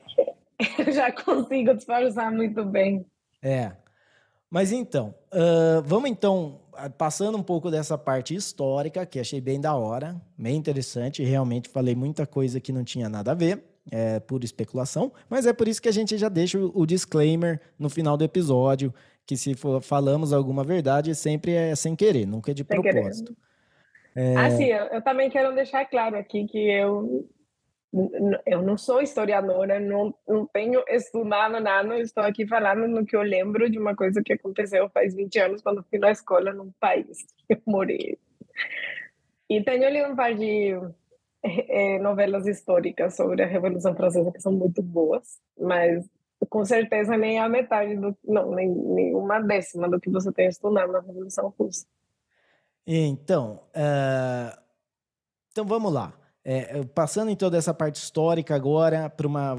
eu 0.79 0.91
já 0.91 1.11
consigo 1.11 1.73
disfarçar 1.73 2.31
muito 2.31 2.63
bem. 2.63 3.05
É. 3.41 3.73
Mas 4.49 4.71
então, 4.71 5.13
uh, 5.33 5.81
vamos 5.85 6.09
então, 6.09 6.61
passando 6.97 7.37
um 7.37 7.43
pouco 7.43 7.69
dessa 7.69 7.97
parte 7.97 8.33
histórica, 8.33 9.05
que 9.05 9.19
achei 9.19 9.39
bem 9.39 9.59
da 9.59 9.75
hora, 9.75 10.19
bem 10.37 10.55
interessante. 10.55 11.23
Realmente 11.23 11.69
falei 11.69 11.93
muita 11.93 12.25
coisa 12.25 12.59
que 12.59 12.71
não 12.71 12.83
tinha 12.83 13.07
nada 13.09 13.31
a 13.31 13.35
ver, 13.35 13.63
é 13.91 14.19
pura 14.19 14.45
especulação, 14.45 15.11
mas 15.29 15.45
é 15.45 15.53
por 15.53 15.67
isso 15.67 15.81
que 15.81 15.89
a 15.89 15.93
gente 15.93 16.17
já 16.17 16.29
deixa 16.29 16.57
o, 16.57 16.71
o 16.73 16.85
disclaimer 16.85 17.59
no 17.77 17.89
final 17.89 18.17
do 18.17 18.23
episódio, 18.23 18.93
que 19.29 19.37
se 19.37 19.53
for, 19.53 19.79
falamos 19.79 20.33
alguma 20.33 20.63
verdade, 20.63 21.13
sempre 21.13 21.53
é 21.53 21.75
sem 21.75 21.95
querer, 21.95 22.25
nunca 22.25 22.49
é 22.49 22.53
de 22.55 22.65
sem 22.65 22.81
propósito. 22.81 23.37
É... 24.15 24.35
Assim, 24.35 24.65
eu, 24.65 24.85
eu, 24.85 25.03
também 25.03 25.29
quero 25.29 25.53
deixar 25.53 25.85
claro 25.85 26.17
aqui 26.17 26.47
que 26.47 26.57
eu 26.57 27.29
eu 28.43 28.63
não 28.63 28.75
sou 28.75 29.03
historiadora, 29.03 29.79
não, 29.79 30.15
não 30.27 30.47
tenho 30.47 30.83
estudado 30.87 31.59
nada, 31.59 31.99
estou 31.99 32.23
aqui 32.23 32.47
falando 32.47 32.87
no 32.87 33.05
que 33.05 33.15
eu 33.15 33.21
lembro 33.21 33.69
de 33.69 33.77
uma 33.77 33.95
coisa 33.95 34.23
que 34.23 34.33
aconteceu 34.33 34.89
faz 34.89 35.13
20 35.13 35.39
anos, 35.39 35.61
quando 35.61 35.85
fui 35.87 35.99
na 35.99 36.09
escola 36.09 36.51
num 36.51 36.71
país 36.79 37.23
que 37.37 37.53
eu 37.53 37.61
morei. 37.67 38.17
E 39.47 39.63
tenho 39.63 39.89
lido 39.89 40.11
um 40.11 40.15
par 40.15 40.33
de 40.33 40.73
é, 41.43 41.99
novelas 41.99 42.47
históricas 42.47 43.15
sobre 43.15 43.43
a 43.43 43.47
Revolução 43.47 43.95
Francesa 43.95 44.31
que 44.31 44.41
são 44.41 44.51
muito 44.51 44.81
boas, 44.81 45.39
mas 45.55 46.03
com 46.47 46.63
certeza 46.63 47.17
nem 47.17 47.39
a 47.39 47.49
metade 47.49 47.95
do 47.95 48.15
não 48.23 48.51
nem, 48.51 48.69
nem 48.69 49.15
uma 49.15 49.39
décima 49.39 49.89
do 49.89 49.99
que 49.99 50.09
você 50.09 50.31
tem 50.31 50.47
estudado 50.47 50.91
na 50.91 50.99
Revolução 51.01 51.53
Russa. 51.59 51.85
Então, 52.85 53.61
uh, 53.75 54.59
então 55.51 55.65
vamos 55.65 55.91
lá. 55.91 56.13
É, 56.43 56.83
passando 56.95 57.29
então 57.29 57.49
dessa 57.49 57.73
parte 57.73 57.97
histórica 57.97 58.55
agora 58.55 59.09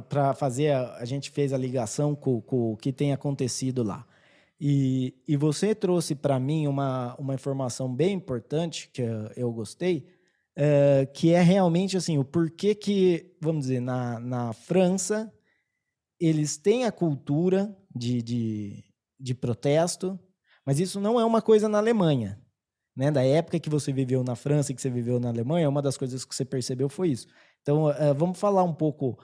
para 0.08 0.34
fazer 0.34 0.70
a, 0.70 0.96
a, 0.96 1.04
gente 1.04 1.30
fez 1.30 1.52
a 1.52 1.58
ligação 1.58 2.16
com, 2.16 2.40
com, 2.40 2.72
o 2.72 2.76
que 2.76 2.92
tem 2.92 3.12
acontecido 3.12 3.82
lá. 3.82 4.04
E, 4.58 5.14
e 5.28 5.36
você 5.36 5.74
trouxe 5.74 6.14
para 6.14 6.40
mim 6.40 6.66
uma, 6.66 7.14
uma 7.16 7.34
informação 7.34 7.94
bem 7.94 8.14
importante 8.14 8.90
que 8.92 9.02
eu, 9.36 9.52
gostei, 9.52 10.06
uh, 10.56 11.06
que 11.12 11.32
é 11.32 11.40
realmente 11.40 11.96
assim 11.96 12.18
o 12.18 12.24
porquê 12.24 12.74
que, 12.74 13.36
vamos 13.40 13.66
dizer, 13.66 13.80
na, 13.80 14.18
na 14.18 14.52
França 14.52 15.32
eles 16.20 16.58
têm 16.58 16.84
a 16.84 16.92
cultura 16.92 17.74
de, 17.94 18.20
de, 18.22 18.84
de 19.18 19.34
protesto, 19.34 20.18
mas 20.66 20.78
isso 20.78 21.00
não 21.00 21.18
é 21.18 21.24
uma 21.24 21.40
coisa 21.40 21.68
na 21.68 21.78
Alemanha. 21.78 22.40
Né? 22.94 23.10
Da 23.10 23.24
época 23.24 23.58
que 23.58 23.70
você 23.70 23.92
viveu 23.92 24.22
na 24.22 24.36
França 24.36 24.70
e 24.70 24.74
que 24.74 24.82
você 24.82 24.90
viveu 24.90 25.18
na 25.18 25.28
Alemanha, 25.28 25.68
uma 25.68 25.80
das 25.80 25.96
coisas 25.96 26.24
que 26.24 26.34
você 26.34 26.44
percebeu 26.44 26.88
foi 26.88 27.08
isso. 27.08 27.26
Então, 27.62 27.86
uh, 27.86 28.14
vamos 28.14 28.38
falar 28.38 28.62
um 28.62 28.74
pouco 28.74 29.18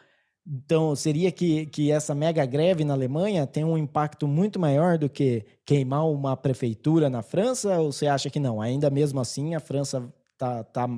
Então, 0.46 0.94
seria 0.94 1.32
que, 1.32 1.66
que 1.66 1.90
essa 1.90 2.14
mega 2.14 2.46
greve 2.46 2.84
na 2.84 2.94
Alemanha 2.94 3.46
tem 3.46 3.64
um 3.64 3.76
impacto 3.76 4.28
muito 4.28 4.58
maior 4.60 4.96
do 4.96 5.10
que 5.10 5.44
queimar 5.66 6.08
uma 6.08 6.36
prefeitura 6.36 7.10
na 7.10 7.22
França? 7.22 7.78
Ou 7.80 7.92
você 7.92 8.06
acha 8.06 8.30
que 8.30 8.40
não? 8.40 8.60
Ainda 8.60 8.88
mesmo 8.90 9.20
assim, 9.20 9.54
a 9.54 9.60
França 9.60 10.12
tá, 10.38 10.64
tá 10.64 10.88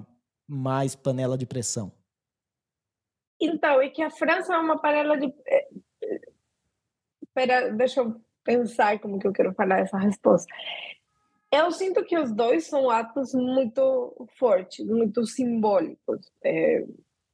mais 0.47 0.95
panela 0.95 1.37
de 1.39 1.47
pressão? 1.47 1.93
Então, 3.41 3.81
é 3.81 3.89
que 3.89 4.03
a 4.03 4.11
França 4.11 4.55
é 4.55 4.59
uma 4.59 4.79
panela 4.79 5.17
de. 5.17 5.33
Espera, 7.39 7.71
deixa 7.71 8.01
eu 8.01 8.21
pensar 8.43 8.99
como 8.99 9.21
que 9.21 9.27
eu 9.29 9.33
quero 9.33 9.55
falar 9.55 9.79
essa 9.79 9.97
resposta. 9.97 10.53
Eu 11.53 11.71
sinto 11.71 12.05
que 12.05 12.19
os 12.19 12.33
dois 12.33 12.67
são 12.67 12.91
atos 12.91 13.33
muito 13.33 14.27
fortes, 14.37 14.85
muito 14.85 15.25
simbólicos. 15.25 16.33
É, 16.45 16.85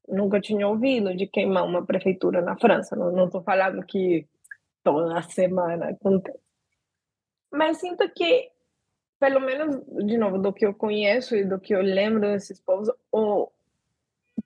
nunca 0.07 0.43
tinha 0.43 0.69
ouvido 0.69 1.17
de 1.17 1.27
queimar 1.27 1.64
uma 1.64 1.87
prefeitura 1.87 2.43
na 2.43 2.55
França. 2.55 2.95
Não 2.95 3.25
estou 3.25 3.43
falando 3.43 3.83
que 3.87 4.29
toda 4.83 5.23
semana 5.23 5.88
acontece. 5.88 6.38
Mas 7.51 7.79
sinto 7.79 8.07
que, 8.11 8.51
pelo 9.19 9.40
menos, 9.40 9.81
de 10.07 10.19
novo, 10.19 10.37
do 10.37 10.53
que 10.53 10.67
eu 10.67 10.75
conheço 10.75 11.35
e 11.35 11.47
do 11.47 11.59
que 11.59 11.75
eu 11.75 11.81
lembro 11.81 12.21
desses 12.21 12.61
povos, 12.61 12.90
ou 13.11 13.51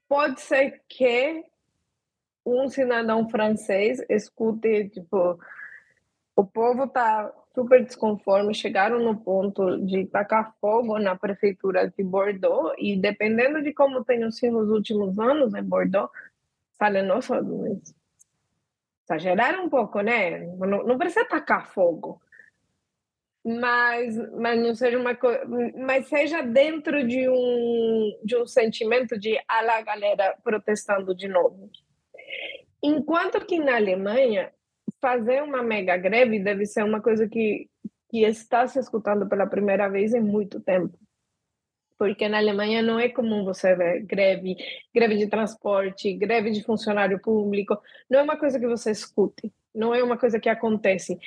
pode 0.08 0.40
ser 0.40 0.82
que 0.88 1.44
um 2.50 2.68
cidadão 2.68 3.28
francês 3.28 4.04
escute, 4.08 4.88
tipo, 4.90 5.38
o 6.36 6.44
povo 6.44 6.84
está 6.84 7.32
super 7.54 7.84
desconforme, 7.84 8.54
chegaram 8.54 9.00
no 9.00 9.16
ponto 9.18 9.78
de 9.84 10.06
tacar 10.06 10.54
fogo 10.60 10.98
na 10.98 11.16
prefeitura 11.16 11.90
de 11.90 12.04
Bordeaux 12.04 12.72
e 12.78 12.96
dependendo 12.96 13.60
de 13.60 13.72
como 13.72 14.04
tem 14.04 14.30
sido 14.30 14.58
os 14.58 14.70
últimos 14.70 15.18
anos 15.18 15.52
em 15.54 15.62
Bordeaux, 15.62 16.08
fala, 16.78 17.02
nossa, 17.02 17.40
exageraram 19.04 19.64
um 19.64 19.68
pouco, 19.68 20.00
né? 20.00 20.46
Não, 20.56 20.84
não 20.84 20.98
precisa 20.98 21.24
tacar 21.24 21.66
fogo. 21.66 22.20
Mas, 23.44 24.16
mas 24.32 24.60
não 24.60 24.74
seja 24.74 24.98
uma 24.98 25.16
mas 25.74 26.06
seja 26.08 26.42
dentro 26.42 27.06
de 27.06 27.28
um 27.28 28.20
de 28.22 28.36
um 28.36 28.46
sentimento 28.46 29.18
de 29.18 29.40
a 29.48 29.62
la 29.62 29.80
galera 29.80 30.36
protestando 30.44 31.14
de 31.14 31.28
novo. 31.28 31.70
Enquanto 32.82 33.44
que 33.44 33.58
na 33.58 33.76
Alemanha 33.76 34.52
fazer 35.00 35.42
uma 35.42 35.62
mega 35.62 35.96
greve 35.96 36.38
deve 36.38 36.66
ser 36.66 36.84
uma 36.84 37.00
coisa 37.00 37.28
que, 37.28 37.68
que 38.08 38.24
está 38.24 38.66
se 38.66 38.78
escutando 38.78 39.28
pela 39.28 39.46
primeira 39.46 39.88
vez 39.88 40.14
em 40.14 40.20
muito 40.20 40.60
tempo. 40.60 40.98
Porque 41.98 42.28
na 42.28 42.38
Alemanha 42.38 42.80
não 42.80 42.98
é 42.98 43.08
comum 43.08 43.44
você 43.44 43.74
ver 43.74 44.02
greve, 44.04 44.56
greve 44.94 45.16
de 45.16 45.26
transporte, 45.26 46.12
greve 46.12 46.50
de 46.52 46.62
funcionário 46.62 47.20
público. 47.20 47.76
Não 48.08 48.20
é 48.20 48.22
uma 48.22 48.36
coisa 48.36 48.58
que 48.58 48.66
você 48.68 48.92
escute, 48.92 49.52
não 49.74 49.92
é 49.94 50.02
uma 50.02 50.16
coisa 50.16 50.38
que 50.38 50.48
acontece. 50.48 51.18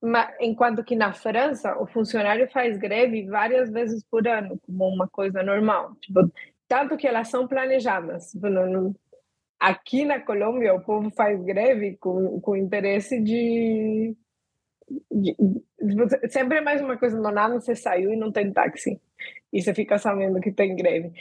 Mas, 0.00 0.34
enquanto 0.40 0.84
que 0.84 0.94
na 0.94 1.12
França, 1.12 1.76
o 1.78 1.86
funcionário 1.86 2.48
faz 2.50 2.78
greve 2.78 3.26
várias 3.26 3.70
vezes 3.70 4.04
por 4.04 4.26
ano, 4.26 4.58
como 4.64 4.88
uma 4.88 5.08
coisa 5.08 5.42
normal. 5.42 5.94
Tipo, 6.00 6.32
tanto 6.68 6.96
que 6.96 7.06
elas 7.06 7.28
são 7.28 7.46
planejadas. 7.48 8.30
Tipo, 8.30 8.48
não, 8.48 8.94
Aqui 9.60 10.06
na 10.06 10.18
Colômbia, 10.18 10.72
o 10.72 10.80
povo 10.80 11.10
faz 11.10 11.38
greve 11.44 11.98
com, 11.98 12.40
com 12.40 12.56
interesse 12.56 13.20
de, 13.20 14.16
de, 15.12 15.36
Sempre 16.30 16.58
é 16.58 16.60
mais 16.62 16.80
uma 16.80 16.96
coisa, 16.96 17.16
do 17.16 17.30
nada 17.30 17.60
você 17.60 17.76
saiu 17.76 18.10
e 18.10 18.16
não 18.16 18.32
tem 18.32 18.50
táxi. 18.50 18.98
E 19.52 19.60
você 19.60 19.74
fica 19.74 19.98
sabendo 19.98 20.40
que 20.40 20.50
tem 20.50 20.74
greve. 20.74 21.12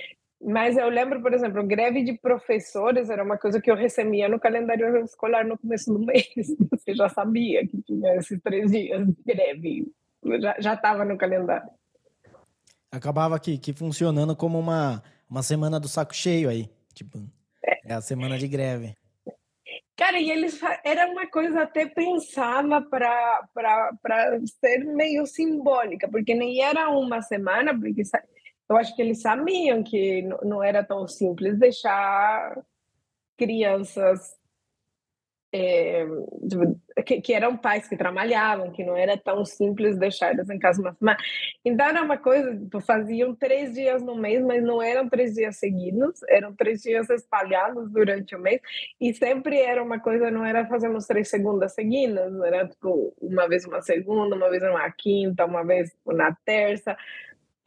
Mas 0.41 0.78
eu 0.78 0.88
lembro, 0.88 1.21
por 1.21 1.34
exemplo, 1.34 1.67
greve 1.67 2.02
de 2.02 2.17
professores 2.17 3.10
era 3.10 3.23
uma 3.23 3.38
coisa 3.38 3.60
que 3.60 3.69
eu 3.69 3.75
recebia 3.75 4.30
no 4.30 4.39
calendário 4.39 5.04
escolar 5.04 5.45
no 5.45 5.58
começo 5.58 5.91
do 5.91 5.99
mês. 5.99 6.30
Você 6.71 6.95
já 6.95 7.10
sabia 7.10 7.67
que 7.67 7.82
tinha 7.82 8.15
esses 8.15 8.39
três 8.41 8.71
dias 8.71 9.06
de 9.06 9.15
greve. 9.25 9.91
Já 10.60 10.75
estava 10.75 11.04
no 11.04 11.17
calendário. 11.17 11.69
Acabava 12.89 13.36
aqui 13.36 13.58
que 13.58 13.73
funcionando 13.73 14.34
como 14.34 14.58
uma, 14.58 15.04
uma 15.30 15.43
semana 15.43 15.78
do 15.78 15.89
saco 15.89 16.15
cheio 16.15 16.49
aí. 16.49 16.69
Tipo, 16.93 17.19
é 17.89 17.95
a 17.95 18.02
semana 18.02 18.38
de 18.38 18.47
greve. 18.47 18.95
Cara, 19.95 20.19
e 20.19 20.32
eles 20.32 20.60
era 20.84 21.08
uma 21.08 21.28
coisa 21.28 21.63
até 21.63 21.86
pensada 21.86 22.82
para 22.82 24.39
ser 24.62 24.86
meio 24.86 25.25
simbólica, 25.25 26.08
porque 26.08 26.34
nem 26.34 26.62
era 26.62 26.89
uma 26.89 27.21
semana, 27.21 27.78
porque 27.78 28.04
eu 28.69 28.78
acho 28.78 28.95
que 28.95 29.02
eles 29.02 29.21
sabiam 29.21 29.84
que 29.84 30.21
não 30.43 30.63
era 30.63 30.84
tão 30.84 31.08
simples 31.08 31.60
deixar 31.60 32.63
crianças 33.38 34.38
é, 35.51 36.05
que, 37.05 37.21
que, 37.21 37.33
eram 37.33 37.57
pais 37.57 37.88
que 37.88 37.97
trabalhavam, 37.97 38.71
que 38.71 38.83
não 38.83 38.95
era 38.95 39.17
tão 39.17 39.43
simples 39.43 39.97
deixar 39.97 40.31
eles 40.31 40.49
em 40.49 40.59
casa 40.59 40.81
uma 40.81 40.93
semana. 40.93 41.17
Então 41.65 41.88
era 41.88 42.03
uma 42.03 42.17
coisa, 42.17 42.55
tipo, 42.55 42.79
faziam 42.79 43.33
três 43.35 43.73
dias 43.73 44.01
no 44.01 44.15
mês, 44.15 44.43
mas 44.43 44.62
não 44.63 44.81
eram 44.81 45.09
três 45.09 45.33
dias 45.33 45.57
seguidos, 45.57 46.21
eram 46.27 46.53
três 46.53 46.81
dias 46.81 47.09
espalhados 47.09 47.91
durante 47.91 48.35
o 48.35 48.39
mês, 48.39 48.62
e 49.01 49.13
sempre 49.13 49.59
era 49.59 49.81
uma 49.81 49.99
coisa, 49.99 50.29
não 50.29 50.45
era 50.45 50.67
fazemos 50.67 51.05
três 51.07 51.29
segundas 51.29 51.73
seguidas, 51.73 52.31
era 52.41 52.67
tipo 52.67 53.13
uma 53.19 53.47
vez 53.47 53.65
uma 53.65 53.81
segunda, 53.81 54.35
uma 54.35 54.49
vez 54.49 54.62
uma 54.62 54.89
quinta, 54.91 55.45
uma 55.45 55.63
vez 55.63 55.91
na 56.05 56.35
terça, 56.45 56.95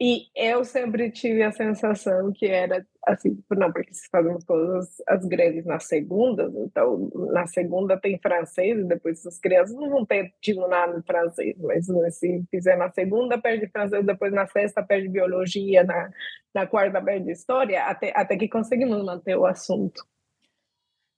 e 0.05 0.27
eu 0.35 0.65
sempre 0.65 1.09
tive 1.09 1.41
a 1.43 1.51
sensação 1.53 2.29
que 2.33 2.45
era 2.45 2.85
assim, 3.05 3.41
não, 3.51 3.71
porque 3.71 3.93
se 3.93 4.09
fazemos 4.09 4.43
todas 4.43 5.01
as 5.07 5.25
greves 5.25 5.65
nas 5.65 5.85
segundas, 5.85 6.53
então 6.55 7.09
na 7.31 7.47
segunda 7.47 7.97
tem 7.97 8.19
francês 8.19 8.79
e 8.79 8.83
depois 8.83 9.25
as 9.25 9.39
crianças 9.39 9.73
não 9.73 9.89
vão 9.89 10.05
ter 10.05 10.33
tido 10.41 10.67
nada 10.67 10.99
de 10.99 11.07
francês, 11.07 11.55
mas 11.57 11.87
né, 11.87 12.09
se 12.09 12.43
fizer 12.51 12.75
na 12.75 12.91
segunda, 12.91 13.41
perde 13.41 13.65
francês, 13.69 14.05
depois 14.05 14.33
na 14.33 14.45
sexta, 14.45 14.83
perde 14.83 15.07
biologia, 15.07 15.85
na, 15.85 16.11
na 16.53 16.67
quarta, 16.67 17.01
perde 17.01 17.31
história, 17.31 17.85
até, 17.85 18.11
até 18.13 18.35
que 18.35 18.49
conseguimos 18.49 19.05
manter 19.05 19.37
o 19.37 19.45
assunto. 19.45 20.05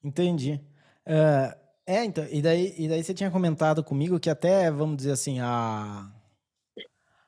Entendi. 0.04 0.62
Uh, 1.08 1.58
é, 1.88 2.06
então, 2.06 2.24
e 2.30 2.40
daí, 2.40 2.76
e 2.78 2.88
daí 2.88 3.04
você 3.04 3.16
tinha 3.16 3.32
comentado 3.32 3.84
comigo 3.84 4.20
que 4.20 4.30
até, 4.30 4.70
vamos 4.70 4.98
dizer 4.98 5.14
assim, 5.14 5.40
a 5.40 6.15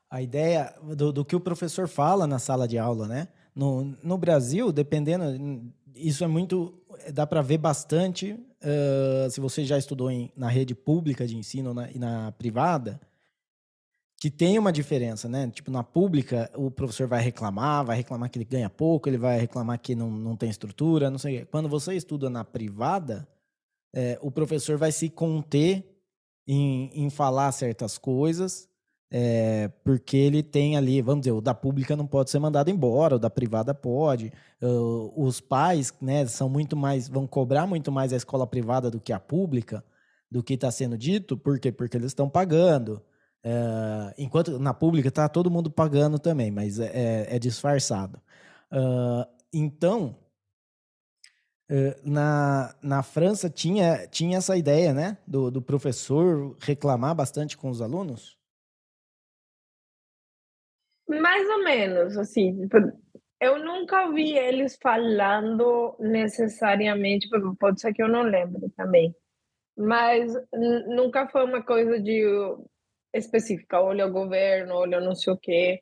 a 0.10 0.22
ideia 0.22 0.74
do, 0.96 1.12
do, 1.12 1.26
que 1.26 1.36
o 1.36 1.40
professor 1.40 1.88
fala 1.88 2.26
na 2.26 2.40
sala 2.40 2.68
de 2.68 2.78
aula, 2.78 3.08
né? 3.08 3.28
No, 3.54 3.98
no 4.04 4.18
Brasil, 4.18 4.72
dependendo, 4.72 5.72
isso 5.96 6.24
é 6.24 6.28
muito. 6.28 6.74
dá 7.14 7.26
para 7.26 7.42
ver 7.42 7.58
bastante. 7.58 8.34
Uh, 8.34 9.30
se 9.30 9.40
você 9.40 9.64
já 9.66 9.78
estudou 9.78 10.10
em, 10.10 10.32
na 10.36 10.48
rede 10.48 10.74
pública 10.74 11.28
de 11.28 11.36
ensino 11.36 11.74
na, 11.74 11.92
e 11.92 12.00
na 12.00 12.32
privada, 12.32 13.00
que 14.20 14.32
tem 14.32 14.58
uma 14.58 14.72
diferença, 14.72 15.28
né? 15.28 15.50
Tipo, 15.50 15.70
na 15.70 15.84
pública, 15.84 16.50
o 16.56 16.72
professor 16.72 17.08
vai 17.08 17.22
reclamar, 17.22 17.86
vai 17.86 17.98
reclamar 17.98 18.30
que 18.30 18.38
ele 18.38 18.46
ganha 18.46 18.70
pouco, 18.70 19.10
ele 19.10 19.18
vai 19.18 19.40
reclamar 19.40 19.80
que 19.80 19.94
não, 19.94 20.10
não 20.10 20.36
tem 20.36 20.50
estrutura, 20.50 21.10
não 21.10 21.20
sei. 21.20 21.46
Quando 21.46 21.70
você 21.70 21.96
estuda 21.96 22.30
na 22.30 22.44
privada, 22.44 23.28
é, 23.94 24.18
o 24.22 24.32
professor 24.32 24.78
vai 24.78 24.92
se 24.92 25.10
conter 25.10 25.84
em, 26.48 26.90
em 26.94 27.10
falar 27.10 27.52
certas 27.52 27.98
coisas 27.98 28.70
é, 29.10 29.70
porque 29.84 30.18
ele 30.18 30.44
tem 30.44 30.76
ali, 30.76 31.02
vamos 31.02 31.22
dizer, 31.22 31.32
o 31.32 31.42
da 31.42 31.54
pública 31.54 31.96
não 31.96 32.06
pode 32.06 32.30
ser 32.30 32.40
mandado 32.40 32.70
embora, 32.70 33.16
o 33.16 33.20
da 33.20 33.30
privada 33.30 33.74
pode. 33.74 34.34
Uh, 34.62 35.14
os 35.16 35.40
pais, 35.40 35.94
né, 36.02 36.26
são 36.26 36.50
muito 36.50 36.76
mais, 36.76 37.08
vão 37.08 37.26
cobrar 37.26 37.66
muito 37.66 37.92
mais 37.92 38.12
a 38.12 38.18
escola 38.18 38.46
privada 38.46 38.92
do 38.92 39.00
que 39.00 39.14
a 39.14 39.20
pública, 39.20 39.84
do 40.30 40.44
que 40.44 40.56
está 40.56 40.70
sendo 40.72 40.98
dito, 40.98 41.38
por 41.38 41.60
quê? 41.60 41.72
Porque 41.72 41.96
eles 41.98 42.08
estão 42.08 42.30
pagando. 42.30 43.02
Uh, 43.46 44.14
enquanto 44.18 44.60
na 44.60 44.74
pública 44.74 45.08
está 45.08 45.30
todo 45.30 45.52
mundo 45.52 45.72
pagando 45.72 46.20
também, 46.20 46.52
mas 46.52 46.80
é, 46.80 46.92
é, 46.94 47.36
é 47.36 47.40
disfarçado. 47.40 48.22
Uh, 48.72 49.26
então, 49.54 50.18
na, 52.04 52.74
na 52.82 53.04
França 53.04 53.50
tinha, 53.50 54.08
tinha 54.08 54.38
essa 54.38 54.56
ideia, 54.58 54.94
né, 54.94 55.18
do, 55.28 55.52
do 55.52 55.62
professor 55.62 56.56
reclamar 56.62 57.14
bastante 57.16 57.58
com 57.58 57.70
os 57.70 57.82
alunos? 57.82 58.37
Mais 61.08 61.48
ou 61.50 61.64
menos, 61.64 62.18
assim. 62.18 62.68
Eu 63.40 63.60
nunca 63.64 64.12
vi 64.12 64.38
eles 64.38 64.78
falando 64.82 65.96
necessariamente, 66.00 67.30
pode 67.60 67.80
ser 67.80 67.94
que 67.94 68.02
eu 68.02 68.08
não 68.08 68.24
lembre 68.24 68.70
também, 68.76 69.16
mas 69.78 70.34
nunca 70.88 71.28
foi 71.28 71.46
uma 71.46 71.64
coisa 71.64 72.00
de 72.00 72.24
específica, 73.14 73.80
olha 73.80 74.08
o 74.08 74.12
governo, 74.12 74.76
olha 74.76 75.00
não 75.00 75.16
sei 75.16 75.34
o 75.34 75.38
quê. 75.38 75.82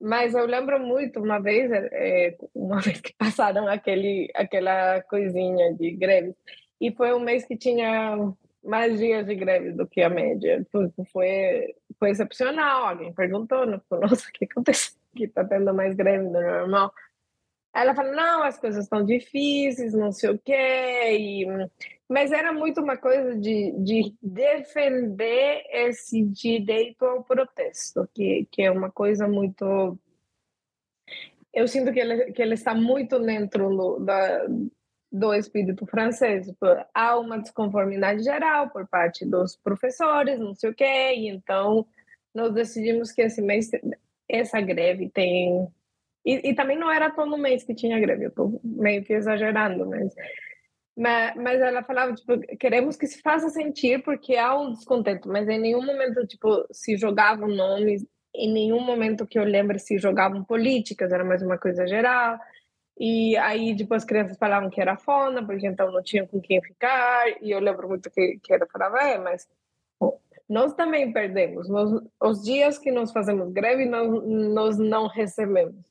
Mas 0.00 0.34
eu 0.34 0.46
lembro 0.46 0.78
muito 0.80 1.20
uma 1.20 1.40
vez, 1.40 1.70
é, 1.72 2.36
uma 2.54 2.80
vez 2.82 3.00
que 3.00 3.14
passaram 3.16 3.66
aquele, 3.68 4.30
aquela 4.34 5.00
coisinha 5.02 5.74
de 5.74 5.92
greve, 5.92 6.34
e 6.80 6.92
foi 6.94 7.14
um 7.14 7.20
mês 7.20 7.46
que 7.46 7.56
tinha 7.56 8.16
mais 8.66 8.98
dias 8.98 9.26
de 9.26 9.34
greve 9.34 9.72
do 9.72 9.86
que 9.86 10.02
a 10.02 10.10
média. 10.10 10.66
Foi, 10.70 10.90
foi, 11.12 11.74
foi 11.98 12.10
excepcional. 12.10 12.86
Alguém 12.86 13.12
perguntou, 13.12 13.66
não, 13.66 13.80
nossa, 14.00 14.28
o 14.28 14.32
que 14.32 14.44
aconteceu? 14.44 14.94
Que 15.16 15.24
está 15.24 15.44
tendo 15.44 15.72
mais 15.72 15.94
greve 15.94 16.24
do 16.24 16.32
normal. 16.32 16.92
ela 17.74 17.94
fala, 17.94 18.12
não, 18.12 18.42
as 18.42 18.58
coisas 18.58 18.84
estão 18.84 19.04
difíceis, 19.04 19.94
não 19.94 20.12
sei 20.12 20.30
o 20.30 20.38
quê. 20.38 21.16
E... 21.18 21.46
Mas 22.08 22.30
era 22.32 22.52
muito 22.52 22.80
uma 22.80 22.96
coisa 22.96 23.34
de, 23.34 23.72
de 23.78 24.14
defender 24.22 25.64
esse 25.70 26.22
direito 26.22 27.04
ao 27.04 27.24
protesto, 27.24 28.08
que, 28.14 28.46
que 28.50 28.62
é 28.62 28.70
uma 28.70 28.90
coisa 28.90 29.26
muito. 29.26 29.98
Eu 31.52 31.66
sinto 31.66 31.92
que 31.92 31.98
ele, 31.98 32.32
que 32.32 32.42
ele 32.42 32.54
está 32.54 32.74
muito 32.74 33.18
dentro 33.18 33.70
do, 33.70 33.98
da, 33.98 34.46
do 35.18 35.34
espírito 35.34 35.86
francês. 35.86 36.52
Há 36.94 37.18
uma 37.18 37.38
desconformidade 37.38 38.22
geral 38.22 38.70
por 38.70 38.86
parte 38.86 39.24
dos 39.24 39.56
professores, 39.56 40.38
não 40.38 40.54
sei 40.54 40.70
o 40.70 40.74
quê, 40.74 41.14
então 41.28 41.86
nós 42.34 42.52
decidimos 42.52 43.12
que 43.12 43.22
esse 43.22 43.40
mês 43.40 43.70
essa 44.28 44.60
greve 44.60 45.08
tem 45.08 45.68
e, 46.24 46.50
e, 46.50 46.54
também 46.54 46.76
não 46.76 46.90
era 46.90 47.08
todo 47.08 47.38
mês 47.38 47.62
que 47.62 47.72
tinha 47.72 48.00
greve, 48.00 48.24
eu 48.24 48.30
estou 48.30 48.60
meio 48.64 49.04
que 49.04 49.12
exagerando, 49.12 49.86
mas, 49.86 50.12
mas, 50.96 51.36
mas 51.36 51.60
ela 51.60 51.84
falava, 51.84 52.12
tipo, 52.14 52.40
queremos 52.58 52.96
que 52.96 53.06
se 53.06 53.22
faça 53.22 53.48
sentir 53.48 54.02
porque 54.02 54.36
há 54.36 54.58
um 54.58 54.72
descontento, 54.72 55.28
mas 55.28 55.48
em 55.48 55.60
nenhum 55.60 55.86
momento, 55.86 56.26
tipo, 56.26 56.66
se 56.72 56.96
jogavam 56.96 57.46
nomes, 57.46 58.04
em 58.34 58.52
nenhum 58.52 58.80
momento 58.80 59.24
que 59.24 59.38
eu 59.38 59.44
lembre 59.44 59.78
se 59.78 59.98
jogavam 59.98 60.42
políticas, 60.42 61.12
era 61.12 61.24
mais 61.24 61.42
uma 61.42 61.58
coisa 61.58 61.86
geral. 61.86 62.40
E 62.98 63.36
aí, 63.36 63.74
depois, 63.74 64.02
as 64.02 64.08
crianças 64.08 64.38
falavam 64.38 64.70
que 64.70 64.80
era 64.80 64.96
fona, 64.96 65.44
porque 65.44 65.66
então 65.66 65.92
não 65.92 66.02
tinham 66.02 66.26
com 66.26 66.40
quem 66.40 66.62
ficar. 66.62 67.28
E 67.42 67.50
eu 67.50 67.60
lembro 67.60 67.88
muito 67.88 68.10
que, 68.10 68.38
que 68.42 68.52
ela 68.52 68.66
falava, 68.66 68.98
é, 69.02 69.18
mas 69.18 69.46
nós 70.48 70.74
também 70.74 71.12
perdemos. 71.12 71.68
Nós, 71.68 71.90
os 72.22 72.42
dias 72.42 72.78
que 72.78 72.90
nós 72.90 73.12
fazemos 73.12 73.52
greve, 73.52 73.84
nós, 73.84 74.08
nós 74.24 74.78
não 74.78 75.08
recebemos. 75.08 75.84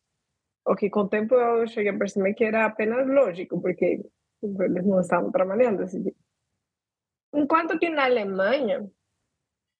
O 0.66 0.76
que 0.76 0.90
com 0.90 1.02
o 1.02 1.08
tempo 1.08 1.36
eu 1.36 1.68
cheguei 1.68 1.92
a 1.92 1.98
perceber 1.98 2.34
que 2.34 2.44
era 2.44 2.66
apenas 2.66 3.08
lógico, 3.08 3.62
porque 3.62 4.04
eles 4.42 4.86
não 4.86 5.00
estavam 5.00 5.32
trabalhando 5.32 5.84
esse 5.84 6.00
dia. 6.02 6.16
Enquanto 7.34 7.78
que 7.78 7.90
na 7.90 8.06
Alemanha, 8.06 8.90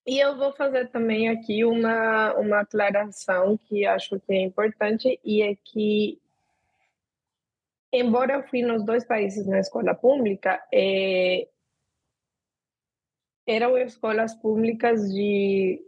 e 0.06 0.18
eu 0.20 0.36
vou 0.36 0.52
fazer 0.52 0.88
também 0.90 1.28
aqui 1.28 1.64
uma, 1.64 2.34
uma 2.34 2.60
aclaração 2.60 3.58
que 3.58 3.84
acho 3.84 4.20
que 4.20 4.32
é 4.32 4.42
importante, 4.42 5.18
e 5.24 5.42
é 5.42 5.56
que, 5.56 6.20
embora 7.98 8.34
eu 8.34 8.42
fui 8.44 8.62
nos 8.62 8.84
dois 8.84 9.04
países 9.04 9.46
na 9.46 9.58
escola 9.58 9.94
pública, 9.94 10.62
é, 10.72 11.48
eram 13.46 13.78
escolas 13.78 14.34
públicas 14.34 15.12
de 15.12 15.80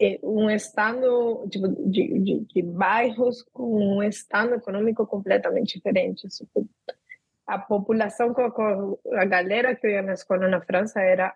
é, 0.00 0.18
um 0.22 0.48
estado 0.48 1.46
tipo, 1.50 1.68
de, 1.68 2.18
de, 2.20 2.40
de, 2.40 2.62
bairros 2.62 3.42
com 3.52 3.96
um 3.96 4.02
estado 4.02 4.54
econômico 4.54 5.06
completamente 5.06 5.74
diferente. 5.76 6.26
A 7.46 7.58
população, 7.58 8.34
a 9.12 9.24
galera 9.24 9.74
que 9.74 9.88
ia 9.88 10.02
na 10.02 10.14
escola 10.14 10.48
na 10.48 10.60
França 10.60 11.00
era 11.00 11.34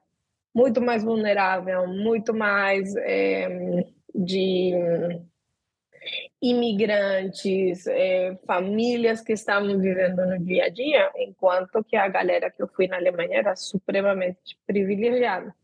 muito 0.55 0.81
mais 0.81 1.03
vulnerável, 1.03 1.87
muito 1.89 2.33
mais 2.33 2.95
é, 2.97 3.85
de 4.15 4.73
imigrantes, 6.43 7.87
é, 7.87 8.37
famílias 8.47 9.21
que 9.21 9.33
estavam 9.33 9.79
vivendo 9.79 10.25
no 10.27 10.39
dia 10.39 10.67
a 10.67 10.69
dia, 10.69 11.11
enquanto 11.17 11.83
que 11.85 11.97
a 11.97 12.09
galera 12.09 12.51
que 12.51 12.63
eu 12.63 12.69
fui 12.69 12.87
na 12.87 12.97
Alemanha 12.97 13.39
era 13.39 13.57
supremamente 13.57 14.59
privilegiada. 14.67 15.55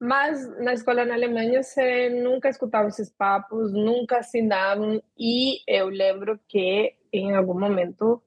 Mas 0.00 0.48
na 0.58 0.72
escola 0.72 1.04
na 1.04 1.14
Alemanha 1.14 1.62
você 1.62 2.08
nunca 2.08 2.48
escutava 2.48 2.88
esses 2.88 3.10
papos, 3.10 3.70
nunca 3.72 4.18
assinavam. 4.18 5.02
E 5.18 5.60
eu 5.66 5.88
lembro 5.88 6.40
que 6.48 6.94
em 7.12 7.34
algum 7.34 7.58
momento 7.58 8.22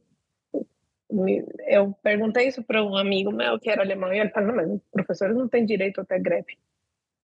eu 1.67 1.93
perguntei 2.01 2.47
isso 2.47 2.63
para 2.63 2.83
um 2.83 2.95
amigo 2.95 3.31
meu 3.31 3.59
que 3.59 3.69
era 3.69 3.81
alemão 3.81 4.13
e 4.13 4.19
ele 4.19 4.29
falou: 4.29 4.49
não, 4.49 4.55
mas 4.55 4.81
professores 4.91 5.35
não 5.35 5.47
têm 5.47 5.65
direito 5.65 6.01
a 6.01 6.05
ter 6.05 6.19
greve. 6.19 6.57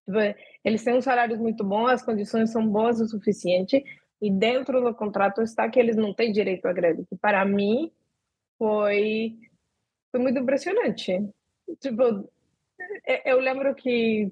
Tipo, 0.10 0.40
eles 0.66 0.84
têm 0.84 1.00
salários 1.02 1.40
muito 1.40 1.64
bons, 1.64 1.90
as 1.90 2.04
condições 2.04 2.52
são 2.52 2.68
boas 2.68 3.00
o 3.00 3.08
suficiente 3.08 3.84
e 4.20 4.32
dentro 4.32 4.82
do 4.82 4.94
contrato 4.96 5.42
está 5.44 5.70
que 5.70 5.80
eles 5.80 5.96
não 5.96 6.14
têm 6.14 6.32
direito 6.32 6.66
à 6.66 6.74
greve. 6.74 7.06
Que 7.06 7.16
para 7.16 7.46
mim 7.46 7.92
foi 8.58 9.38
foi 10.12 10.20
muito 10.20 10.40
impressionante. 10.40 11.30
Tipo, 11.80 12.28
é, 13.06 13.32
eu 13.32 13.40
lembro 13.40 13.76
que 13.76 14.32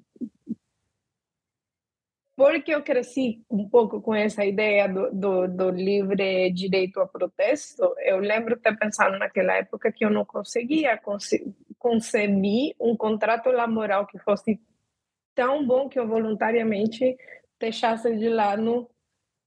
porque 2.36 2.74
eu 2.74 2.84
cresci 2.84 3.44
um 3.50 3.68
pouco 3.68 4.00
com 4.00 4.14
essa 4.14 4.46
ideia 4.46 4.88
do, 4.88 5.12
do, 5.12 5.48
do, 5.48 5.70
livre 5.72 6.52
direito 6.52 7.00
a 7.00 7.08
protesto, 7.08 7.96
eu 8.00 8.20
lembro 8.20 8.60
ter 8.60 8.78
pensado 8.78 9.18
naquela 9.18 9.56
época 9.58 9.92
que 9.92 10.06
eu 10.06 10.12
não 10.12 10.24
conseguia 10.24 10.98
conce 10.98 11.52
conceber 11.80 12.76
um 12.80 12.96
contrato 12.96 13.50
laboral 13.50 14.06
que 14.06 14.20
fosse 14.20 14.60
tão 15.38 15.66
bom 15.66 15.88
que 15.88 16.00
eu 16.00 16.08
voluntariamente 16.08 17.16
deixasse 17.60 18.18
de 18.18 18.28
lado 18.28 18.90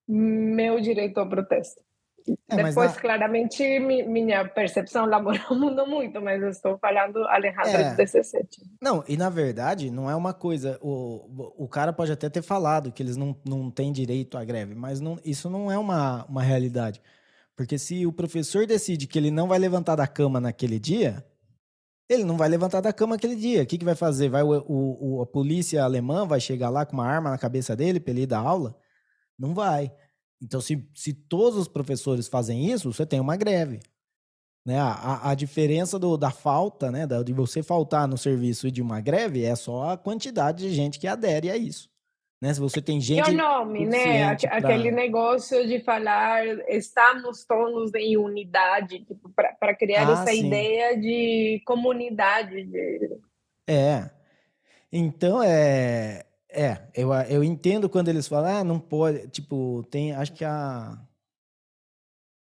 meu 0.09 0.81
direito 0.81 1.19
ao 1.19 1.29
protesto. 1.29 1.83
É, 2.49 2.63
Depois, 2.63 2.97
claramente, 2.97 3.81
minha 3.81 4.47
percepção 4.47 5.07
laboral 5.07 5.55
mudou 5.57 5.87
muito, 5.89 6.21
mas 6.21 6.41
eu 6.41 6.51
estou 6.51 6.79
falando 6.79 7.25
Alejandra 7.29 7.81
é. 7.81 7.91
de 7.91 7.97
17. 7.97 8.63
Não, 8.81 9.03
e 9.09 9.17
na 9.17 9.29
verdade, 9.29 9.91
não 9.91 10.09
é 10.09 10.15
uma 10.15 10.33
coisa. 10.33 10.79
O, 10.81 11.65
o 11.65 11.69
cara 11.69 11.93
pode 11.93 12.13
até 12.13 12.29
ter 12.29 12.43
falado 12.43 12.93
que 12.93 13.03
eles 13.03 13.17
não, 13.17 13.35
não 13.45 13.71
têm 13.71 13.91
direito 13.91 14.39
à 14.39 14.45
greve, 14.45 14.75
mas 14.75 15.01
não, 15.01 15.19
isso 15.25 15.51
não 15.51 15.73
é 15.73 15.79
uma, 15.79 16.25
uma 16.27 16.43
realidade. 16.43 17.01
Porque 17.57 17.79
se 17.79 18.07
o 18.07 18.13
professor 18.13 18.67
decide 18.67 19.07
que 19.07 19.19
ele 19.19 19.31
não 19.31 19.49
vai 19.49 19.59
levantar 19.59 19.97
da 19.97 20.07
cama 20.07 20.41
naquele 20.41 20.79
dia, 20.79 21.25
ele 22.11 22.25
não 22.25 22.37
vai 22.37 22.49
levantar 22.49 22.81
da 22.81 22.93
cama 22.93 23.15
aquele 23.15 23.37
dia. 23.37 23.63
O 23.63 23.67
que, 23.67 23.79
que 23.79 23.85
vai 23.85 23.95
fazer? 23.95 24.29
Vai 24.29 24.43
o, 24.43 24.65
o, 24.67 25.23
a 25.23 25.27
polícia 25.27 25.85
alemã 25.85 26.27
vai 26.27 26.41
chegar 26.41 26.69
lá 26.69 26.85
com 26.85 26.95
uma 26.95 27.07
arma 27.07 27.31
na 27.31 27.39
cabeça 27.39 27.77
dele 27.77 28.01
para 28.01 28.11
ele 28.11 28.23
ir 28.23 28.27
dar 28.27 28.41
aula? 28.41 28.77
Não 29.39 29.55
vai. 29.55 29.93
Então, 30.43 30.61
se, 30.61 30.91
se 30.93 31.13
todos 31.13 31.57
os 31.57 31.69
professores 31.69 32.27
fazem 32.27 32.69
isso, 32.69 32.93
você 32.93 33.07
tem 33.07 33.21
uma 33.21 33.37
greve. 33.37 33.79
Né? 34.67 34.77
A, 34.77 35.31
a 35.31 35.35
diferença 35.37 36.01
do, 36.01 36.17
da 36.17 36.33
falta, 36.33 36.91
né, 36.91 37.07
de 37.25 37.33
você 37.33 37.63
faltar 37.63 38.09
no 38.09 38.19
serviço 38.19 38.67
e 38.67 38.73
de 38.73 38.83
uma 38.83 39.01
greve, 39.01 39.45
é 39.45 39.55
só 39.55 39.91
a 39.91 39.97
quantidade 39.97 40.69
de 40.69 40.75
gente 40.75 40.99
que 40.99 41.07
adere 41.07 41.49
a 41.49 41.57
isso. 41.57 41.89
Né? 42.41 42.55
Se 42.55 42.61
você 42.61 42.81
tem 42.81 43.01
gente. 43.01 43.29
É 43.29 43.33
o 43.33 43.37
nome, 43.37 43.85
né? 43.87 44.35
Pra... 44.37 44.57
Aquele 44.57 44.91
negócio 44.91 45.67
de 45.67 45.81
falar 45.81 46.47
estamos 46.71 47.45
todos 47.45 47.93
em 47.95 48.17
unidade, 48.17 49.05
tipo, 49.05 49.29
para 49.29 49.75
criar 49.75 50.09
ah, 50.09 50.13
essa 50.13 50.33
sim. 50.33 50.47
ideia 50.47 50.99
de 50.99 51.61
comunidade. 51.67 52.65
De... 52.65 53.19
É. 53.69 54.11
Então, 54.91 55.43
é, 55.43 56.25
é, 56.49 56.81
eu, 56.95 57.13
eu 57.29 57.45
entendo 57.45 57.91
quando 57.91 58.09
eles 58.09 58.27
falam, 58.27 58.57
ah, 58.57 58.65
não 58.65 58.81
pode. 58.81 59.29
Tipo, 59.29 59.85
tem. 59.91 60.13
Acho 60.13 60.33
que 60.33 60.45
a. 60.45 60.99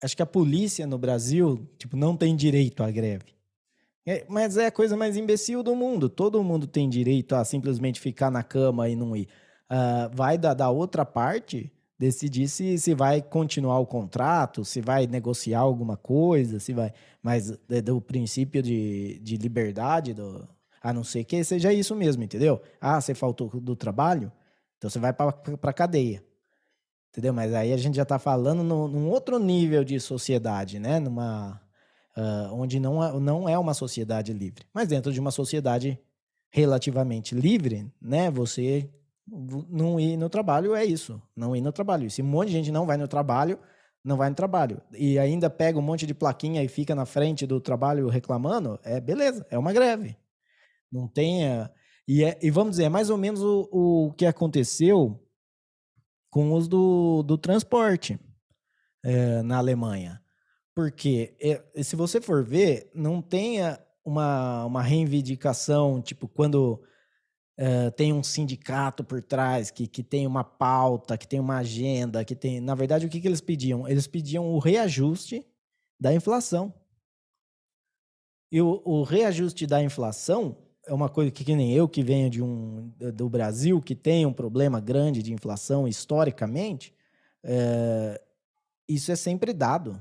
Acho 0.03 0.17
que 0.17 0.23
a 0.23 0.25
polícia 0.25 0.86
no 0.86 0.97
Brasil, 0.97 1.69
tipo, 1.77 1.95
não 1.95 2.17
tem 2.17 2.36
direito 2.36 2.84
à 2.84 2.91
greve. 2.91 3.34
É, 4.06 4.25
mas 4.27 4.58
é 4.58 4.65
a 4.65 4.71
coisa 4.71 4.97
mais 4.97 5.15
imbecil 5.15 5.63
do 5.63 5.75
mundo. 5.75 6.10
Todo 6.10 6.43
mundo 6.43 6.67
tem 6.67 6.89
direito 6.89 7.36
a 7.36 7.45
simplesmente 7.45 8.01
ficar 8.01 8.29
na 8.29 8.43
cama 8.43 8.89
e 8.89 8.95
não 8.95 9.15
ir. 9.15 9.29
Uh, 9.71 10.13
vai 10.13 10.38
da, 10.38 10.54
da 10.54 10.69
outra 10.69 11.06
parte 11.06 11.71
decidir 11.97 12.47
se, 12.47 12.78
se 12.78 12.93
vai 12.93 13.21
continuar 13.21 13.80
o 13.80 13.86
contrato, 13.86 14.65
se 14.65 14.82
vai 14.82 15.08
negociar 15.08 15.60
alguma 15.60 15.95
coisa, 15.95 16.60
se 16.60 16.73
vai. 16.73 16.91
Mas 17.21 17.52
do 17.84 18.02
princípio 18.02 18.62
de, 18.62 19.19
de 19.19 19.38
liberdade 19.38 20.13
do, 20.13 20.47
a 20.82 20.91
não 20.91 21.04
ser 21.04 21.23
que 21.23 21.41
seja 21.43 21.71
isso 21.71 21.95
mesmo, 21.95 22.23
entendeu? 22.23 22.62
Ah, 22.82 22.99
você 22.99 23.15
faltou 23.15 23.49
do 23.62 23.76
trabalho, 23.76 24.32
então 24.78 24.89
você 24.89 24.99
vai 24.99 25.13
para 25.13 25.73
cadeia. 25.73 26.23
Entendeu? 27.10 27.32
Mas 27.32 27.54
aí 27.54 27.71
a 27.71 27.78
gente 27.78 27.95
já 27.95 28.04
está 28.04 28.19
falando 28.19 28.63
no, 28.63 28.88
num 28.88 29.08
outro 29.08 29.38
nível 29.39 29.84
de 29.84 29.99
sociedade, 29.99 30.80
né? 30.80 30.99
Numa, 30.99 31.62
uh, 32.17 32.54
onde 32.54 32.80
não 32.80 33.04
é, 33.04 33.19
não 33.19 33.47
é 33.47 33.58
uma 33.58 33.73
sociedade 33.73 34.34
livre. 34.34 34.65
Mas 34.73 34.88
dentro 34.88 35.13
de 35.13 35.19
uma 35.19 35.32
sociedade 35.32 35.97
relativamente 36.49 37.36
livre, 37.36 37.89
né? 38.02 38.32
Você 38.32 38.89
não 39.28 40.00
ir 40.00 40.18
no 40.18 40.30
trabalho 40.30 40.76
é 40.76 40.86
isso. 40.86 41.22
Não 41.36 41.56
ir 41.56 41.62
no 41.62 41.72
trabalho. 41.72 42.10
Se 42.10 42.22
um 42.22 42.26
monte 42.26 42.48
de 42.48 42.54
gente 42.54 42.72
não 42.72 42.86
vai 42.86 42.98
no 42.98 43.08
trabalho, 43.08 43.60
não 44.04 44.18
vai 44.18 44.30
no 44.30 44.36
trabalho. 44.36 44.82
E 44.92 45.18
ainda 45.18 45.50
pega 45.50 45.80
um 45.80 45.82
monte 45.82 46.06
de 46.06 46.14
plaquinha 46.14 46.64
e 46.64 46.68
fica 46.68 46.94
na 46.94 47.06
frente 47.06 47.48
do 47.48 47.62
trabalho 47.62 48.10
reclamando, 48.10 48.80
é 48.84 49.00
beleza, 49.00 49.46
é 49.50 49.58
uma 49.58 49.72
greve. 49.72 50.18
Não 50.92 51.08
tenha. 51.08 51.72
E, 52.08 52.24
é, 52.24 52.38
e 52.42 52.52
vamos 52.52 52.72
dizer, 52.72 52.84
é 52.84 52.90
mais 52.90 53.10
ou 53.10 53.18
menos 53.18 53.42
o, 53.42 53.70
o 53.72 54.14
que 54.14 54.26
aconteceu 54.26 55.20
com 56.30 56.54
os 56.54 56.68
do, 56.68 57.24
do 57.24 57.38
transporte 57.38 58.20
é, 59.04 59.42
na 59.42 59.58
Alemanha. 59.58 60.22
Porque, 60.76 61.36
é, 61.40 61.84
se 61.84 61.96
você 61.96 62.20
for 62.20 62.44
ver, 62.44 62.92
não 62.94 63.22
tenha 63.22 63.80
uma, 64.04 64.66
uma 64.66 64.82
reivindicação, 64.82 66.02
tipo, 66.02 66.28
quando 66.28 66.82
é, 67.58 67.92
tem 67.92 68.12
um 68.12 68.24
sindicato 68.24 69.04
por 69.04 69.22
trás, 69.22 69.70
que, 69.70 69.88
que 69.88 70.04
tem 70.04 70.26
uma 70.26 70.44
pauta, 70.44 71.18
que 71.18 71.28
tem 71.28 71.39
uma 71.39 71.58
agenda, 71.58 72.26
que 72.26 72.36
tem. 72.36 72.60
Na 72.60 72.76
verdade, 72.76 73.06
o 73.06 73.10
que, 73.10 73.22
que 73.22 73.28
eles 73.28 73.42
pediam? 73.42 73.88
Eles 73.88 74.08
pediam 74.08 74.48
o 74.48 74.60
reajuste 74.60 75.46
da 76.00 76.13
inflação. 76.13 76.74
E 78.52 78.62
o, 78.62 78.82
o 78.86 79.04
reajuste 79.04 79.66
da 79.66 79.82
inflação 79.82 80.58
é 80.86 80.94
uma 80.94 81.10
coisa 81.10 81.32
que, 81.32 81.44
que 81.44 81.56
nem 81.56 81.74
eu, 81.74 81.88
que 81.88 82.04
venho 82.04 82.30
de 82.30 82.42
um, 82.42 82.92
do 83.13 83.30
Brasil, 83.30 83.82
que 83.82 83.96
tem 83.96 84.26
um 84.26 84.34
problema 84.34 84.80
grande 84.80 85.24
de 85.24 85.34
inflação 85.34 85.88
historicamente, 85.88 86.94
é, 87.44 88.22
isso 88.88 89.12
é 89.12 89.16
sempre 89.16 89.54
dado. 89.54 90.00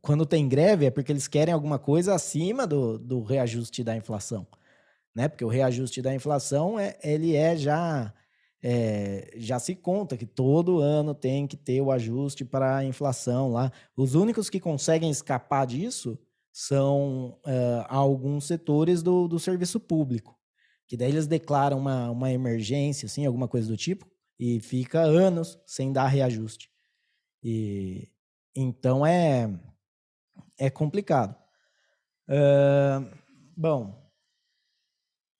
Quando 0.00 0.24
tem 0.24 0.48
greve 0.48 0.86
é 0.86 0.90
porque 0.90 1.12
eles 1.12 1.28
querem 1.28 1.52
alguma 1.52 1.78
coisa 1.78 2.14
acima 2.14 2.66
do, 2.66 2.98
do 2.98 3.22
reajuste 3.22 3.82
da 3.82 3.96
inflação. 3.96 4.46
Né? 5.16 5.28
Porque 5.28 5.44
o 5.44 5.48
reajuste 5.48 6.02
da 6.02 6.14
inflação, 6.14 6.78
é, 6.78 6.98
ele 7.02 7.34
é 7.34 7.56
já... 7.56 8.12
É, 8.68 9.32
já 9.36 9.60
se 9.60 9.76
conta 9.76 10.16
que 10.16 10.26
todo 10.26 10.80
ano 10.80 11.14
tem 11.14 11.46
que 11.46 11.56
ter 11.56 11.80
o 11.80 11.92
ajuste 11.92 12.44
para 12.44 12.78
a 12.78 12.84
inflação 12.84 13.52
lá. 13.52 13.70
Os 13.96 14.14
únicos 14.14 14.50
que 14.50 14.58
conseguem 14.58 15.10
escapar 15.10 15.66
disso 15.66 16.18
são 16.52 17.38
uh, 17.46 17.84
alguns 17.86 18.46
setores 18.46 19.02
do, 19.02 19.28
do 19.28 19.38
serviço 19.38 19.78
público, 19.78 20.36
que 20.88 20.96
daí 20.96 21.10
eles 21.10 21.28
declaram 21.28 21.78
uma, 21.78 22.10
uma 22.10 22.32
emergência, 22.32 23.06
assim, 23.06 23.24
alguma 23.24 23.46
coisa 23.46 23.68
do 23.68 23.76
tipo, 23.76 24.10
e 24.40 24.58
fica 24.58 25.00
anos 25.00 25.58
sem 25.64 25.92
dar 25.92 26.08
reajuste. 26.08 26.68
E 27.44 28.08
então 28.56 29.06
é 29.06 29.48
é 30.58 30.70
complicado. 30.70 31.36
Uh, 32.28 33.06
bom, 33.56 34.05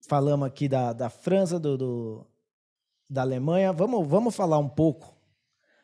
falamos 0.07 0.47
aqui 0.47 0.69
da, 0.69 0.93
da 0.93 1.11
França, 1.11 1.59
do, 1.59 1.77
do, 1.77 2.27
da 3.09 3.23
Alemanha. 3.23 3.73
Vamos, 3.73 4.07
vamos 4.07 4.35
falar 4.35 4.59
um 4.59 4.69
pouco, 4.69 5.15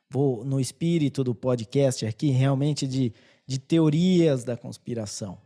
vou 0.09 0.45
no 0.45 0.61
espírito 0.61 1.23
do 1.23 1.35
podcast 1.35 2.07
aqui, 2.07 2.31
realmente 2.31 2.87
de 2.87 3.13
de 3.47 3.59
teorias 3.59 4.45
da 4.45 4.57
conspiração, 4.57 5.39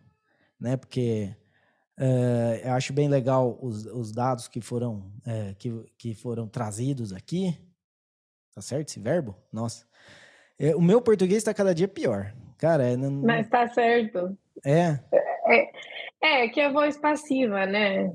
né? 0.61 0.77
Porque 0.77 1.35
uh, 1.99 2.55
eu 2.65 2.73
acho 2.73 2.93
bem 2.93 3.09
legal 3.09 3.59
os, 3.61 3.87
os 3.87 4.13
dados 4.13 4.49
que 4.49 4.61
foram, 4.61 5.13
uh, 5.27 5.55
que, 5.59 5.73
que 5.99 6.15
foram 6.15 6.47
trazidos 6.47 7.13
aqui. 7.13 7.59
Tá 8.55 8.61
certo 8.61 8.89
esse 8.89 9.01
verbo? 9.01 9.35
Nossa. 9.53 9.87
É, 10.59 10.75
o 10.75 10.81
meu 10.81 11.03
português 11.03 11.39
está 11.39 11.53
cada 11.53 11.75
dia 11.75 11.89
pior. 11.89 12.33
Cara, 12.57 12.85
é, 12.85 12.97
não, 12.97 13.11
Mas 13.11 13.49
tá 13.49 13.69
certo. 13.69 14.37
É. 14.65 14.99
é. 15.49 15.71
É, 16.23 16.49
que 16.49 16.61
é 16.61 16.73
voz 16.73 16.97
passiva, 16.97 17.67
né? 17.67 18.13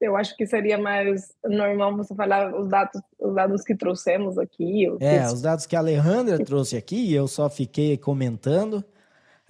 Eu 0.00 0.16
acho 0.16 0.36
que 0.36 0.46
seria 0.46 0.78
mais 0.78 1.34
normal 1.44 1.96
você 1.96 2.14
falar 2.14 2.54
os 2.54 2.68
dados, 2.68 3.00
os 3.18 3.34
dados 3.34 3.62
que 3.62 3.74
trouxemos 3.74 4.38
aqui. 4.38 4.86
É, 5.00 5.26
os 5.26 5.42
dados 5.42 5.66
que 5.66 5.76
a 5.76 5.78
Alejandra 5.78 6.42
trouxe 6.44 6.76
aqui, 6.76 7.12
eu 7.12 7.26
só 7.26 7.48
fiquei 7.48 7.96
comentando. 7.96 8.84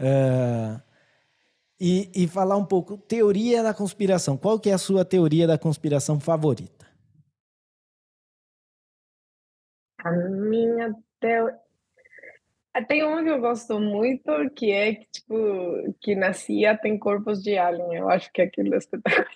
Uh, 0.00 0.80
e, 1.80 2.10
e 2.14 2.28
falar 2.28 2.56
um 2.56 2.64
pouco, 2.64 2.96
teoria 2.96 3.62
da 3.62 3.74
conspiração. 3.74 4.36
Qual 4.36 4.58
que 4.58 4.70
é 4.70 4.72
a 4.72 4.78
sua 4.78 5.04
teoria 5.04 5.46
da 5.46 5.58
conspiração 5.58 6.20
favorita? 6.20 6.86
A 9.98 10.10
minha 10.12 10.94
teoria... 11.20 11.58
Tem 12.88 13.02
uma 13.04 13.22
que 13.22 13.28
eu 13.28 13.40
gosto 13.40 13.78
muito, 13.78 14.32
que 14.56 14.70
é 14.70 14.94
que, 14.94 15.06
tipo, 15.12 15.34
que 16.00 16.14
na 16.14 16.32
CIA 16.32 16.76
tem 16.76 16.98
corpos 16.98 17.42
de 17.42 17.58
alien. 17.58 17.94
Eu 17.94 18.08
acho 18.08 18.32
que 18.32 18.40
aquilo 18.40 18.74
é 18.74 18.78
espetacular. 18.78 19.28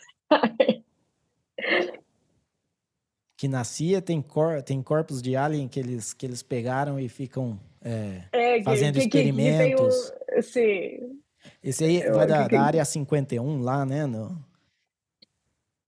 que 3.36 3.46
na 3.46 3.62
CIA 3.62 4.00
tem, 4.00 4.22
cor, 4.22 4.62
tem 4.62 4.82
corpos 4.82 5.20
de 5.20 5.36
alien 5.36 5.68
que 5.68 5.78
eles, 5.78 6.14
que 6.14 6.24
eles 6.24 6.42
pegaram 6.42 6.98
e 6.98 7.08
ficam 7.08 7.60
é, 7.84 8.22
é, 8.32 8.62
fazendo 8.62 8.94
que, 8.94 9.00
experimentos. 9.00 10.10
Que, 10.10 10.32
que 10.32 10.38
um, 10.38 10.42
sim. 10.42 11.20
Esse 11.62 11.84
aí 11.84 12.02
eu, 12.02 12.14
vai 12.14 12.26
da, 12.26 12.48
da, 12.48 12.60
área 12.62 12.84
51 12.84 13.60
lá, 13.60 13.84
né? 13.84 14.06
No... 14.06 14.36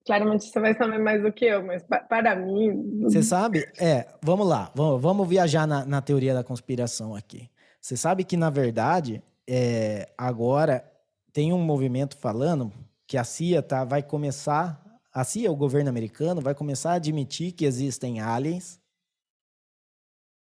Claramente 0.08 0.46
você 0.46 0.58
vai 0.58 0.74
saber 0.74 0.98
mais 0.98 1.22
do 1.22 1.30
que 1.30 1.44
eu, 1.44 1.62
mas 1.62 1.82
para 1.82 2.34
mim. 2.34 3.02
Você 3.02 3.22
sabe? 3.22 3.70
É, 3.78 4.08
vamos 4.22 4.48
lá, 4.48 4.72
vamos, 4.74 5.02
vamos 5.02 5.28
viajar 5.28 5.66
na, 5.66 5.84
na 5.84 6.00
teoria 6.00 6.32
da 6.32 6.42
conspiração 6.42 7.14
aqui. 7.14 7.50
Você 7.78 7.94
sabe 7.94 8.24
que, 8.24 8.34
na 8.34 8.48
verdade, 8.48 9.22
é, 9.46 10.10
agora 10.16 10.82
tem 11.30 11.52
um 11.52 11.58
movimento 11.58 12.16
falando 12.16 12.72
que 13.06 13.18
a 13.18 13.22
CIA 13.22 13.62
tá, 13.62 13.84
vai 13.84 14.02
começar 14.02 14.82
a 15.12 15.24
CIA, 15.24 15.52
o 15.52 15.56
governo 15.56 15.90
americano, 15.90 16.40
vai 16.40 16.54
começar 16.54 16.92
a 16.92 16.94
admitir 16.94 17.52
que 17.52 17.66
existem 17.66 18.18
aliens, 18.18 18.80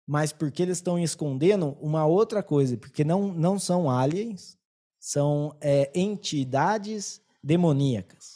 mas 0.07 0.33
porque 0.33 0.63
eles 0.63 0.79
estão 0.79 0.97
escondendo 0.97 1.77
uma 1.81 2.07
outra 2.07 2.41
coisa, 2.41 2.77
porque 2.77 3.03
não, 3.03 3.35
não 3.35 3.59
são 3.59 3.91
aliens, 3.91 4.57
são 5.01 5.57
é, 5.61 5.91
entidades 5.93 7.21
demoníacas. 7.43 8.36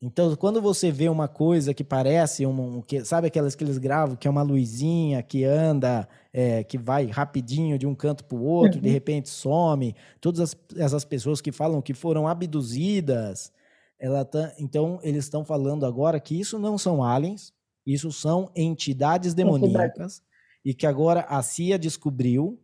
Então, 0.00 0.34
quando 0.36 0.62
você 0.62 0.92
vê 0.92 1.08
uma 1.08 1.26
coisa 1.26 1.74
que 1.74 1.82
parece 1.82 2.46
um, 2.46 2.80
que 2.82 3.04
sabe 3.04 3.26
aquelas 3.26 3.56
que 3.56 3.64
eles 3.64 3.78
gravam, 3.78 4.14
que 4.14 4.28
é 4.28 4.30
uma 4.30 4.42
luzinha 4.42 5.20
que 5.24 5.42
anda, 5.42 6.08
é, 6.32 6.62
que 6.62 6.78
vai 6.78 7.06
rapidinho 7.06 7.76
de 7.76 7.84
um 7.84 7.96
canto 7.96 8.24
para 8.24 8.38
o 8.38 8.44
outro, 8.44 8.78
uhum. 8.78 8.82
de 8.84 8.90
repente 8.90 9.28
some, 9.28 9.96
todas 10.20 10.40
as, 10.40 10.56
essas 10.76 11.04
pessoas 11.04 11.40
que 11.40 11.50
falam 11.50 11.82
que 11.82 11.94
foram 11.94 12.28
abduzidas, 12.28 13.52
ela 13.98 14.24
tá, 14.24 14.54
então, 14.56 15.00
eles 15.02 15.24
estão 15.24 15.44
falando 15.44 15.84
agora 15.84 16.20
que 16.20 16.38
isso 16.38 16.60
não 16.60 16.78
são 16.78 17.02
aliens, 17.02 17.52
isso 17.84 18.12
são 18.12 18.52
entidades 18.54 19.34
demoníacas, 19.34 20.22
e 20.64 20.72
que 20.74 20.86
agora 20.86 21.22
a 21.22 21.42
CIA 21.42 21.78
descobriu 21.78 22.62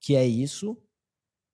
que 0.00 0.14
é 0.14 0.26
isso. 0.26 0.76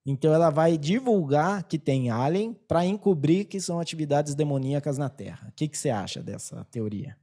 Então, 0.05 0.33
ela 0.33 0.49
vai 0.49 0.77
divulgar 0.77 1.63
que 1.63 1.77
tem 1.77 2.09
alien 2.09 2.53
para 2.67 2.85
encobrir 2.85 3.45
que 3.45 3.59
são 3.59 3.79
atividades 3.79 4.33
demoníacas 4.33 4.97
na 4.97 5.09
Terra. 5.09 5.47
O 5.49 5.51
que, 5.51 5.67
que 5.67 5.77
você 5.77 5.89
acha 5.89 6.23
dessa 6.23 6.65
teoria? 6.71 7.15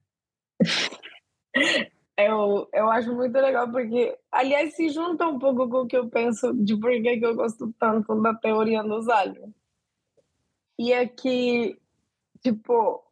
Eu, 2.20 2.68
eu 2.74 2.90
acho 2.90 3.14
muito 3.14 3.38
legal 3.38 3.70
porque, 3.70 4.18
aliás, 4.32 4.74
se 4.74 4.88
junta 4.88 5.24
um 5.28 5.38
pouco 5.38 5.68
com 5.68 5.82
o 5.82 5.86
que 5.86 5.96
eu 5.96 6.08
penso 6.08 6.52
de 6.52 6.76
por 6.76 6.90
que 6.90 7.20
eu 7.22 7.36
gosto 7.36 7.72
tanto 7.78 8.20
da 8.20 8.34
teoria 8.34 8.82
dos 8.82 9.08
aliens. 9.08 9.54
E 10.76 10.92
é 10.92 11.06
que, 11.06 11.78
tipo, 12.42 13.04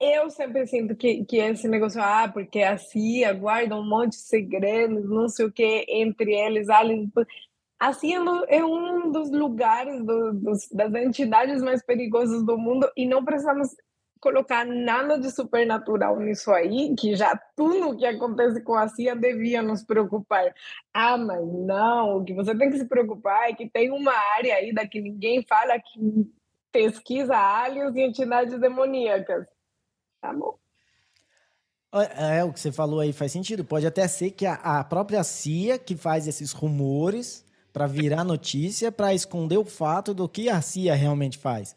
eu 0.00 0.30
sempre 0.30 0.66
sinto 0.66 0.96
que, 0.96 1.22
que 1.26 1.36
esse 1.36 1.68
negócio, 1.68 2.00
ah, 2.02 2.30
porque 2.32 2.60
a 2.60 2.78
CIA 2.78 3.34
guarda 3.34 3.76
um 3.76 3.86
monte 3.86 4.12
de 4.12 4.22
segredos, 4.22 5.08
não 5.10 5.28
sei 5.28 5.44
o 5.44 5.52
que, 5.52 5.84
entre 5.86 6.32
eles, 6.34 6.70
aliens. 6.70 7.10
A 7.78 7.92
CIA 7.92 8.18
é 8.48 8.64
um 8.64 9.12
dos 9.12 9.30
lugares, 9.30 10.04
do, 10.04 10.32
dos, 10.32 10.68
das 10.72 10.92
entidades 10.94 11.62
mais 11.62 11.82
perigosas 11.84 12.44
do 12.44 12.58
mundo 12.58 12.90
e 12.96 13.06
não 13.06 13.24
precisamos 13.24 13.68
colocar 14.20 14.64
nada 14.66 15.18
de 15.18 15.30
supernatural 15.30 16.18
nisso 16.18 16.50
aí, 16.50 16.94
que 16.96 17.14
já 17.14 17.38
tudo 17.56 17.96
que 17.96 18.04
acontece 18.04 18.60
com 18.62 18.74
a 18.74 18.88
CIA 18.88 19.14
devia 19.14 19.62
nos 19.62 19.84
preocupar. 19.84 20.52
Ah, 20.92 21.16
mas 21.16 21.40
não, 21.40 22.18
o 22.18 22.24
que 22.24 22.34
você 22.34 22.56
tem 22.56 22.70
que 22.70 22.78
se 22.78 22.88
preocupar 22.88 23.48
é 23.48 23.54
que 23.54 23.68
tem 23.68 23.92
uma 23.92 24.12
área 24.36 24.56
aí 24.56 24.74
da 24.74 24.86
que 24.86 25.00
ninguém 25.00 25.44
fala 25.44 25.78
que 25.78 26.28
pesquisa 26.72 27.36
aliens 27.36 27.94
e 27.94 28.00
entidades 28.00 28.58
demoníacas. 28.58 29.46
Tá 30.20 30.32
bom. 30.32 30.58
É, 32.16 32.44
o 32.44 32.52
que 32.52 32.60
você 32.60 32.70
falou 32.70 33.00
aí 33.00 33.12
faz 33.12 33.32
sentido. 33.32 33.64
Pode 33.64 33.86
até 33.86 34.06
ser 34.06 34.32
que 34.32 34.44
a, 34.44 34.54
a 34.54 34.84
própria 34.84 35.22
CIA 35.24 35.78
que 35.78 35.96
faz 35.96 36.26
esses 36.26 36.52
rumores 36.52 37.47
para 37.78 37.86
virar 37.86 38.24
notícia, 38.24 38.90
para 38.90 39.14
esconder 39.14 39.56
o 39.56 39.64
fato 39.64 40.12
do 40.12 40.28
que 40.28 40.48
a 40.48 40.60
CIA 40.60 40.96
realmente 40.96 41.38
faz. 41.38 41.76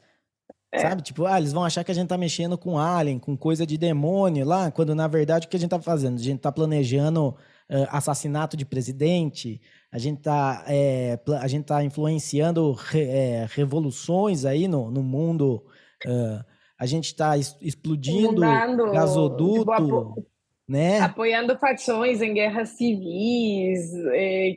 É. 0.72 0.80
Sabe? 0.80 1.04
Tipo, 1.04 1.28
ah, 1.28 1.38
eles 1.38 1.54
vão 1.54 1.64
achar 1.64 1.84
que 1.84 1.92
a 1.92 1.94
gente 1.94 2.08
tá 2.08 2.18
mexendo 2.18 2.58
com 2.58 2.80
alien, 2.80 3.20
com 3.20 3.38
coisa 3.38 3.68
de 3.68 3.78
demônio 3.78 4.44
lá, 4.44 4.72
quando 4.72 4.96
na 4.96 5.08
verdade 5.08 5.46
o 5.46 5.50
que 5.50 5.58
a 5.58 5.60
gente 5.60 5.70
tá 5.70 5.80
fazendo? 5.80 6.16
A 6.16 6.24
gente 6.24 6.40
tá 6.40 6.52
planejando 6.52 7.28
uh, 7.28 7.88
assassinato 7.90 8.58
de 8.58 8.66
presidente, 8.66 9.62
a 9.92 10.00
gente 10.00 10.24
tá, 10.24 10.64
é, 10.68 11.20
a 11.40 11.48
gente 11.48 11.66
tá 11.66 11.84
influenciando 11.84 12.72
re, 12.72 13.02
é, 13.04 13.48
revoluções 13.52 14.44
aí 14.44 14.68
no, 14.68 14.90
no 14.90 15.04
mundo, 15.04 15.64
uh, 16.08 16.44
a 16.80 16.86
gente 16.88 17.06
está 17.06 17.38
explodindo 17.38 18.34
Mudando, 18.34 18.92
gasoduto, 18.92 19.60
tipo, 19.60 19.72
apo 19.72 20.28
né? 20.68 21.00
Apoiando 21.02 21.56
facções 21.60 22.22
em 22.22 22.34
guerras 22.34 22.70
civis 22.70 23.92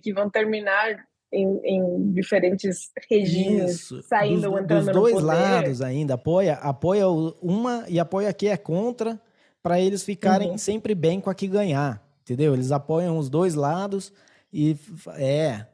que 0.01 0.13
vão 0.15 0.31
terminar 0.31 1.05
em, 1.35 1.61
em 1.65 2.13
diferentes 2.13 2.91
regimes, 3.11 3.73
Isso. 3.73 4.03
saindo 4.03 4.51
dos, 4.51 4.61
entrando 4.61 4.85
dos 4.87 4.95
dois 4.95 5.21
lados 5.21 5.83
ainda 5.83 6.15
apoia 6.15 6.55
apoia 6.55 7.09
uma 7.09 7.85
e 7.89 7.99
apoia 7.99 8.33
que 8.33 8.49
é 8.49 8.57
contra 8.57 9.21
para 9.63 9.81
eles 9.81 10.05
ficarem 10.05 10.51
uhum. 10.51 10.59
sempre 10.59 10.95
bem 10.95 11.21
com 11.21 11.31
a 11.31 11.35
que 11.35 11.49
ganhar, 11.49 12.03
entendeu? 12.23 12.53
Eles 12.53 12.71
apoiam 12.71 13.19
os 13.19 13.31
dois 13.31 13.55
lados 13.55 14.13
e 14.53 14.77
é. 15.17 15.67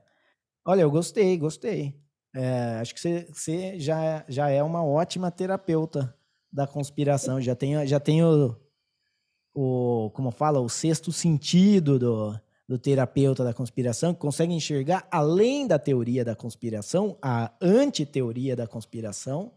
Olha, 0.65 0.83
eu 0.83 0.91
gostei, 0.91 1.37
gostei. 1.37 1.95
É, 2.33 2.79
acho 2.81 2.95
que 2.95 3.01
você, 3.01 3.27
você 3.33 3.79
já, 3.79 4.25
já 4.29 4.49
é 4.49 4.63
uma 4.63 4.85
ótima 4.85 5.31
terapeuta 5.31 6.15
da 6.53 6.67
conspiração. 6.67 7.41
Já 7.41 7.57
tenho, 7.57 7.85
já 7.87 7.99
tenho 7.99 8.57
o, 9.53 10.11
como 10.15 10.31
fala, 10.31 10.61
o 10.61 10.69
sexto 10.69 11.11
sentido 11.11 11.99
do, 11.99 12.41
do 12.71 12.79
terapeuta 12.79 13.43
da 13.43 13.53
conspiração, 13.53 14.15
que 14.15 14.21
consegue 14.21 14.55
enxergar 14.55 15.05
além 15.11 15.67
da 15.67 15.77
teoria 15.77 16.25
da 16.25 16.37
conspiração, 16.37 17.19
a 17.21 17.53
antiteoria 17.61 18.55
da 18.55 18.65
conspiração, 18.65 19.51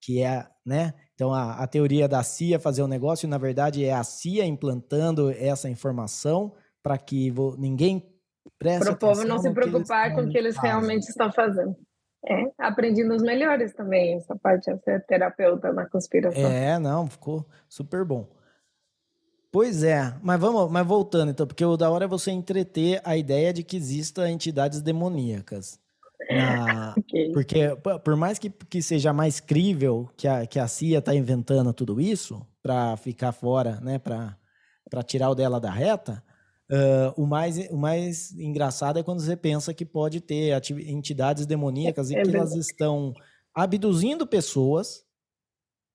que 0.00 0.22
é, 0.22 0.46
né? 0.64 0.94
Então, 1.14 1.34
a, 1.34 1.54
a 1.54 1.66
teoria 1.66 2.06
da 2.06 2.22
CIA 2.22 2.60
fazer 2.60 2.84
um 2.84 2.86
negócio, 2.86 3.28
na 3.28 3.38
verdade, 3.38 3.84
é 3.84 3.92
a 3.92 4.04
CIA 4.04 4.46
implantando 4.46 5.32
essa 5.32 5.68
informação 5.68 6.54
para 6.80 6.96
que 6.96 7.34
ninguém 7.58 8.08
preste 8.56 8.84
Para 8.84 8.92
o 8.92 8.98
povo 8.98 9.24
não 9.24 9.40
se 9.40 9.50
preocupar 9.50 10.14
com 10.14 10.20
o 10.20 10.30
que 10.30 10.38
eles 10.38 10.56
realmente 10.56 11.08
estão 11.08 11.32
fazendo. 11.32 11.74
É, 12.24 12.52
aprendi 12.56 13.02
nos 13.02 13.20
melhores 13.20 13.74
também, 13.74 14.14
essa 14.14 14.36
parte 14.36 14.72
de 14.72 14.80
ser 14.84 15.04
terapeuta 15.06 15.72
na 15.72 15.88
conspiração. 15.88 16.48
É, 16.48 16.78
não, 16.78 17.08
ficou 17.08 17.44
super 17.68 18.04
bom. 18.04 18.28
Pois 19.54 19.84
é, 19.84 20.12
mas 20.20 20.40
vamos, 20.40 20.68
mas 20.68 20.84
voltando 20.84 21.30
então, 21.30 21.46
porque 21.46 21.64
o 21.64 21.76
da 21.76 21.88
hora 21.88 22.06
é 22.06 22.08
você 22.08 22.32
entreter 22.32 23.00
a 23.04 23.16
ideia 23.16 23.52
de 23.52 23.62
que 23.62 23.76
existam 23.76 24.28
entidades 24.28 24.82
demoníacas. 24.82 25.78
Na, 26.28 26.92
okay. 26.98 27.30
Porque 27.30 27.68
por 28.02 28.16
mais 28.16 28.36
que, 28.36 28.50
que 28.50 28.82
seja 28.82 29.12
mais 29.12 29.38
crível 29.38 30.10
que 30.16 30.26
a, 30.26 30.44
que 30.44 30.58
a 30.58 30.66
CIA 30.66 30.98
está 30.98 31.14
inventando 31.14 31.72
tudo 31.72 32.00
isso 32.00 32.44
para 32.60 32.96
ficar 32.96 33.30
fora, 33.30 33.78
né, 33.80 34.00
para 34.00 34.36
tirar 35.06 35.30
o 35.30 35.36
dela 35.36 35.60
da 35.60 35.70
reta, 35.70 36.20
uh, 36.68 37.22
o, 37.22 37.24
mais, 37.24 37.56
o 37.70 37.76
mais 37.76 38.32
engraçado 38.32 38.98
é 38.98 39.04
quando 39.04 39.20
você 39.20 39.36
pensa 39.36 39.72
que 39.72 39.84
pode 39.84 40.20
ter 40.20 40.60
entidades 40.84 41.46
demoníacas 41.46 42.10
é, 42.10 42.20
e 42.20 42.22
que 42.24 42.36
elas 42.36 42.56
estão 42.56 43.14
abduzindo 43.54 44.26
pessoas 44.26 45.04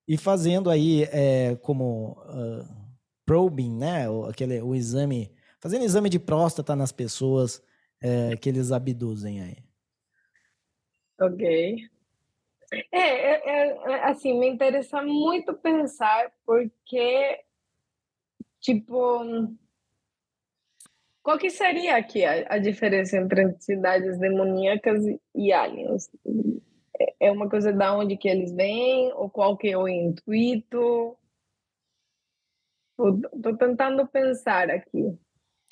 e 0.07 0.16
fazendo 0.16 0.70
aí 0.70 1.03
é, 1.12 1.57
como 1.57 2.14
uh, 2.26 2.79
probing, 3.30 3.78
né? 3.78 4.10
O, 4.10 4.26
aquele, 4.26 4.60
o 4.60 4.74
exame, 4.74 5.32
fazendo 5.60 5.86
exame 5.86 6.10
de 6.10 6.18
próstata 6.18 6.76
nas 6.76 6.92
pessoas 6.92 7.62
é, 8.02 8.36
que 8.36 8.50
eles 8.50 8.72
abduzem 8.72 9.40
aí. 9.40 9.58
Ok. 11.22 11.78
É, 12.92 13.00
é, 13.00 13.92
é, 13.92 14.04
assim, 14.06 14.40
me 14.40 14.50
interessa 14.50 15.04
muito 15.04 15.54
pensar 15.54 16.32
porque, 16.44 17.40
tipo, 18.60 19.24
qual 21.22 21.38
que 21.38 21.52
seria 21.52 21.98
aqui 21.98 22.26
a, 22.26 22.56
a 22.56 22.58
diferença 22.58 23.16
entre 23.16 23.44
entidades 23.44 24.18
demoníacas 24.18 25.04
e 25.36 25.54
aliens? 25.54 26.10
É, 27.00 27.28
é 27.28 27.32
uma 27.32 27.48
coisa 27.48 27.72
da 27.72 27.96
onde 27.96 28.18
que 28.18 28.28
eles 28.28 28.52
vêm 28.52 29.14
ou 29.14 29.30
qual 29.30 29.56
que 29.56 29.70
é 29.70 29.78
o 29.78 29.88
intuito? 29.88 31.16
Estou 33.00 33.58
tentando 33.58 34.06
pensar 34.08 34.70
aqui. 34.70 35.18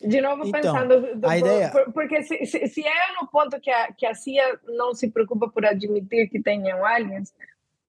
De 0.01 0.21
novo, 0.21 0.47
então, 0.47 0.61
pensando. 0.61 1.19
Do, 1.19 1.27
a 1.27 1.37
ideia... 1.37 1.71
porque 1.93 2.21
se, 2.23 2.45
se, 2.45 2.67
se, 2.67 2.85
é 2.85 3.13
no 3.19 3.27
ponto 3.27 3.59
que 3.59 3.71
a, 3.71 3.91
que 3.91 4.05
a 4.05 4.13
CIA 4.13 4.59
não 4.67 4.93
se 4.93 5.09
preocupa 5.09 5.49
por 5.49 5.65
admitir 5.65 6.29
que 6.29 6.41
tenham 6.41 6.85
aliens, 6.85 7.33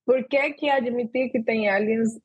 por 0.07 0.25
que, 0.25 0.53
que 0.55 0.71
admitir 0.71 1.31
que 1.31 1.43
tem 1.43 1.69
aliens 1.69 2.19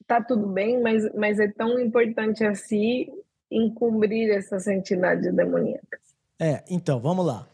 está 0.00 0.22
tudo 0.22 0.46
bem, 0.46 0.80
mas, 0.80 1.12
mas 1.14 1.38
é 1.38 1.48
tão 1.48 1.78
importante 1.78 2.42
assim 2.44 3.08
encobrir 3.50 4.30
essas 4.30 4.66
entidades 4.66 5.34
demoníacas? 5.34 6.00
É, 6.40 6.62
então, 6.70 7.00
vamos 7.00 7.26
lá. 7.26 7.46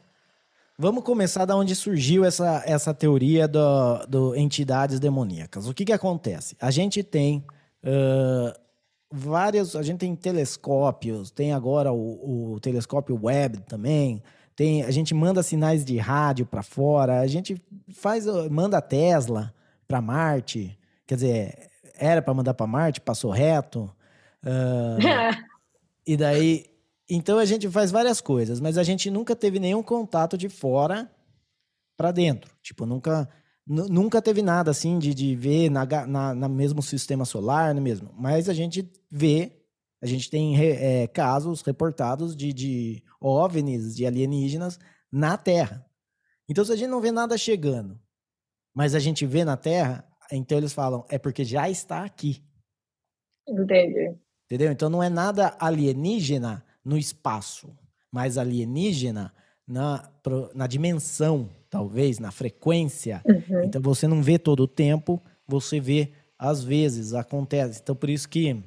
Vamos 0.78 1.04
começar 1.04 1.44
da 1.44 1.56
onde 1.56 1.74
surgiu 1.74 2.24
essa, 2.24 2.62
essa 2.66 2.92
teoria 2.92 3.48
do, 3.48 4.06
do 4.06 4.34
entidades 4.36 5.00
demoníacas. 5.00 5.68
O 5.68 5.74
que, 5.74 5.84
que 5.84 5.92
acontece? 5.92 6.56
A 6.60 6.70
gente 6.70 7.02
tem 7.02 7.44
Uh, 7.84 8.58
várias, 9.12 9.76
a 9.76 9.82
gente 9.82 9.98
tem 9.98 10.16
telescópios, 10.16 11.30
tem 11.30 11.52
agora 11.52 11.92
o, 11.92 12.54
o 12.54 12.60
telescópio 12.60 13.18
web 13.22 13.60
também, 13.60 14.22
tem, 14.56 14.82
a 14.82 14.90
gente 14.90 15.14
manda 15.14 15.42
sinais 15.42 15.84
de 15.84 15.98
rádio 15.98 16.46
para 16.46 16.62
fora, 16.62 17.20
a 17.20 17.26
gente 17.26 17.60
faz, 17.92 18.24
manda 18.50 18.80
Tesla 18.80 19.54
para 19.86 20.00
Marte, 20.00 20.78
quer 21.06 21.16
dizer, 21.16 21.70
era 21.96 22.22
para 22.22 22.34
mandar 22.34 22.54
para 22.54 22.66
Marte, 22.66 23.00
passou 23.00 23.30
reto. 23.30 23.90
Uh, 24.42 24.98
e 26.06 26.16
daí, 26.16 26.66
então 27.08 27.38
a 27.38 27.44
gente 27.44 27.68
faz 27.68 27.90
várias 27.90 28.20
coisas, 28.20 28.60
mas 28.60 28.78
a 28.78 28.82
gente 28.82 29.10
nunca 29.10 29.36
teve 29.36 29.58
nenhum 29.58 29.82
contato 29.82 30.38
de 30.38 30.48
fora 30.48 31.10
para 31.96 32.10
dentro. 32.10 32.50
Tipo, 32.62 32.86
nunca 32.86 33.28
nunca 33.66 34.20
teve 34.20 34.42
nada 34.42 34.70
assim 34.70 34.98
de, 34.98 35.14
de 35.14 35.34
ver 35.34 35.70
na, 35.70 35.86
na, 36.06 36.34
na, 36.34 36.48
mesmo 36.48 36.82
sistema 36.82 37.24
solar, 37.24 37.74
no 37.74 37.80
mesmo. 37.80 38.12
Mas 38.16 38.48
a 38.48 38.54
gente 38.54 38.90
vê, 39.10 39.64
a 40.02 40.06
gente 40.06 40.30
tem 40.30 40.60
é, 40.60 41.06
casos 41.06 41.62
reportados 41.62 42.36
de, 42.36 42.52
de 42.52 43.02
OVNIs, 43.20 43.96
de 43.96 44.06
alienígenas 44.06 44.78
na 45.10 45.36
Terra. 45.38 45.84
Então, 46.48 46.64
se 46.64 46.72
a 46.72 46.76
gente 46.76 46.88
não 46.90 47.00
vê 47.00 47.10
nada 47.10 47.38
chegando, 47.38 47.98
mas 48.74 48.94
a 48.94 48.98
gente 48.98 49.24
vê 49.24 49.44
na 49.44 49.56
Terra, 49.56 50.06
então 50.30 50.58
eles 50.58 50.72
falam, 50.72 51.06
é 51.08 51.18
porque 51.18 51.44
já 51.44 51.70
está 51.70 52.04
aqui. 52.04 52.44
Entendi. 53.48 54.14
Entendeu? 54.46 54.72
Então 54.72 54.90
não 54.90 55.02
é 55.02 55.08
nada 55.08 55.56
alienígena 55.58 56.64
no 56.84 56.98
espaço, 56.98 57.76
mas 58.10 58.36
alienígena 58.36 59.32
na, 59.66 60.08
na 60.54 60.66
dimensão 60.66 61.48
talvez, 61.70 62.18
na 62.18 62.30
frequência. 62.30 63.22
Uhum. 63.24 63.64
Então 63.64 63.82
você 63.82 64.06
não 64.06 64.22
vê 64.22 64.38
todo 64.38 64.60
o 64.60 64.68
tempo, 64.68 65.20
você 65.46 65.80
vê 65.80 66.12
às 66.38 66.62
vezes, 66.62 67.14
acontece. 67.14 67.80
Então 67.82 67.96
por 67.96 68.10
isso 68.10 68.28
que 68.28 68.62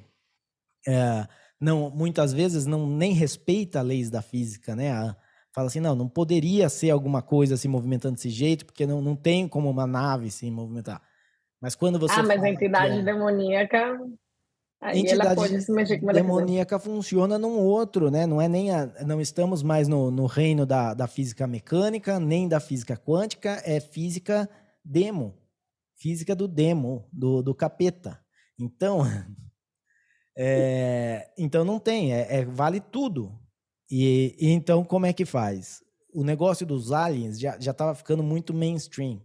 é, 0.88 1.28
não, 1.60 1.90
muitas 1.90 2.34
vezes 2.34 2.66
não 2.66 2.88
nem 2.88 3.14
respeita 3.14 3.80
as 3.80 3.86
leis 3.86 4.10
da 4.10 4.22
física, 4.22 4.76
né? 4.76 4.92
A, 4.92 5.16
fala 5.52 5.68
assim, 5.68 5.80
não, 5.80 5.96
não 5.96 6.08
poderia 6.08 6.70
ser 6.70 6.92
alguma 6.92 7.22
coisa 7.22 7.58
se 7.58 7.68
movimentando 7.68 8.16
desse 8.16 8.30
jeito, 8.30 8.66
porque 8.66 8.86
não, 8.86 9.02
não 9.02 9.16
tem 9.16 9.48
como 9.48 9.70
uma 9.70 9.88
nave 9.88 10.30
se 10.30 10.50
movimentar. 10.52 11.02
Mas 11.60 11.76
quando 11.76 11.98
você. 11.98 12.20
Ah, 12.20 12.24
mas 12.24 12.44
a 12.44 12.50
entidade 12.50 13.00
é, 13.00 13.02
demoníaca 13.02 14.00
Aí 14.80 15.00
entidade 15.00 15.42
demoníaca 16.14 16.78
funciona 16.78 17.38
num 17.40 17.58
outro, 17.58 18.12
né? 18.12 18.28
Não 18.28 18.40
é 18.40 18.48
nem 18.48 18.72
a, 18.72 18.86
não 19.06 19.20
estamos 19.20 19.64
mais 19.64 19.88
no, 19.88 20.12
no 20.12 20.28
reino 20.28 20.68
da, 20.68 20.94
da 20.94 21.08
física 21.08 21.48
mecânica, 21.48 22.20
nem 22.20 22.48
da 22.48 22.60
física 22.60 22.96
quântica, 22.96 23.62
é 23.66 23.80
física 23.80 24.48
demo, 24.86 25.36
física 25.96 26.36
do 26.36 26.48
demo, 26.48 27.10
do, 27.12 27.42
do 27.42 27.56
capeta. 27.56 28.20
Então, 28.60 29.02
é, 30.38 31.28
então 31.38 31.66
não 31.66 31.80
tem, 31.80 32.14
é, 32.14 32.38
é 32.38 32.46
vale 32.46 32.80
tudo. 32.80 33.32
E, 33.90 34.36
e, 34.40 34.50
então 34.50 34.84
como 34.84 35.08
é 35.08 35.14
que 35.14 35.26
faz? 35.26 35.84
O 36.14 36.24
negócio 36.24 36.68
dos 36.68 36.92
aliens 36.92 37.40
já 37.40 37.60
já 37.60 37.72
estava 37.72 37.96
ficando 37.96 38.22
muito 38.22 38.54
mainstream, 38.54 39.22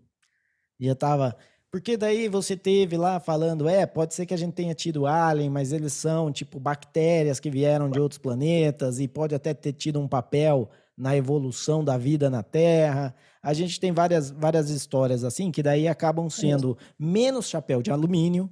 já 0.80 0.92
estava 0.92 1.36
porque 1.72 1.96
daí 1.96 2.28
você 2.28 2.54
teve 2.54 2.98
lá 2.98 3.18
falando, 3.18 3.66
é, 3.66 3.86
pode 3.86 4.12
ser 4.12 4.26
que 4.26 4.34
a 4.34 4.36
gente 4.36 4.52
tenha 4.52 4.74
tido 4.74 5.06
alien, 5.06 5.48
mas 5.48 5.72
eles 5.72 5.94
são 5.94 6.30
tipo 6.30 6.60
bactérias 6.60 7.40
que 7.40 7.50
vieram 7.50 7.88
de 7.88 7.98
outros 7.98 8.18
planetas 8.18 9.00
e 9.00 9.08
pode 9.08 9.34
até 9.34 9.54
ter 9.54 9.72
tido 9.72 9.98
um 9.98 10.06
papel 10.06 10.68
na 10.94 11.16
evolução 11.16 11.82
da 11.82 11.96
vida 11.96 12.28
na 12.28 12.42
Terra. 12.42 13.14
A 13.42 13.54
gente 13.54 13.80
tem 13.80 13.90
várias, 13.90 14.30
várias 14.30 14.68
histórias 14.68 15.24
assim 15.24 15.50
que 15.50 15.62
daí 15.62 15.88
acabam 15.88 16.28
sendo 16.28 16.76
menos 16.98 17.48
chapéu 17.48 17.80
de 17.80 17.90
alumínio 17.90 18.50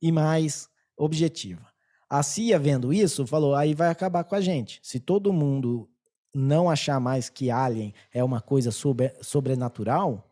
e 0.00 0.10
mais 0.10 0.66
objetiva. 0.96 1.66
A 2.08 2.22
CIA 2.22 2.58
vendo 2.58 2.90
isso 2.90 3.26
falou, 3.26 3.54
aí 3.54 3.74
vai 3.74 3.90
acabar 3.90 4.24
com 4.24 4.34
a 4.34 4.40
gente. 4.40 4.80
Se 4.82 4.98
todo 4.98 5.30
mundo 5.30 5.90
não 6.34 6.70
achar 6.70 6.98
mais 6.98 7.28
que 7.28 7.50
alien 7.50 7.92
é 8.14 8.24
uma 8.24 8.40
coisa 8.40 8.70
sobre, 8.70 9.12
sobrenatural. 9.20 10.29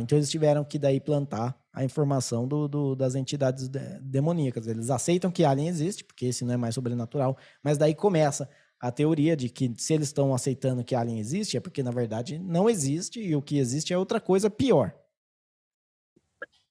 Então 0.00 0.18
eles 0.18 0.30
tiveram 0.30 0.64
que 0.64 0.78
daí 0.78 1.00
plantar 1.00 1.56
a 1.72 1.84
informação 1.84 2.46
do, 2.46 2.66
do, 2.66 2.96
das 2.96 3.14
entidades 3.14 3.68
demoníacas. 4.02 4.66
Eles 4.66 4.90
aceitam 4.90 5.30
que 5.30 5.44
alien 5.44 5.68
existe, 5.68 6.04
porque 6.04 6.26
esse 6.26 6.44
não 6.44 6.54
é 6.54 6.56
mais 6.56 6.74
sobrenatural, 6.74 7.36
mas 7.62 7.78
daí 7.78 7.94
começa 7.94 8.48
a 8.80 8.90
teoria 8.90 9.36
de 9.36 9.48
que 9.48 9.72
se 9.76 9.94
eles 9.94 10.08
estão 10.08 10.34
aceitando 10.34 10.84
que 10.84 10.94
alien 10.94 11.18
existe, 11.18 11.56
é 11.56 11.60
porque 11.60 11.82
na 11.82 11.90
verdade 11.90 12.38
não 12.38 12.68
existe 12.68 13.20
e 13.20 13.34
o 13.34 13.42
que 13.42 13.58
existe 13.58 13.92
é 13.92 13.98
outra 13.98 14.20
coisa 14.20 14.50
pior. 14.50 14.94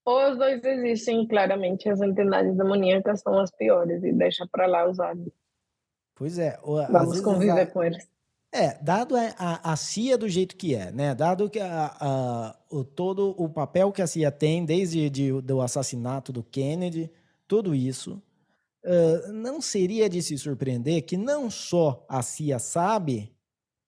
Os 0.05 0.37
dois 0.37 0.63
existem, 0.63 1.27
claramente. 1.27 1.89
As 1.89 1.99
entidades 1.99 2.55
demoníacas 2.55 3.19
são 3.19 3.37
as 3.39 3.51
piores 3.51 4.01
e 4.03 4.13
deixa 4.13 4.47
para 4.49 4.65
lá 4.65 4.89
os 4.89 5.01
aliens. 5.01 5.33
Pois 6.15 6.39
é. 6.39 6.57
Vamos 6.89 7.19
conviver 7.19 7.61
a... 7.61 7.67
com 7.67 7.83
eles. 7.83 8.09
É, 8.51 8.81
dado 8.81 9.15
a, 9.15 9.71
a 9.71 9.75
CIA 9.75 10.17
do 10.17 10.27
jeito 10.29 10.55
que 10.55 10.73
é, 10.73 10.91
né? 10.91 11.13
Dado 11.13 11.49
que 11.49 11.59
a, 11.59 11.95
a, 11.99 12.55
o, 12.69 12.83
todo 12.83 13.35
o 13.37 13.49
papel 13.49 13.91
que 13.91 14.01
a 14.01 14.07
CIA 14.07 14.31
tem, 14.31 14.65
desde 14.65 15.09
de, 15.09 15.41
do 15.41 15.61
assassinato 15.61 16.31
do 16.31 16.41
Kennedy, 16.41 17.11
tudo 17.47 17.75
isso, 17.75 18.21
uh, 18.85 19.31
não 19.33 19.61
seria 19.61 20.09
de 20.09 20.21
se 20.21 20.37
surpreender 20.37 21.03
que 21.03 21.17
não 21.17 21.49
só 21.51 22.05
a 22.07 22.21
CIA 22.21 22.57
sabe 22.57 23.35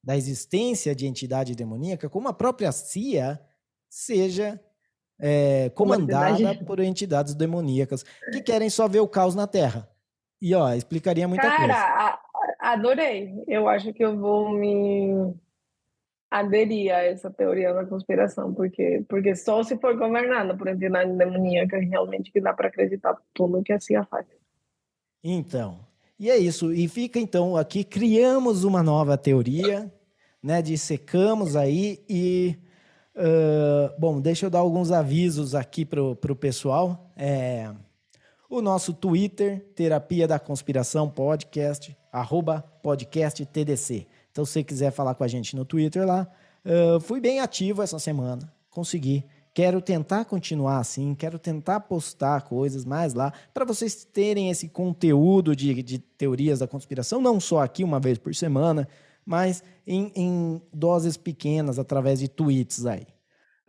da 0.03 0.17
existência 0.17 0.93
de 0.93 1.07
entidade 1.07 1.55
demoníaca, 1.55 2.09
como 2.09 2.27
a 2.27 2.33
própria 2.33 2.71
CIA 2.71 3.39
seja 3.89 4.59
é, 5.19 5.69
comandada 5.71 6.55
por 6.65 6.79
entidades 6.79 7.35
demoníacas 7.35 8.03
que 8.31 8.41
querem 8.41 8.69
só 8.69 8.87
ver 8.87 9.01
o 9.01 9.07
caos 9.07 9.35
na 9.35 9.47
Terra. 9.47 9.89
E 10.41 10.55
ó, 10.55 10.73
explicaria 10.73 11.27
muita 11.27 11.43
Cara, 11.43 11.57
coisa. 11.57 12.19
Adorei. 12.59 13.43
Eu 13.47 13.67
acho 13.67 13.93
que 13.93 14.03
eu 14.03 14.17
vou 14.17 14.51
me 14.51 15.33
aderir 16.29 16.93
a 16.93 17.03
essa 17.03 17.31
teoria 17.31 17.73
da 17.73 17.85
conspiração, 17.85 18.53
porque, 18.53 19.03
porque 19.09 19.35
só 19.35 19.63
se 19.63 19.77
for 19.77 19.97
governada 19.97 20.55
por 20.55 20.67
entidade 20.67 21.11
demoníaca 21.17 21.79
realmente 21.79 22.31
que 22.31 22.39
dá 22.39 22.53
para 22.53 22.67
acreditar 22.67 23.17
tudo 23.33 23.63
que 23.63 23.73
a 23.73 23.79
CIA 23.79 24.03
faz. 24.03 24.27
Então, 25.23 25.79
e 26.19 26.29
é 26.29 26.37
isso. 26.37 26.71
E 26.73 26.87
fica 26.87 27.17
então 27.17 27.57
aqui, 27.57 27.83
criamos 27.83 28.63
uma 28.63 28.83
nova 28.83 29.17
teoria, 29.17 29.91
né? 30.43 30.61
Dissecamos 30.61 31.55
aí 31.55 32.03
e. 32.07 32.57
Uh, 33.15 33.99
bom, 33.99 34.21
deixa 34.21 34.45
eu 34.45 34.49
dar 34.49 34.59
alguns 34.59 34.91
avisos 34.91 35.55
aqui 35.55 35.83
pro, 35.83 36.15
pro 36.15 36.35
pessoal. 36.35 37.11
É, 37.17 37.69
o 38.49 38.61
nosso 38.61 38.93
Twitter, 38.93 39.63
Terapia 39.75 40.27
da 40.27 40.39
Conspiração 40.39 41.07
Podcast, 41.07 41.95
arroba 42.11 42.61
podcast 42.81 43.45
TDC. 43.45 44.07
Então, 44.31 44.43
se 44.43 44.53
você 44.53 44.63
quiser 44.63 44.91
falar 44.91 45.13
com 45.13 45.23
a 45.23 45.27
gente 45.27 45.55
no 45.55 45.63
Twitter 45.63 46.05
lá, 46.05 46.27
uh, 46.65 46.99
fui 46.99 47.21
bem 47.21 47.39
ativo 47.39 47.83
essa 47.83 47.99
semana, 47.99 48.51
consegui. 48.71 49.23
Quero 49.53 49.81
tentar 49.81 50.25
continuar 50.25 50.79
assim, 50.79 51.13
quero 51.13 51.37
tentar 51.37 51.81
postar 51.81 52.41
coisas 52.41 52.85
mais 52.85 53.13
lá, 53.13 53.31
para 53.53 53.65
vocês 53.65 54.03
terem 54.03 54.49
esse 54.49 54.67
conteúdo 54.67 55.55
de, 55.55 55.83
de, 55.83 55.99
teorias 55.99 56.59
da 56.59 56.67
conspiração, 56.67 57.21
não 57.21 57.39
só 57.39 57.61
aqui 57.61 57.83
uma 57.83 57.99
vez 57.99 58.17
por 58.17 58.33
semana, 58.33 58.87
mas 59.25 59.63
em, 59.85 60.11
em 60.15 60.61
doses 60.73 61.17
pequenas, 61.17 61.77
através 61.77 62.19
de 62.19 62.27
tweets 62.27 62.85
aí. 62.85 63.05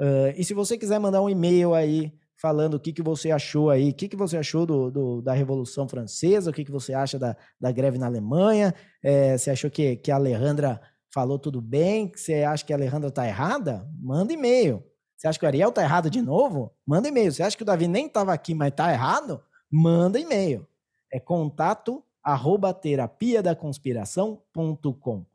Uh, 0.00 0.32
e 0.36 0.44
se 0.44 0.54
você 0.54 0.78
quiser 0.78 0.98
mandar 0.98 1.20
um 1.20 1.28
e-mail 1.28 1.74
aí 1.74 2.12
falando 2.40 2.74
o 2.74 2.80
que, 2.80 2.92
que 2.92 3.02
você 3.02 3.30
achou 3.30 3.68
aí, 3.70 3.90
o 3.90 3.94
que, 3.94 4.08
que 4.08 4.16
você 4.16 4.38
achou 4.38 4.64
do, 4.64 4.90
do 4.90 5.22
da 5.22 5.32
Revolução 5.32 5.86
Francesa, 5.86 6.50
o 6.50 6.52
que, 6.52 6.64
que 6.64 6.70
você 6.70 6.94
acha 6.94 7.18
da, 7.18 7.36
da 7.60 7.70
greve 7.70 7.98
na 7.98 8.06
Alemanha, 8.06 8.74
é, 9.02 9.36
você 9.36 9.50
achou 9.50 9.70
que, 9.70 9.96
que 9.96 10.10
a 10.10 10.16
Alejandra 10.16 10.80
falou 11.12 11.38
tudo 11.38 11.60
bem, 11.60 12.10
você 12.14 12.42
acha 12.42 12.64
que 12.64 12.72
a 12.72 12.76
Alejandra 12.76 13.08
está 13.08 13.26
errada? 13.26 13.86
Manda 14.00 14.32
e-mail. 14.32 14.82
Você 15.16 15.28
acha 15.28 15.38
que 15.38 15.44
o 15.44 15.48
Ariel 15.48 15.68
está 15.68 15.82
errado 15.82 16.08
de 16.08 16.22
novo? 16.22 16.72
Manda 16.86 17.08
e-mail. 17.08 17.30
Você 17.30 17.42
acha 17.42 17.56
que 17.56 17.62
o 17.62 17.66
Davi 17.66 17.86
nem 17.86 18.06
estava 18.06 18.32
aqui, 18.32 18.54
mas 18.54 18.68
está 18.68 18.90
errado? 18.90 19.42
Manda 19.70 20.18
e-mail. 20.18 20.66
É 21.12 21.20
contato 21.20 22.02
arroba 22.22 22.72
terapia 22.72 23.42
da 23.42 23.54
conspiração.com. 23.54 25.26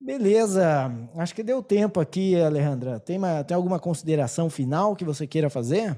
Beleza, 0.00 0.90
acho 1.16 1.34
que 1.34 1.42
deu 1.42 1.62
tempo 1.62 2.00
aqui, 2.00 2.40
Alejandra. 2.40 2.98
Tem, 2.98 3.18
uma, 3.18 3.44
tem 3.44 3.54
alguma 3.54 3.78
consideração 3.78 4.48
final 4.48 4.96
que 4.96 5.04
você 5.04 5.26
queira 5.26 5.50
fazer? 5.50 5.94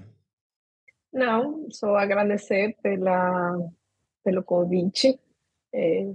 Não, 1.12 1.70
só 1.70 1.94
agradecer 1.96 2.76
pela, 2.82 3.56
pelo 4.24 4.42
convite. 4.42 5.20
É, 5.72 6.12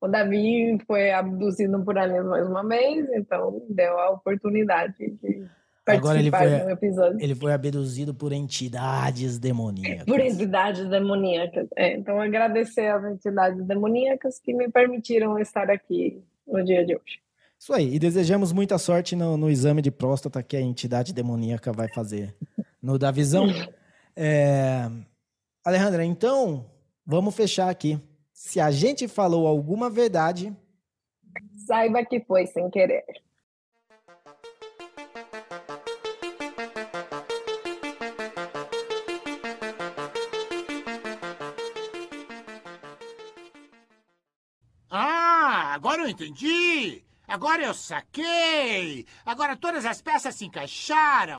o 0.00 0.08
Davi 0.08 0.78
foi 0.86 1.12
abduzido 1.12 1.82
por 1.84 1.96
aliens 1.96 2.26
mais 2.26 2.46
uma 2.46 2.66
vez, 2.66 3.08
então 3.12 3.64
deu 3.70 3.98
a 3.98 4.10
oportunidade 4.10 4.94
de 4.98 5.48
Agora 5.84 6.18
ele 6.18 6.30
foi, 6.30 6.72
episódio. 6.72 7.20
ele 7.20 7.34
foi 7.34 7.52
abduzido 7.52 8.14
por 8.14 8.32
entidades 8.32 9.38
demoníacas. 9.38 10.04
Por 10.04 10.20
entidades 10.20 10.88
demoníacas. 10.88 11.68
É, 11.76 11.94
então, 11.94 12.20
agradecer 12.20 12.86
às 12.86 13.04
entidades 13.04 13.64
demoníacas 13.64 14.38
que 14.38 14.54
me 14.54 14.70
permitiram 14.70 15.38
estar 15.40 15.68
aqui 15.70 16.22
no 16.46 16.64
dia 16.64 16.84
de 16.86 16.94
hoje. 16.94 17.20
Isso 17.58 17.72
aí. 17.72 17.94
E 17.94 17.98
desejamos 17.98 18.52
muita 18.52 18.78
sorte 18.78 19.16
no, 19.16 19.36
no 19.36 19.50
exame 19.50 19.82
de 19.82 19.90
próstata 19.90 20.42
que 20.42 20.56
a 20.56 20.60
entidade 20.60 21.12
demoníaca 21.12 21.72
vai 21.72 21.88
fazer 21.92 22.34
no 22.80 22.96
da 22.96 23.10
visão. 23.10 23.46
é... 24.14 24.88
Alejandra, 25.64 26.04
então, 26.04 26.66
vamos 27.04 27.34
fechar 27.34 27.68
aqui. 27.68 28.00
Se 28.32 28.60
a 28.60 28.70
gente 28.70 29.06
falou 29.06 29.46
alguma 29.46 29.90
verdade. 29.90 30.56
Saiba 31.66 32.04
que 32.04 32.20
foi 32.20 32.46
sem 32.46 32.68
querer. 32.70 33.04
Entendi! 46.12 47.02
Agora 47.26 47.62
eu 47.62 47.74
saquei! 47.74 49.06
Agora 49.24 49.56
todas 49.56 49.84
as 49.86 50.02
peças 50.02 50.34
se 50.34 50.44
encaixaram! 50.44 51.30